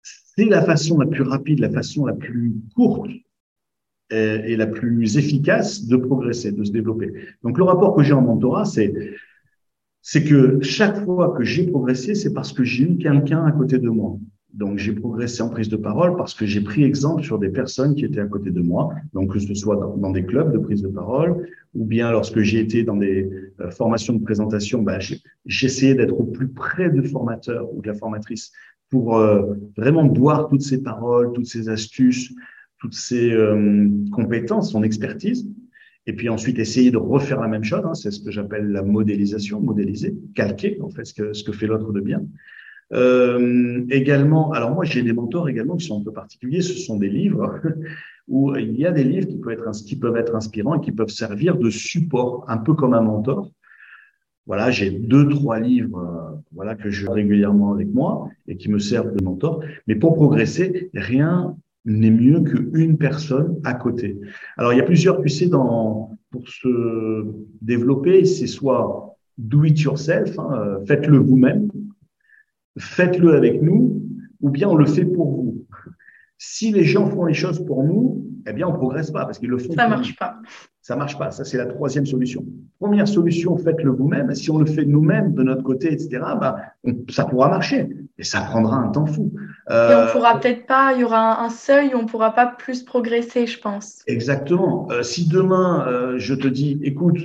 c'est 0.03 0.47
la 0.47 0.63
façon 0.63 0.99
la 0.99 1.07
plus 1.07 1.23
rapide, 1.23 1.61
la 1.61 1.71
façon 1.71 2.05
la 2.05 2.15
plus 2.15 2.57
courte 2.75 3.13
et, 4.11 4.57
la 4.57 4.67
plus 4.67 5.17
efficace 5.17 5.87
de 5.87 5.97
progresser, 5.97 6.51
de 6.51 6.65
se 6.65 6.73
développer. 6.73 7.13
Donc, 7.45 7.57
le 7.57 7.63
rapport 7.63 7.95
que 7.95 8.03
j'ai 8.03 8.13
en 8.13 8.23
mentorat, 8.23 8.65
c'est 8.65 10.25
que 10.25 10.61
chaque 10.63 11.05
fois 11.05 11.33
que 11.39 11.45
j'ai 11.45 11.69
progressé, 11.69 12.17
c'est 12.17 12.33
parce 12.33 12.53
que 12.53 12.65
j'ai 12.65 12.91
eu 12.91 12.99
quelqu'un 12.99 13.45
à 13.45 13.53
côté 13.53 13.79
de 13.79 13.89
moi. 13.89 14.19
Donc, 14.53 14.79
j'ai 14.79 14.93
progressé 14.93 15.43
en 15.43 15.49
prise 15.49 15.69
de 15.69 15.77
parole 15.77 16.17
parce 16.17 16.35
que 16.35 16.45
j'ai 16.45 16.61
pris 16.61 16.83
exemple 16.83 17.23
sur 17.23 17.39
des 17.39 17.51
personnes 17.51 17.95
qui 17.95 18.05
étaient 18.05 18.21
à 18.21 18.27
côté 18.27 18.51
de 18.51 18.61
moi. 18.61 18.93
Donc, 19.13 19.33
que 19.33 19.39
ce 19.39 19.55
soit 19.55 19.77
dans, 19.77 20.11
des 20.11 20.25
clubs 20.25 20.53
de 20.53 20.59
prise 20.59 20.83
de 20.83 20.89
parole 20.89 21.49
ou 21.75 21.85
bien 21.85 22.11
lorsque 22.11 22.41
j'ai 22.41 22.59
été 22.59 22.83
dans 22.83 22.97
des 22.97 23.31
euh, 23.61 23.71
formations 23.71 24.15
de 24.15 24.23
présentation, 24.23 24.83
bah, 24.83 24.99
j'essayais 25.47 25.95
d'être 25.95 26.19
au 26.19 26.25
plus 26.25 26.49
près 26.49 26.91
du 26.91 27.03
formateur 27.05 27.73
ou 27.73 27.81
de 27.81 27.87
la 27.87 27.95
formatrice 27.95 28.51
pour 28.91 29.19
euh, 29.19 29.55
vraiment 29.77 30.05
boire 30.05 30.49
toutes 30.49 30.63
ces 30.63 30.83
paroles, 30.83 31.33
toutes 31.33 31.47
ces 31.47 31.69
astuces, 31.69 32.35
toutes 32.79 32.95
ces 32.95 33.31
euh, 33.31 33.89
compétences, 34.11 34.73
son 34.73 34.83
expertise. 34.83 35.49
Et 36.07 36.13
puis 36.13 36.29
ensuite, 36.29 36.59
essayer 36.59 36.91
de 36.91 36.97
refaire 36.97 37.41
la 37.41 37.47
même 37.47 37.63
chose. 37.63 37.83
Hein, 37.85 37.95
c'est 37.95 38.11
ce 38.11 38.21
que 38.21 38.33
j'appelle 38.33 38.73
la 38.73 38.83
modélisation, 38.83 39.61
modéliser, 39.61 40.17
calquer, 40.35 40.81
en 40.81 40.89
fait, 40.89 41.05
ce 41.05 41.15
que, 41.15 41.33
ce 41.33 41.45
que 41.45 41.53
fait 41.53 41.69
l'autre 41.69 41.93
de 41.93 42.01
bien. 42.01 42.23
Euh, 42.93 43.85
également, 43.91 44.51
alors 44.53 44.73
moi 44.73 44.85
j'ai 44.85 45.03
des 45.03 45.13
mentors 45.13 45.49
également 45.49 45.77
qui 45.77 45.87
sont 45.87 46.01
un 46.01 46.05
peu 46.05 46.13
particuliers. 46.13 46.61
Ce 46.61 46.75
sont 46.75 46.97
des 46.97 47.09
livres 47.09 47.61
où 48.29 48.55
il 48.57 48.79
y 48.79 48.87
a 48.87 48.93
des 48.93 49.05
livres 49.05 49.29
qui 49.29 49.39
peuvent 49.39 49.53
être 49.53 49.71
qui 49.85 49.97
peuvent 49.97 50.17
être 50.17 50.35
inspirants 50.35 50.75
et 50.75 50.81
qui 50.81 50.93
peuvent 50.93 51.09
servir 51.09 51.57
de 51.57 51.71
support, 51.71 52.45
un 52.49 52.59
peu 52.59 52.75
comme 52.75 52.95
un 52.95 53.03
mentor. 53.03 53.51
Voilà, 54.47 54.71
j'ai 54.71 54.91
deux 54.91 55.29
trois 55.29 55.61
livres 55.61 55.99
euh, 55.99 56.37
voilà 56.53 56.75
que 56.75 56.91
je 56.91 57.09
régulièrement 57.09 57.73
avec 57.73 57.93
moi 57.93 58.29
et 58.49 58.57
qui 58.57 58.69
me 58.69 58.79
servent 58.79 59.15
de 59.15 59.23
mentor. 59.23 59.63
Mais 59.87 59.95
pour 59.95 60.15
progresser, 60.15 60.91
rien 60.95 61.57
n'est 61.85 62.11
mieux 62.11 62.41
qu'une 62.41 62.99
personne 62.99 63.61
à 63.65 63.75
côté. 63.75 64.19
Alors 64.57 64.73
il 64.73 64.77
y 64.77 64.81
a 64.81 64.85
plusieurs, 64.85 65.23
tu 65.23 65.29
sais, 65.29 65.47
dans 65.47 66.19
pour 66.31 66.49
se 66.49 67.27
développer, 67.63 68.25
c'est 68.25 68.47
soit 68.47 69.17
do 69.39 69.65
it 69.65 69.81
yourself, 69.81 70.39
hein, 70.39 70.51
euh, 70.53 70.85
faites-le 70.87 71.19
vous-même 71.19 71.70
faites-le 72.79 73.35
avec 73.35 73.63
nous, 73.63 74.03
ou 74.41 74.51
bien 74.51 74.69
on 74.69 74.77
le 74.77 74.87
fait 74.87 75.05
pour 75.05 75.31
vous. 75.31 75.67
Si 76.39 76.73
les 76.73 76.85
gens 76.85 77.07
font 77.07 77.27
les 77.27 77.35
choses 77.35 77.65
pour 77.65 77.85
nous, 77.85 78.27
eh 78.47 78.53
bien, 78.53 78.67
on 78.67 78.73
progresse 78.73 79.11
pas 79.11 79.25
parce 79.27 79.39
qu'ils 79.39 79.51
le 79.51 79.59
font. 79.59 79.73
Ça 79.73 79.89
marche 79.89 80.17
pas. 80.17 80.37
Ça 80.81 80.97
marche 80.97 81.19
pas. 81.19 81.31
Ça, 81.31 81.45
c'est 81.45 81.59
la 81.59 81.67
troisième 81.67 82.07
solution. 82.07 82.45
Première 82.79 83.07
solution, 83.07 83.57
faites-le 83.59 83.91
vous-même. 83.91 84.35
Si 84.35 84.51
on 84.51 84.59
le 84.59 84.67
fait 84.67 84.87
nous-mêmes, 84.87 85.35
de 85.35 85.43
notre 85.43 85.63
côté, 85.63 85.93
etc., 85.93 86.09
bah, 86.41 86.57
ça 87.11 87.27
pourra 87.27 87.51
marcher. 87.51 87.91
Et 88.17 88.25
ça 88.25 88.41
prendra 88.41 88.77
un 88.77 88.89
temps 88.89 89.07
fou. 89.07 89.33
Euh, 89.71 89.91
Et 89.91 90.09
on 90.09 90.13
pourra 90.13 90.41
peut-être 90.41 90.67
pas, 90.67 90.93
il 90.95 91.01
y 91.01 91.05
aura 91.05 91.43
un 91.45 91.51
seuil 91.51 91.95
où 91.95 91.99
on 91.99 92.07
pourra 92.07 92.35
pas 92.35 92.47
plus 92.47 92.83
progresser, 92.83 93.47
je 93.47 93.61
pense. 93.61 94.03
Exactement. 94.07 94.89
Euh, 94.91 95.03
si 95.03 95.29
demain, 95.29 95.87
euh, 95.87 96.15
je 96.19 96.35
te 96.35 96.49
dis, 96.49 96.81
écoute, 96.83 97.19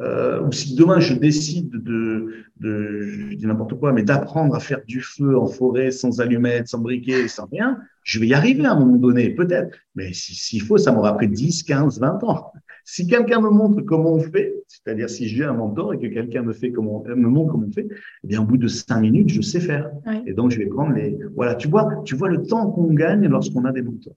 euh, 0.00 0.42
ou 0.42 0.52
si 0.52 0.74
demain 0.76 1.00
je 1.00 1.14
décide 1.14 1.70
de, 1.70 2.32
de 2.60 3.00
je 3.00 3.34
dis 3.34 3.46
n'importe 3.46 3.74
quoi, 3.78 3.92
mais 3.92 4.02
d'apprendre 4.02 4.54
à 4.54 4.60
faire 4.60 4.80
du 4.86 5.00
feu 5.00 5.36
en 5.36 5.46
forêt 5.46 5.90
sans 5.90 6.20
allumettes, 6.20 6.68
sans 6.68 6.78
briquet, 6.78 7.26
sans 7.26 7.46
rien, 7.46 7.78
je 8.04 8.20
vais 8.20 8.28
y 8.28 8.34
arriver 8.34 8.64
à 8.64 8.72
un 8.72 8.78
moment 8.78 8.96
donné, 8.96 9.30
peut-être. 9.30 9.76
Mais 9.94 10.12
s'il 10.12 10.62
faut, 10.62 10.78
ça 10.78 10.92
m'aura 10.92 11.16
pris 11.16 11.28
10, 11.28 11.62
15, 11.64 12.00
20 12.00 12.24
ans. 12.24 12.52
Si 12.90 13.06
quelqu'un 13.06 13.42
me 13.42 13.50
montre 13.50 13.82
comment 13.82 14.14
on 14.14 14.18
fait, 14.18 14.54
c'est-à-dire 14.66 15.10
si 15.10 15.28
j'ai 15.28 15.44
un 15.44 15.52
mentor 15.52 15.92
et 15.92 15.98
que 15.98 16.06
quelqu'un 16.06 16.40
me 16.40 16.54
fait 16.54 16.72
comment, 16.72 17.04
me 17.06 17.28
montre 17.28 17.52
comment 17.52 17.66
on 17.68 17.70
fait, 17.70 17.86
eh 18.24 18.26
bien, 18.26 18.40
au 18.40 18.46
bout 18.46 18.56
de 18.56 18.66
cinq 18.66 19.00
minutes, 19.00 19.28
je 19.28 19.42
sais 19.42 19.60
faire. 19.60 19.90
Et 20.24 20.32
donc, 20.32 20.52
je 20.52 20.58
vais 20.58 20.64
prendre 20.64 20.94
les, 20.94 21.18
voilà, 21.36 21.54
tu 21.54 21.68
vois, 21.68 21.86
tu 22.06 22.14
vois 22.14 22.30
le 22.30 22.42
temps 22.46 22.70
qu'on 22.70 22.94
gagne 22.94 23.28
lorsqu'on 23.28 23.66
a 23.66 23.72
des 23.72 23.82
mentors. 23.82 24.16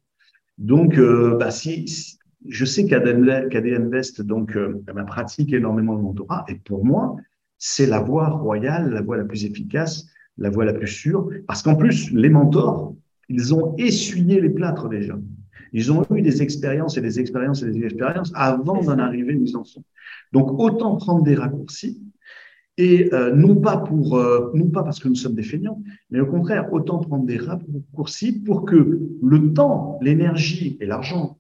Donc, 0.58 0.98
euh, 0.98 1.36
bah, 1.38 1.52
si, 1.52 1.86
je 2.48 2.66
sais 2.66 2.86
qu'AD 2.86 3.08
Invest 3.08 4.22
donc 4.22 4.56
euh, 4.56 4.82
ben, 4.86 5.06
pratique 5.06 5.54
énormément 5.54 5.96
le 5.96 6.02
mentorat 6.02 6.46
et 6.48 6.56
pour 6.56 6.86
moi 6.86 7.16
c'est 7.58 7.86
la 7.86 8.00
voie 8.00 8.30
royale, 8.30 8.92
la 8.92 9.02
voie 9.02 9.18
la 9.18 9.26
plus 9.26 9.46
efficace, 9.46 10.08
la 10.38 10.50
voie 10.50 10.66
la 10.66 10.74
plus 10.74 10.88
sûre 10.88 11.30
parce 11.48 11.62
qu'en 11.62 11.76
plus 11.76 12.12
les 12.12 12.30
mentors 12.30 12.96
ils 13.30 13.54
ont 13.54 13.76
essuyé 13.78 14.42
les 14.42 14.50
plâtres 14.50 14.90
déjà. 14.90 15.18
Ils 15.74 15.92
ont 15.92 16.06
eu 16.14 16.22
des 16.22 16.42
expériences 16.42 16.98
et 16.98 17.02
des 17.02 17.20
expériences 17.20 17.64
et 17.64 17.72
des 17.72 17.86
expériences 17.86 18.32
avant 18.36 18.84
d'en 18.84 19.00
arriver 19.00 19.36
où 19.36 19.46
ils 19.46 19.56
en 19.56 19.64
sont. 19.64 19.84
Donc 20.34 20.60
autant 20.60 20.98
prendre 20.98 21.24
des 21.24 21.36
raccourcis 21.36 22.02
et 22.78 23.14
euh, 23.14 23.34
non 23.36 23.56
pas 23.56 23.78
pour 23.78 24.18
euh, 24.18 24.52
non 24.54 24.70
pas 24.70 24.84
parce 24.84 25.00
que 25.00 25.08
nous 25.08 25.16
sommes 25.16 25.36
des 25.36 25.44
feignants, 25.44 25.82
mais 26.10 26.20
au 26.20 26.26
contraire 26.26 26.74
autant 26.74 27.00
prendre 27.00 27.26
des 27.26 27.38
raccourcis 27.38 28.40
pour 28.40 28.66
que 28.66 29.00
le 29.22 29.54
temps, 29.54 30.00
l'énergie 30.02 30.78
et 30.82 30.86
l'argent 30.86 31.38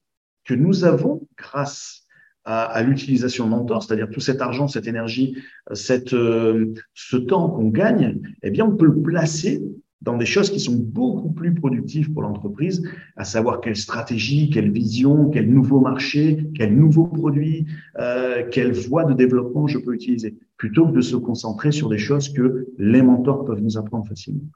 que 0.51 0.55
nous 0.57 0.83
avons 0.83 1.25
grâce 1.37 2.05
à, 2.43 2.83
l'utilisation 2.83 3.45
de 3.45 3.51
mentor, 3.51 3.83
c'est-à-dire 3.83 4.09
tout 4.09 4.19
cet 4.19 4.41
argent, 4.41 4.67
cette 4.67 4.85
énergie, 4.85 5.37
cette, 5.71 6.13
euh, 6.13 6.73
ce 6.93 7.15
temps 7.15 7.49
qu'on 7.49 7.69
gagne, 7.69 8.19
eh 8.43 8.51
bien, 8.51 8.65
on 8.65 8.75
peut 8.75 8.87
le 8.87 9.01
placer 9.01 9.63
dans 10.01 10.17
des 10.17 10.25
choses 10.25 10.49
qui 10.49 10.59
sont 10.59 10.75
beaucoup 10.75 11.31
plus 11.31 11.53
productives 11.53 12.11
pour 12.11 12.23
l'entreprise, 12.23 12.83
à 13.15 13.23
savoir 13.23 13.61
quelle 13.61 13.77
stratégie, 13.77 14.49
quelle 14.49 14.71
vision, 14.71 15.29
quel 15.29 15.49
nouveau 15.49 15.79
marché, 15.79 16.49
quel 16.55 16.75
nouveau 16.75 17.05
produit, 17.05 17.67
euh, 17.99 18.43
quelle 18.51 18.73
voie 18.73 19.05
de 19.05 19.13
développement 19.13 19.67
je 19.67 19.77
peux 19.77 19.93
utiliser, 19.93 20.35
plutôt 20.57 20.85
que 20.87 20.93
de 20.93 21.01
se 21.01 21.15
concentrer 21.15 21.71
sur 21.71 21.87
des 21.87 21.99
choses 21.99 22.27
que 22.27 22.67
les 22.77 23.01
mentors 23.01 23.45
peuvent 23.45 23.61
nous 23.61 23.77
apprendre 23.77 24.05
facilement. 24.05 24.49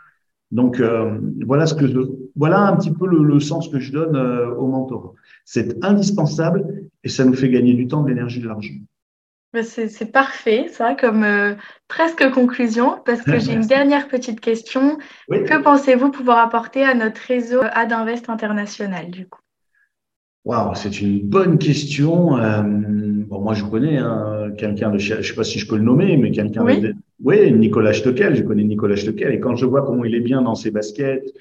Donc 0.51 0.79
euh, 0.79 1.19
voilà 1.45 1.65
ce 1.65 1.73
que 1.73 1.87
je, 1.87 1.99
voilà 2.35 2.61
un 2.61 2.75
petit 2.75 2.91
peu 2.91 3.07
le, 3.07 3.23
le 3.23 3.39
sens 3.39 3.67
que 3.67 3.79
je 3.79 3.91
donne 3.91 4.15
euh, 4.15 4.53
au 4.55 4.67
mentorat. 4.67 5.13
C'est 5.43 5.83
indispensable 5.83 6.85
et 7.03 7.09
ça 7.09 7.25
nous 7.25 7.33
fait 7.33 7.49
gagner 7.49 7.73
du 7.73 7.87
temps, 7.87 8.03
de 8.03 8.09
l'énergie, 8.09 8.41
de 8.41 8.47
l'argent. 8.47 8.73
C'est 9.63 10.11
parfait, 10.11 10.67
ça, 10.69 10.95
comme 10.95 11.23
euh, 11.23 11.53
presque 11.87 12.29
conclusion, 12.31 13.01
parce 13.05 13.21
que 13.21 13.39
j'ai 13.39 13.53
une 13.53 13.65
dernière 13.65 14.07
petite 14.07 14.41
question. 14.41 14.97
Que 15.29 15.61
pensez-vous 15.61 16.11
pouvoir 16.11 16.39
apporter 16.39 16.83
à 16.83 16.93
notre 16.93 17.21
réseau 17.21 17.61
Adinvest 17.71 18.29
International, 18.29 19.09
du 19.09 19.27
coup? 19.27 19.39
Waouh, 20.45 20.75
c'est 20.75 21.01
une 21.01 21.21
bonne 21.21 21.57
question. 21.57 22.37
Euh, 22.37 22.61
bon, 22.63 23.41
moi, 23.41 23.55
je 23.55 23.63
connais 23.63 23.97
hein, 23.97 24.51
quelqu'un 24.57 24.91
de, 24.91 24.99
je 24.99 25.15
ne 25.15 25.21
sais 25.23 25.33
pas 25.33 25.43
si 25.43 25.57
je 25.57 25.67
peux 25.67 25.75
le 25.75 25.83
nommer, 25.83 26.17
mais 26.17 26.29
quelqu'un 26.29 26.63
oui. 26.63 26.93
oui, 27.23 27.51
Nicolas 27.51 27.93
Stockel. 27.93 28.35
Je 28.35 28.43
connais 28.43 28.63
Nicolas 28.63 28.95
Stockel, 28.95 29.33
et 29.33 29.39
quand 29.39 29.55
je 29.55 29.65
vois 29.65 29.83
comment 29.83 30.05
il 30.05 30.13
est 30.13 30.21
bien 30.21 30.43
dans 30.43 30.53
ses 30.53 30.69
baskets, 30.69 31.33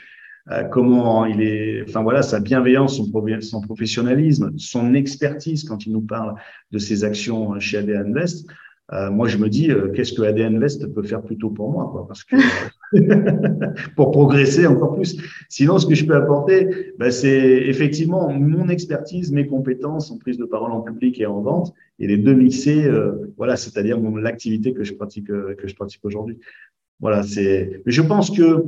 euh, 0.51 0.64
comment 0.64 1.27
il 1.27 1.43
est, 1.43 1.85
enfin 1.88 2.03
voilà, 2.03 2.23
sa 2.23 2.40
bienveillance, 2.40 2.97
son, 2.97 3.11
son, 3.40 3.61
professionnalisme, 3.61 4.53
son 4.57 4.95
expertise 4.95 5.64
quand 5.64 5.87
il 5.87 5.93
nous 5.93 6.03
parle 6.03 6.35
de 6.71 6.79
ses 6.79 7.05
actions 7.05 7.59
chez 7.61 7.79
AD 7.79 7.90
Invest. 7.90 8.47
Euh, 8.93 9.11
moi, 9.11 9.29
je 9.29 9.38
me 9.38 9.49
dis, 9.49 9.71
euh, 9.71 9.88
qu'est-ce 9.88 10.12
que 10.12 10.23
AD 10.23 10.40
Invest 10.40 10.93
peut 10.95 11.03
faire 11.03 11.23
plutôt 11.23 11.51
pour 11.51 11.71
moi, 11.71 11.88
quoi, 11.90 12.07
parce 12.07 12.25
que 12.25 12.37
pour 13.96 14.11
progresser 14.11 14.66
encore 14.66 14.94
plus. 14.94 15.16
Sinon, 15.48 15.78
ce 15.78 15.87
que 15.87 15.94
je 15.94 16.04
peux 16.04 16.14
apporter, 16.14 16.92
ben, 16.98 17.11
c'est 17.11 17.62
effectivement 17.66 18.30
mon 18.33 18.68
expertise, 18.68 19.33
mes 19.33 19.46
compétences 19.46 20.11
en 20.11 20.18
prise 20.18 20.38
de 20.38 20.44
parole 20.44 20.72
en 20.72 20.80
public 20.80 21.20
et 21.20 21.26
en 21.26 21.40
vente, 21.40 21.72
et 21.98 22.07
les 22.07 22.16
deux 22.16 22.35
mixés, 22.35 22.85
euh, 22.85 23.33
voilà, 23.37 23.57
c'est-à-dire 23.57 23.98
l'activité 24.00 24.72
que 24.72 24.85
je 24.85 24.94
pratique, 24.94 25.26
que 25.26 25.66
je 25.66 25.74
pratique 25.74 26.04
aujourd'hui. 26.04 26.38
Voilà, 27.00 27.22
c'est. 27.22 27.83
Mais 27.85 27.92
je 27.92 28.02
pense 28.02 28.30
que 28.30 28.64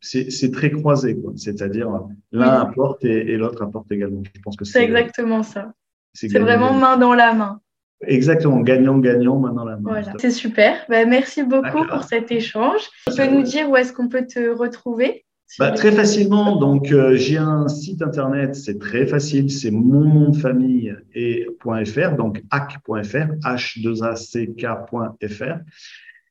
c'est 0.00 0.50
très 0.52 0.70
croisé, 0.70 1.18
c'est-à-dire 1.36 1.90
l'un 2.30 2.60
apporte 2.60 3.04
et, 3.04 3.36
l'autre 3.36 3.62
apporte 3.62 3.90
également. 3.90 4.22
Je 4.34 4.40
pense 4.40 4.56
que 4.56 4.64
c'est 4.64 4.84
exactement 4.84 5.42
ça. 5.42 5.72
C'est 6.14 6.38
vraiment 6.38 6.74
main 6.74 6.96
dans 6.96 7.14
la 7.14 7.32
main. 7.34 7.60
Exactement, 8.06 8.60
gagnant-gagnant, 8.60 9.38
main 9.38 9.52
dans 9.52 9.64
la 9.64 9.76
main. 9.76 9.90
Voilà, 9.90 10.12
c'est 10.18 10.30
super. 10.30 10.84
Bah, 10.88 11.04
merci 11.04 11.42
beaucoup 11.42 11.86
pour 11.86 12.04
cet 12.04 12.32
échange. 12.32 12.80
Tu 13.06 13.16
peux 13.16 13.26
nous 13.26 13.42
dire 13.42 13.68
où 13.70 13.76
est-ce 13.76 13.92
qu'on 13.92 14.08
peut 14.08 14.26
te 14.26 14.50
retrouver 14.50 15.24
bah, 15.58 15.70
très 15.70 15.92
facilement. 15.92 16.56
Donc, 16.56 16.92
euh, 16.92 17.14
j'ai 17.14 17.36
un 17.36 17.68
site 17.68 18.00
internet, 18.00 18.54
c'est 18.54 18.78
très 18.78 19.06
facile, 19.06 19.50
c'est 19.50 19.70
mon 19.70 20.00
nom 20.00 20.30
de 20.30 20.36
famille 20.36 20.96
et 21.14 21.46
.fr, 21.62 22.16
donc 22.16 22.42
hack.fr, 22.50 23.34
h2ack.fr. 23.44 25.58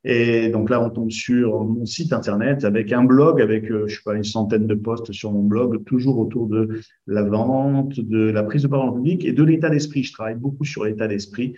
Et 0.04 0.50
donc 0.50 0.70
là, 0.70 0.82
on 0.84 0.90
tombe 0.90 1.12
sur 1.12 1.64
mon 1.64 1.86
site 1.86 2.12
internet 2.12 2.66
avec 2.66 2.92
un 2.92 3.04
blog 3.04 3.40
avec, 3.40 3.70
euh, 3.70 3.88
je 3.88 3.96
sais 3.96 4.02
pas, 4.04 4.16
une 4.16 4.24
centaine 4.24 4.66
de 4.66 4.74
posts 4.74 5.12
sur 5.12 5.32
mon 5.32 5.44
blog, 5.44 5.84
toujours 5.86 6.18
autour 6.18 6.48
de 6.48 6.80
la 7.06 7.24
vente, 7.24 8.00
de 8.00 8.32
la 8.32 8.44
prise 8.44 8.64
de 8.64 8.68
parole 8.68 8.90
en 8.90 8.94
public 8.94 9.24
et 9.26 9.32
de 9.32 9.44
l'état 9.44 9.70
d'esprit. 9.70 10.04
Je 10.04 10.14
travaille 10.14 10.36
beaucoup 10.36 10.66
sur 10.66 10.86
l'état 10.86 11.08
d'esprit. 11.08 11.54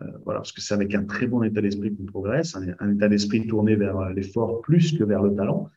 Euh, 0.00 0.04
voilà, 0.24 0.38
parce 0.38 0.52
que 0.52 0.60
c'est 0.60 0.74
avec 0.74 0.94
un 0.94 1.02
très 1.02 1.26
bon 1.26 1.42
état 1.42 1.60
d'esprit 1.60 1.92
qu'on 1.92 2.04
progresse, 2.04 2.56
un, 2.56 2.94
état 2.94 3.08
d'esprit 3.08 3.44
tourné 3.48 3.74
vers 3.74 4.10
l'effort 4.10 4.60
plus 4.60 4.96
que 4.96 5.02
vers 5.02 5.22
le 5.22 5.34
talent. 5.34 5.68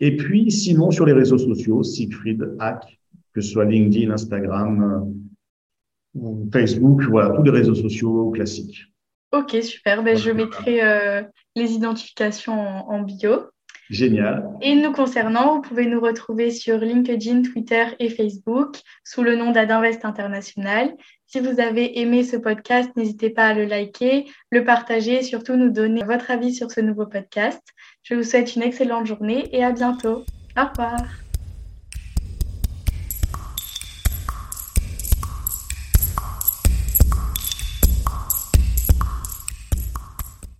Et 0.00 0.16
puis, 0.16 0.50
sinon, 0.50 0.90
sur 0.90 1.06
les 1.06 1.12
réseaux 1.12 1.38
sociaux, 1.38 1.84
Siegfried 1.84 2.56
Hack, 2.58 2.98
que 3.32 3.40
ce 3.40 3.52
soit 3.52 3.66
LinkedIn, 3.66 4.10
Instagram, 4.10 5.14
euh, 6.16 6.50
Facebook, 6.52 7.04
voilà, 7.04 7.30
tous 7.30 7.44
les 7.44 7.52
réseaux 7.52 7.76
sociaux 7.76 8.30
classiques. 8.30 8.91
Ok, 9.32 9.56
super. 9.62 10.02
Ben, 10.02 10.16
je 10.16 10.30
mettrai 10.30 10.82
euh, 10.82 11.22
les 11.56 11.72
identifications 11.72 12.88
en, 12.88 13.00
bio. 13.00 13.46
Génial. 13.88 14.48
Et 14.60 14.74
nous 14.74 14.92
concernant, 14.92 15.56
vous 15.56 15.62
pouvez 15.62 15.86
nous 15.86 16.00
retrouver 16.00 16.50
sur 16.50 16.78
LinkedIn, 16.78 17.42
Twitter 17.42 17.84
et 17.98 18.08
Facebook 18.08 18.76
sous 19.04 19.22
le 19.22 19.36
nom 19.36 19.50
d'Adinvest 19.50 20.04
International. 20.04 20.94
Si 21.26 21.40
vous 21.40 21.60
avez 21.60 21.98
aimé 22.00 22.24
ce 22.24 22.36
podcast, 22.36 22.90
n'hésitez 22.96 23.30
pas 23.30 23.48
à 23.48 23.54
le 23.54 23.64
liker, 23.64 24.30
le 24.50 24.64
partager 24.64 25.20
et 25.20 25.22
surtout 25.22 25.56
nous 25.56 25.70
donner 25.70 26.04
votre 26.04 26.30
avis 26.30 26.54
sur 26.54 26.70
ce 26.70 26.80
nouveau 26.80 27.06
podcast. 27.06 27.62
Je 28.02 28.14
vous 28.14 28.22
souhaite 28.22 28.54
une 28.54 28.62
excellente 28.62 29.06
journée 29.06 29.48
et 29.52 29.64
à 29.64 29.72
bientôt. 29.72 30.24
Au 30.58 30.68
revoir. 30.68 31.21